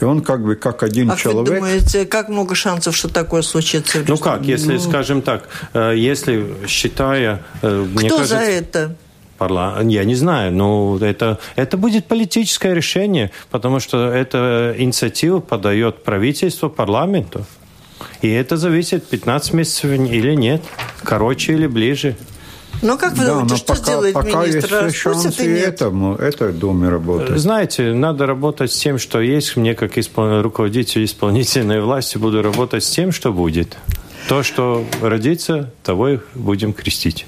И 0.00 0.04
он 0.04 0.20
как 0.20 0.44
бы 0.44 0.56
как 0.56 0.82
один 0.82 1.10
а 1.10 1.16
человек. 1.16 1.48
Вы 1.48 1.54
думаете, 1.56 2.04
как 2.04 2.28
много 2.28 2.54
шансов, 2.54 2.94
что 2.94 3.08
такое 3.08 3.42
случится? 3.42 4.04
Ну 4.06 4.18
как, 4.18 4.42
если, 4.42 4.74
ну... 4.74 4.80
скажем 4.80 5.22
так, 5.22 5.48
э, 5.72 5.94
если 5.96 6.54
считая... 6.66 7.42
Э, 7.62 7.86
Кто 7.96 8.08
кажется, 8.08 8.26
за 8.26 8.40
это? 8.40 8.96
Парла... 9.36 9.80
Я 9.82 10.04
не 10.04 10.14
знаю, 10.14 10.52
но 10.52 10.98
это, 11.00 11.38
это 11.56 11.76
будет 11.76 12.06
политическое 12.06 12.74
решение, 12.74 13.30
потому 13.50 13.80
что 13.80 14.10
эта 14.10 14.74
инициатива 14.78 15.40
подает 15.40 16.02
правительство, 16.02 16.68
парламенту. 16.68 17.44
И 18.22 18.30
это 18.30 18.56
зависит, 18.56 19.06
15 19.06 19.54
месяцев 19.54 19.84
или 19.90 20.34
нет, 20.34 20.62
короче 21.02 21.54
или 21.54 21.66
ближе. 21.66 22.16
Ну, 22.82 22.98
как 22.98 23.14
вы 23.14 23.24
да, 23.24 23.34
думаете, 23.34 23.56
что 23.56 23.66
пока, 23.68 23.82
сделает 23.82 24.14
пока 24.14 24.42
министр? 24.42 24.84
есть 24.84 24.96
шансы 24.96 25.46
и 25.46 25.58
этому, 25.58 26.14
этой 26.16 26.52
Думе 26.52 26.88
работать. 26.88 27.38
Знаете, 27.38 27.92
надо 27.92 28.26
работать 28.26 28.72
с 28.72 28.78
тем, 28.78 28.98
что 28.98 29.20
есть. 29.20 29.56
Мне, 29.56 29.74
как 29.74 29.96
испол... 29.96 30.42
руководитель 30.42 31.04
исполнительной 31.04 31.80
власти, 31.80 32.18
буду 32.18 32.42
работать 32.42 32.84
с 32.84 32.90
тем, 32.90 33.12
что 33.12 33.32
будет. 33.32 33.76
То, 34.28 34.42
что 34.42 34.84
родится, 35.00 35.70
того 35.84 36.08
и 36.08 36.18
будем 36.34 36.72
крестить. 36.72 37.26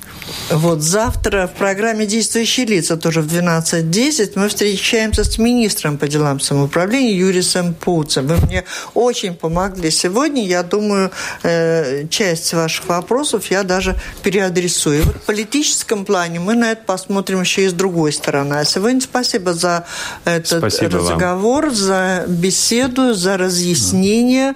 Вот 0.50 0.82
завтра 0.82 1.46
в 1.46 1.56
программе 1.56 2.06
«Действующие 2.06 2.66
лица» 2.66 2.96
тоже 2.96 3.22
в 3.22 3.26
12.10 3.26 4.32
мы 4.34 4.48
встречаемся 4.48 5.24
с 5.24 5.38
министром 5.38 5.96
по 5.96 6.08
делам 6.08 6.40
самоуправления 6.40 7.14
Юрисом 7.14 7.74
Пуцем. 7.74 8.26
Вы 8.26 8.36
мне 8.46 8.64
очень 8.94 9.34
помогли 9.34 9.90
сегодня. 9.90 10.44
Я 10.46 10.62
думаю, 10.62 11.10
э, 11.44 12.06
часть 12.08 12.52
ваших 12.52 12.88
вопросов 12.88 13.50
я 13.50 13.62
даже 13.62 13.96
переадресую. 14.22 15.04
Вот 15.04 15.16
в 15.16 15.20
политическом 15.22 16.04
плане 16.04 16.40
мы 16.40 16.54
на 16.54 16.72
это 16.72 16.82
посмотрим 16.84 17.40
еще 17.40 17.64
и 17.64 17.68
с 17.68 17.72
другой 17.72 18.12
стороны. 18.12 18.54
А 18.54 18.64
сегодня 18.64 19.00
спасибо 19.00 19.54
за 19.54 19.86
этот 20.24 20.58
спасибо 20.58 20.98
разговор, 20.98 21.66
вам. 21.66 21.74
за 21.74 22.24
беседу, 22.26 23.14
за 23.14 23.36
разъяснение. 23.36 24.54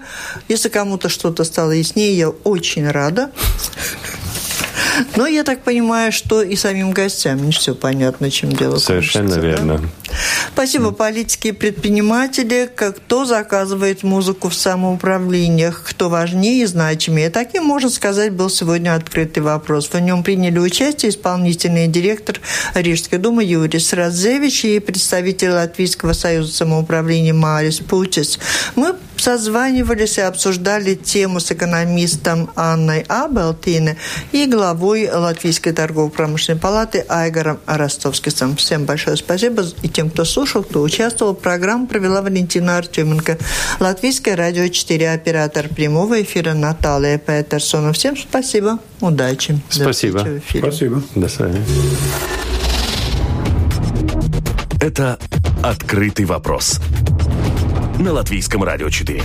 Если 0.48 0.68
кому-то 0.68 1.08
что-то 1.08 1.44
стало 1.44 1.70
яснее, 1.70 2.16
я 2.16 2.31
очень 2.44 2.88
рада. 2.88 3.30
Но 5.16 5.26
я 5.26 5.42
так 5.42 5.62
понимаю, 5.62 6.12
что 6.12 6.42
и 6.42 6.56
самим 6.56 6.92
гостям 6.92 7.42
не 7.44 7.52
все 7.52 7.74
понятно, 7.74 8.30
чем 8.30 8.52
дело 8.52 8.76
Совершенно 8.76 9.34
кончится, 9.34 9.46
верно. 9.46 9.78
Да? 9.78 9.88
Спасибо, 10.52 10.90
политики 10.90 11.48
и 11.48 11.52
предприниматели. 11.52 12.70
Кто 12.74 13.24
заказывает 13.24 14.02
музыку 14.02 14.48
в 14.48 14.54
самоуправлениях, 14.54 15.82
кто 15.84 16.08
важнее 16.08 16.62
и 16.62 16.66
значимее. 16.66 17.30
Таким, 17.30 17.64
можно 17.64 17.90
сказать, 17.90 18.32
был 18.32 18.50
сегодня 18.50 18.94
открытый 18.94 19.42
вопрос. 19.42 19.88
В 19.92 19.98
нем 19.98 20.22
приняли 20.22 20.58
участие 20.58 21.10
исполнительный 21.10 21.88
директор 21.88 22.40
Рижской 22.74 23.18
думы 23.18 23.44
Юрий 23.44 23.78
Сразевич 23.78 24.64
и 24.64 24.78
представитель 24.78 25.50
Латвийского 25.50 26.12
союза 26.12 26.52
самоуправления 26.52 27.34
Марис 27.34 27.78
Путис. 27.78 28.38
Мы 28.74 28.94
созванивались 29.16 30.18
и 30.18 30.22
обсуждали 30.22 30.94
тему 30.94 31.38
с 31.38 31.52
экономистом 31.52 32.50
Анной 32.56 33.04
Абелтине 33.08 33.96
и 34.32 34.46
главой 34.46 35.08
Латвийской 35.08 35.72
торгово-промышленной 35.72 36.58
палаты 36.58 37.04
Айгором 37.08 37.60
Ростовским. 37.66 38.56
Всем 38.56 38.84
большое 38.84 39.16
спасибо 39.16 39.64
и 39.82 39.88
тем, 39.88 40.01
кто 40.10 40.24
слушал, 40.24 40.62
кто 40.62 40.82
участвовал. 40.82 41.34
Программу 41.34 41.86
провела 41.86 42.22
Валентина 42.22 42.78
Артеменко. 42.78 43.38
Латвийское 43.80 44.36
радио 44.36 44.68
4, 44.68 45.12
оператор 45.12 45.68
прямого 45.68 46.22
эфира 46.22 46.54
Наталья 46.54 47.18
Петерсона. 47.18 47.92
Всем 47.92 48.16
спасибо, 48.16 48.78
удачи. 49.00 49.60
Спасибо. 49.68 50.26
Спасибо. 50.48 51.02
До 51.14 51.28
свидания. 51.28 51.64
Это 54.80 55.18
«Открытый 55.62 56.24
вопрос» 56.24 56.80
на 57.98 58.12
Латвийском 58.12 58.64
радио 58.64 58.90
4. 58.90 59.22